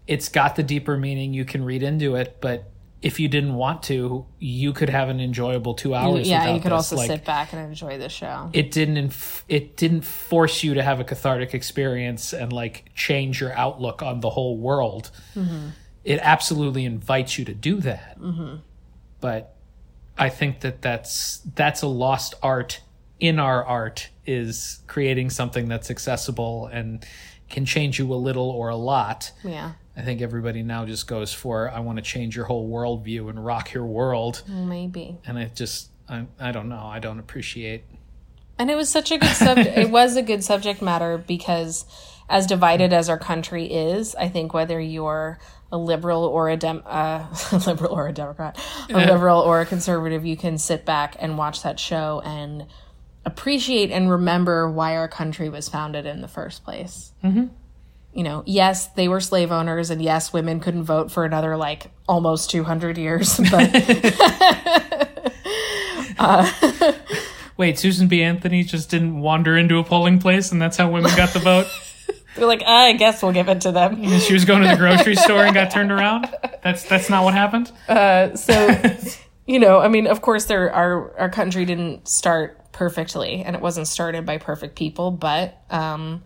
it's 0.07 0.29
got 0.29 0.55
the 0.55 0.63
deeper 0.63 0.97
meaning 0.97 1.33
you 1.33 1.45
can 1.45 1.63
read 1.63 1.83
into 1.83 2.15
it, 2.15 2.37
but 2.41 2.71
if 3.01 3.19
you 3.19 3.27
didn't 3.27 3.53
want 3.53 3.83
to, 3.83 4.25
you 4.39 4.73
could 4.73 4.89
have 4.89 5.09
an 5.09 5.19
enjoyable 5.19 5.75
two 5.75 5.93
hours. 5.93 6.27
yeah, 6.27 6.53
you 6.53 6.59
could 6.59 6.71
this. 6.71 6.77
also 6.77 6.95
Like, 6.95 7.07
sit 7.07 7.23
back 7.23 7.53
and 7.53 7.61
enjoy 7.61 7.97
the 7.99 8.09
show. 8.09 8.49
It 8.51 8.71
didn't. 8.71 8.97
Inf- 8.97 9.45
it 9.47 9.77
didn't 9.77 10.01
force 10.01 10.63
you 10.63 10.73
to 10.73 10.81
have 10.81 10.99
a 10.99 11.03
cathartic 11.03 11.53
experience 11.53 12.33
and 12.33 12.51
like 12.51 12.85
change 12.95 13.39
your 13.39 13.53
outlook 13.53 14.01
on 14.01 14.21
the 14.21 14.31
whole 14.31 14.57
world. 14.57 15.11
Mm-hmm. 15.35 15.69
It 16.03 16.19
absolutely 16.21 16.85
invites 16.85 17.37
you 17.37 17.45
to 17.45 17.53
do 17.53 17.79
that. 17.81 18.19
Mm-hmm. 18.19 18.55
But 19.21 19.55
I 20.17 20.29
think 20.29 20.61
that 20.61 20.81
that's 20.81 21.41
that's 21.55 21.83
a 21.83 21.87
lost 21.87 22.33
art 22.41 22.81
in 23.19 23.39
our 23.39 23.63
art 23.63 24.09
is 24.25 24.79
creating 24.87 25.29
something 25.29 25.67
that's 25.67 25.91
accessible 25.91 26.67
and 26.67 27.05
can 27.49 27.65
change 27.65 27.99
you 27.99 28.11
a 28.11 28.15
little 28.15 28.49
or 28.49 28.69
a 28.69 28.75
lot. 28.75 29.31
yeah. 29.43 29.73
I 29.97 30.01
think 30.01 30.21
everybody 30.21 30.61
now 30.63 30.85
just 30.85 31.07
goes 31.07 31.31
for 31.31 31.69
I 31.69 31.79
want 31.79 31.97
to 31.97 32.01
change 32.01 32.35
your 32.35 32.45
whole 32.45 32.69
worldview 32.69 33.29
and 33.29 33.43
rock 33.43 33.73
your 33.73 33.85
world, 33.85 34.43
Maybe. 34.47 35.17
and 35.25 35.37
it 35.37 35.55
just 35.55 35.89
I, 36.09 36.25
I 36.39 36.51
don't 36.51 36.69
know 36.69 36.83
I 36.83 36.99
don't 36.99 37.19
appreciate. 37.19 37.85
And 38.57 38.71
it 38.71 38.75
was 38.75 38.89
such 38.89 39.11
a 39.11 39.17
good 39.17 39.35
subject. 39.35 39.77
it 39.77 39.89
was 39.89 40.15
a 40.15 40.21
good 40.21 40.43
subject 40.43 40.81
matter 40.81 41.17
because, 41.17 41.85
as 42.29 42.47
divided 42.47 42.93
as 42.93 43.09
our 43.09 43.17
country 43.17 43.65
is, 43.65 44.15
I 44.15 44.29
think 44.29 44.53
whether 44.53 44.79
you're 44.79 45.39
a 45.71 45.77
liberal 45.77 46.23
or 46.23 46.49
a 46.49 46.55
dem, 46.57 46.81
uh, 46.85 47.27
a 47.51 47.57
liberal 47.67 47.91
or 47.91 48.07
a 48.07 48.13
Democrat, 48.13 48.57
a 48.89 48.93
liberal 48.93 49.41
or 49.41 49.61
a 49.61 49.65
conservative, 49.65 50.25
you 50.25 50.37
can 50.37 50.57
sit 50.57 50.85
back 50.85 51.17
and 51.19 51.37
watch 51.37 51.63
that 51.63 51.79
show 51.79 52.21
and 52.23 52.65
appreciate 53.25 53.91
and 53.91 54.09
remember 54.09 54.69
why 54.69 54.95
our 54.95 55.07
country 55.07 55.49
was 55.49 55.67
founded 55.67 56.05
in 56.05 56.21
the 56.21 56.27
first 56.27 56.63
place. 56.63 57.11
Mm-hmm. 57.23 57.47
You 58.15 58.23
know, 58.23 58.43
yes, 58.45 58.87
they 58.87 59.07
were 59.07 59.19
slave 59.19 59.51
owners, 59.51 59.89
and 59.91 60.01
yes, 60.01 60.33
women 60.33 60.59
couldn't 60.59 60.85
vote 60.85 61.11
for 61.11 61.25
another 61.25 61.55
like 61.57 61.91
almost 62.07 62.49
two 62.49 62.63
hundred 62.63 62.97
years, 62.97 63.39
but. 63.51 63.71
Wait, 67.57 67.77
Susan 67.77 68.07
B. 68.07 68.23
Anthony 68.23 68.63
just 68.63 68.89
didn't 68.89 69.19
wander 69.19 69.57
into 69.57 69.77
a 69.77 69.83
polling 69.83 70.19
place, 70.19 70.51
and 70.51 70.61
that's 70.61 70.77
how 70.77 70.89
women 70.89 71.11
got 71.15 71.33
the 71.33 71.39
vote. 71.39 71.67
They're 72.35 72.47
like, 72.47 72.63
I 72.65 72.93
guess 72.93 73.21
we'll 73.21 73.31
give 73.31 73.47
it 73.47 73.61
to 73.61 73.71
them. 73.71 74.01
And 74.03 74.21
she 74.21 74.33
was 74.33 74.43
going 74.43 74.61
to 74.63 74.67
the 74.69 74.75
grocery 74.75 75.15
store 75.15 75.45
and 75.45 75.53
got 75.53 75.71
turned 75.71 75.91
around. 75.91 76.27
That's 76.63 76.83
that's 76.83 77.09
not 77.09 77.23
what 77.23 77.33
happened. 77.33 77.71
so 78.37 78.77
you 79.47 79.59
know 79.59 79.79
i 79.79 79.87
mean 79.87 80.07
of 80.07 80.21
course 80.21 80.45
there 80.45 80.71
our 80.73 81.17
our 81.19 81.29
country 81.29 81.65
didn't 81.65 82.07
start 82.07 82.71
perfectly 82.71 83.43
and 83.43 83.55
it 83.55 83.61
wasn't 83.61 83.87
started 83.87 84.25
by 84.25 84.37
perfect 84.37 84.75
people 84.75 85.11
but 85.11 85.61
um 85.69 86.23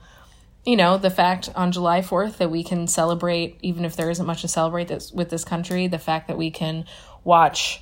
you 0.70 0.76
know 0.78 0.97
the 0.97 1.09
fact 1.09 1.49
on 1.55 1.72
july 1.72 2.01
4th 2.01 2.38
that 2.38 2.51
we 2.51 2.63
can 2.63 2.86
celebrate 2.88 3.57
even 3.61 3.86
if 3.86 3.95
there 3.95 4.09
isn't 4.09 4.26
much 4.26 4.41
to 4.41 4.47
celebrate 4.47 4.88
this 4.88 5.11
with 5.11 5.30
this 5.30 5.43
country 5.43 5.88
the 5.88 5.97
fact 5.97 6.28
that 6.28 6.38
we 6.38 6.51
can 6.51 6.86
watch 7.24 7.82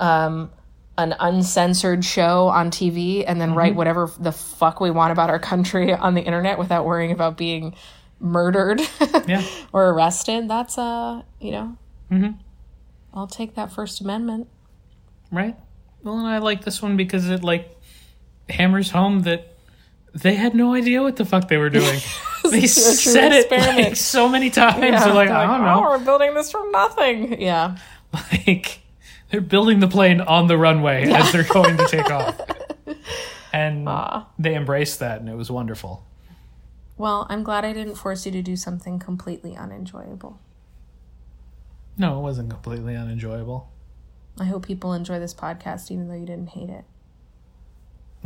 um 0.00 0.50
an 0.98 1.14
uncensored 1.20 2.04
show 2.04 2.48
on 2.48 2.70
TV 2.70 3.22
and 3.26 3.38
then 3.40 3.54
write 3.54 3.74
whatever 3.74 4.10
the 4.18 4.32
fuck 4.32 4.80
we 4.80 4.90
want 4.90 5.12
about 5.12 5.28
our 5.28 5.38
country 5.38 5.92
on 6.06 6.14
the 6.14 6.22
internet 6.22 6.58
without 6.58 6.86
worrying 6.86 7.12
about 7.12 7.36
being 7.36 7.74
murdered 8.18 8.80
Yeah. 9.26 9.44
or 9.72 9.90
arrested. 9.90 10.48
That's 10.48 10.78
uh, 10.78 11.22
you 11.38 11.50
know, 11.50 12.34
I'll 13.12 13.26
take 13.26 13.54
that 13.56 13.72
First 13.72 14.00
Amendment. 14.00 14.48
Right. 15.30 15.54
Well, 16.02 16.18
and 16.18 16.26
I 16.26 16.38
like 16.38 16.64
this 16.64 16.80
one 16.80 16.96
because 16.96 17.28
it 17.28 17.44
like 17.44 17.76
hammers 18.48 18.90
home 18.90 19.20
that 19.22 19.55
they 20.16 20.34
had 20.34 20.54
no 20.54 20.74
idea 20.74 21.02
what 21.02 21.16
the 21.16 21.24
fuck 21.24 21.48
they 21.48 21.56
were 21.56 21.70
doing. 21.70 22.00
they 22.50 22.60
It's 22.60 22.76
a 22.76 23.02
true 23.02 23.12
said 23.12 23.32
it 23.32 23.50
like 23.50 23.96
so 23.96 24.28
many 24.28 24.50
times. 24.50 24.82
Yeah, 24.82 25.04
They're 25.04 25.14
like, 25.14 25.28
they're 25.28 25.36
I 25.36 25.46
don't 25.46 25.60
oh, 25.60 25.64
know. 25.64 25.86
Oh, 25.86 25.90
we're 25.90 26.04
building 26.04 26.34
this 26.34 26.50
from 26.50 26.70
nothing. 26.70 27.40
Yeah. 27.40 27.76
like 28.12 28.80
they're 29.30 29.40
building 29.40 29.80
the 29.80 29.88
plane 29.88 30.20
on 30.20 30.46
the 30.46 30.56
runway 30.56 31.10
as 31.10 31.32
they're 31.32 31.44
going 31.44 31.76
to 31.76 31.86
take 31.86 32.10
off 32.10 32.40
and 33.52 33.88
ah. 33.88 34.28
they 34.38 34.54
embraced 34.54 35.00
that 35.00 35.20
and 35.20 35.28
it 35.28 35.34
was 35.34 35.50
wonderful 35.50 36.06
Well, 36.96 37.26
I'm 37.28 37.42
glad 37.42 37.64
I 37.64 37.72
didn't 37.72 37.96
force 37.96 38.26
you 38.26 38.32
to 38.32 38.42
do 38.42 38.56
something 38.56 38.98
completely 38.98 39.56
unenjoyable. 39.56 40.38
no 41.98 42.18
it 42.18 42.22
wasn't 42.22 42.50
completely 42.50 42.94
unenjoyable 42.94 43.70
I 44.38 44.44
hope 44.44 44.66
people 44.66 44.92
enjoy 44.92 45.18
this 45.18 45.34
podcast 45.34 45.90
even 45.90 46.08
though 46.08 46.14
you 46.14 46.26
didn't 46.26 46.50
hate 46.50 46.68
it. 46.68 46.84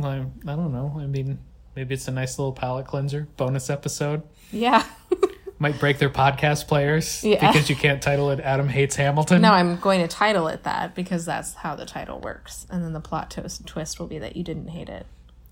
I, 0.01 0.25
I 0.47 0.55
don't 0.55 0.71
know 0.71 0.97
i 0.99 1.05
mean 1.05 1.37
maybe 1.75 1.93
it's 1.93 2.07
a 2.07 2.11
nice 2.11 2.37
little 2.39 2.53
palate 2.53 2.85
cleanser 2.85 3.27
bonus 3.37 3.69
episode 3.69 4.23
Yeah. 4.51 4.83
might 5.59 5.79
break 5.79 5.99
their 5.99 6.09
podcast 6.09 6.67
players 6.67 7.23
Yeah. 7.23 7.51
because 7.51 7.69
you 7.69 7.75
can't 7.75 8.01
title 8.01 8.31
it 8.31 8.39
adam 8.39 8.67
hates 8.67 8.95
hamilton 8.95 9.41
no, 9.41 9.51
I'm 9.51 9.77
going 9.77 10.01
to 10.01 10.07
title 10.07 10.47
it 10.47 10.63
that 10.63 10.95
because 10.95 11.23
that's 11.25 11.53
how 11.53 11.75
the 11.75 11.85
title 11.85 12.19
works. 12.19 12.65
And 12.71 12.83
then 12.83 12.93
the 12.93 12.99
plot 12.99 13.29
twist, 13.31 13.65
twist 13.67 13.99
will 13.99 14.07
be 14.07 14.17
that 14.19 14.35
you 14.35 14.43
didn't 14.43 14.69
hate 14.69 14.89
it. 14.89 15.05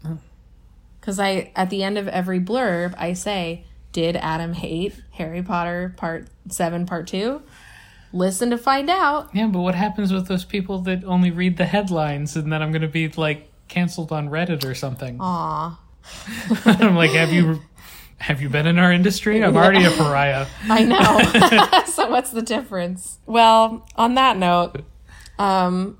Oh. 0.03 0.17
Because 0.99 1.19
I, 1.19 1.51
at 1.55 1.69
the 1.69 1.83
end 1.83 1.97
of 1.99 2.07
every 2.07 2.39
blurb, 2.39 2.93
I 2.97 3.13
say, 3.13 3.65
Did 3.91 4.15
Adam 4.15 4.53
hate 4.53 4.95
Harry 5.11 5.43
Potter 5.43 5.93
Part 5.95 6.27
7, 6.49 6.85
Part 6.87 7.05
2? 7.07 7.41
Listen 8.11 8.49
to 8.49 8.57
find 8.57 8.89
out. 8.89 9.29
yeah 9.35 9.45
but 9.45 9.59
what 9.59 9.75
happens 9.75 10.11
with 10.11 10.27
those 10.27 10.43
people 10.43 10.79
that 10.79 11.03
only 11.03 11.29
read 11.29 11.57
the 11.57 11.65
headlines 11.65 12.35
and 12.35 12.51
then 12.51 12.59
i'm 12.63 12.71
gonna 12.71 12.87
be 12.87 13.07
like 13.09 13.47
canceled 13.67 14.11
on 14.11 14.29
reddit 14.29 14.65
or 14.65 14.73
something 14.73 15.17
Aw. 15.19 15.79
i'm 16.65 16.95
like 16.95 17.11
have 17.11 17.31
you 17.31 17.61
have 18.17 18.41
you 18.41 18.49
been 18.49 18.67
in 18.67 18.77
our 18.77 18.91
industry 18.91 19.43
i'm 19.43 19.55
already 19.55 19.83
a 19.83 19.91
pariah 19.91 20.45
I 20.69 20.83
know. 20.83 21.83
so 21.85 22.09
what's 22.09 22.31
the 22.31 22.41
difference? 22.41 23.19
Well, 23.25 23.85
on 23.95 24.15
that 24.15 24.37
note, 24.37 24.81
um, 25.37 25.97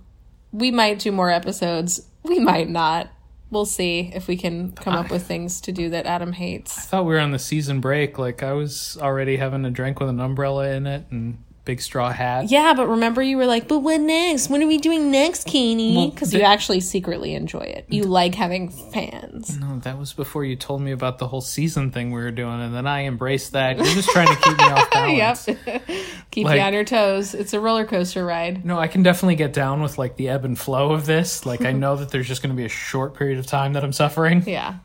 we 0.52 0.72
might 0.72 1.00
do 1.00 1.12
more 1.12 1.30
episodes. 1.30 2.08
We 2.24 2.40
might 2.40 2.70
not. 2.70 3.10
We'll 3.52 3.66
see 3.66 4.12
if 4.14 4.28
we 4.28 4.38
can 4.38 4.74
come 4.74 4.94
up 4.94 5.10
with 5.10 5.26
things 5.26 5.60
to 5.62 5.72
do 5.72 5.90
that 5.90 6.06
Adam 6.06 6.34
hates. 6.34 6.78
I 6.78 6.82
thought 6.82 7.06
we 7.06 7.14
were 7.16 7.20
on 7.20 7.32
the 7.32 7.40
season 7.40 7.82
break. 7.82 8.20
Like 8.20 8.44
I 8.44 8.54
was 8.54 8.98
already 9.02 9.38
having 9.38 9.66
a 9.66 9.72
drink 9.72 10.00
with 10.00 10.10
an 10.10 10.20
umbrella 10.20 10.70
in 10.70 10.86
it 10.86 11.06
and 11.10 11.44
big 11.70 11.82
straw 11.82 12.12
hat. 12.12 12.50
Yeah, 12.50 12.74
but 12.76 12.88
remember 12.88 13.22
you 13.22 13.38
were 13.38 13.46
like, 13.46 13.68
but 13.68 13.80
what 13.80 14.02
next? 14.02 14.50
What 14.50 14.60
are 14.62 14.66
we 14.68 14.80
doing 14.80 15.12
next, 15.12 15.46
Keeney? 15.46 16.10
Because 16.10 16.32
the- 16.32 16.40
you 16.40 16.44
actually 16.44 16.80
secretly 16.80 17.36
enjoy 17.36 17.60
it. 17.60 17.86
You 17.90 18.04
like 18.06 18.34
having 18.34 18.70
fans. 18.70 19.56
No, 19.60 19.78
that 19.80 20.00
was 20.00 20.14
before 20.14 20.44
you 20.46 20.56
told 20.56 20.82
me 20.82 20.92
about 20.92 21.20
the 21.20 21.28
whole 21.28 21.42
season 21.42 21.92
thing 21.92 22.10
we 22.12 22.22
were 22.22 22.32
doing, 22.32 22.60
and 22.62 22.74
then 22.74 22.88
I 22.88 23.04
embraced 23.06 23.52
that. 23.52 23.78
You're 23.78 23.86
just 23.86 24.10
trying 24.10 24.28
to 24.28 24.36
keep 24.42 24.58
me 24.58 24.64
off 24.64 24.90
balance. 24.92 25.48
Yep. 25.48 25.88
Keep 26.32 26.46
Like- 26.46 26.58
you 26.58 26.62
on 26.62 26.74
your 26.74 26.84
toes. 26.86 27.34
It's 27.34 27.54
a 27.54 27.60
roller 27.60 27.86
coaster 27.86 28.26
ride. 28.26 28.64
No, 28.66 28.80
I 28.80 28.88
can 28.88 29.04
definitely 29.04 29.36
get 29.36 29.52
down 29.54 29.82
with 29.82 29.98
like 29.98 30.16
the 30.16 30.30
ebb 30.30 30.46
and 30.46 30.58
flow 30.58 30.92
of 30.92 31.06
this. 31.06 31.46
Like 31.46 31.62
I 31.66 31.72
know 31.84 31.96
that 31.96 32.10
there's 32.10 32.28
just 32.28 32.42
going 32.44 32.52
to 32.56 32.58
be 32.58 32.66
a 32.66 32.70
short 32.70 33.16
period 33.16 33.40
of 33.40 33.46
time 33.48 33.74
that 33.74 33.84
I'm 33.84 33.94
suffering. 33.94 34.44
Yeah. 34.48 34.76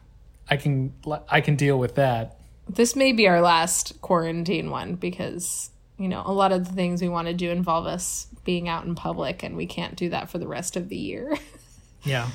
I 0.51 0.57
can 0.59 0.93
I 1.31 1.41
can 1.41 1.57
deal 1.57 1.79
with 1.79 1.95
that. 1.97 2.37
this 2.69 2.95
may 2.97 3.13
be 3.13 3.27
our 3.29 3.41
last 3.43 4.01
quarantine 4.01 4.71
one 4.71 4.95
because 4.95 5.71
you 5.99 6.09
know 6.09 6.23
a 6.27 6.33
lot 6.33 6.53
of 6.53 6.67
the 6.67 6.73
things 6.73 7.01
we 7.01 7.09
want 7.09 7.29
to 7.29 7.35
do 7.35 7.51
involve 7.51 7.87
us 7.87 8.27
being 8.45 8.69
out 8.69 8.85
in 8.85 8.95
public 8.95 9.43
and 9.43 9.57
we 9.57 9.67
can't 9.67 9.97
do 9.97 10.09
that 10.11 10.29
for 10.29 10.39
the 10.39 10.47
rest 10.49 10.77
of 10.77 10.89
the 10.89 10.97
year 10.97 11.37
Yeah. 12.05 12.29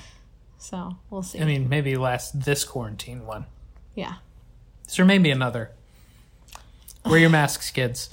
so 0.57 0.97
we'll 1.09 1.23
see 1.23 1.39
I 1.39 1.45
mean, 1.45 1.69
maybe 1.69 1.95
last 1.97 2.39
this 2.45 2.63
quarantine 2.63 3.25
one. 3.25 3.45
yeah 3.95 4.15
So 4.87 5.03
maybe 5.05 5.29
another. 5.31 5.71
Wear 7.05 7.19
your 7.19 7.29
masks, 7.29 7.69
kids. 7.71 8.09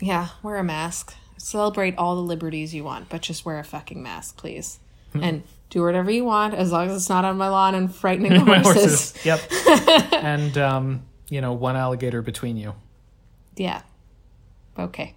yeah 0.00 0.28
wear 0.42 0.56
a 0.56 0.64
mask 0.64 1.14
celebrate 1.38 1.96
all 1.98 2.16
the 2.16 2.22
liberties 2.22 2.74
you 2.74 2.82
want 2.84 3.08
but 3.08 3.22
just 3.22 3.44
wear 3.44 3.58
a 3.58 3.64
fucking 3.64 4.02
mask 4.02 4.36
please 4.36 4.78
and 5.14 5.42
Do 5.70 5.82
whatever 5.82 6.10
you 6.10 6.24
want 6.24 6.52
as 6.54 6.70
long 6.72 6.88
as 6.90 6.96
it's 6.96 7.08
not 7.08 7.24
on 7.24 7.36
my 7.38 7.48
lawn 7.48 7.74
and 7.74 7.92
frightening 7.94 8.32
horses. 8.36 9.14
horses. 9.14 9.24
Yep. 9.24 9.40
and 10.12 10.58
um, 10.58 11.02
you 11.30 11.40
know, 11.40 11.54
one 11.54 11.74
alligator 11.74 12.20
between 12.22 12.56
you. 12.58 12.74
Yeah. 13.56 13.80
Okay. 14.78 15.14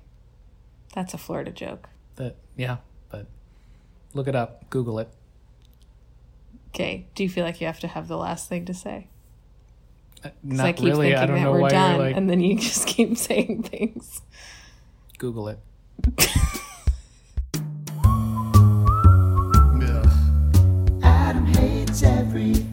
That's 0.93 1.14
a 1.14 1.18
Florida 1.18 1.51
joke. 1.51 1.89
That 2.16 2.36
yeah, 2.55 2.78
but 3.12 3.28
look 4.14 4.28
it 4.28 4.36
up, 4.36 4.70
Google 4.70 4.99
it. 4.99 5.10
Okay. 6.70 7.07
Do 7.16 7.24
you 7.24 7.30
feel 7.30 7.43
like 7.45 7.60
you 7.62 7.68
have 7.68 7.80
to 7.82 7.88
have 7.88 8.07
the 8.07 8.18
last 8.18 8.47
thing 8.49 8.66
to 8.66 8.74
say? 8.74 9.07
Uh, 10.24 10.30
'Cause 10.30 10.34
Not 10.43 10.66
I 10.66 10.74
keep 10.74 10.86
really. 10.86 11.07
thinking 11.07 11.18
I 11.24 11.26
don't 11.26 11.36
that 11.38 11.43
know 11.43 11.51
we're 11.53 11.62
why 11.62 11.70
done, 11.70 11.95
you're 11.95 12.05
like 12.07 12.16
and 12.18 12.30
then 12.30 12.39
you 12.41 12.57
just 12.60 12.88
keep 12.88 13.18
saying 13.18 13.64
things. 13.64 14.22
Google 15.18 15.47
it. 15.49 15.60
Adam 21.03 21.45
hates 21.45 22.03
everything. 22.03 22.66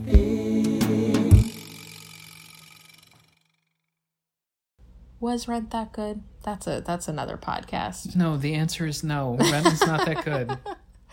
Was 5.21 5.49
Rent 5.49 5.71
that 5.71 5.93
good? 5.93 6.23
That's 6.47 6.69
a 6.69 6.81
that's 6.81 7.09
another 7.09 7.37
podcast. 7.37 8.15
No, 8.15 8.37
the 8.37 8.55
answer 8.55 8.87
is 8.87 9.03
no. 9.03 9.37
Rent 9.37 9.67
is 9.67 9.85
not 9.85 10.07
that 10.07 10.25
good. 10.25 10.57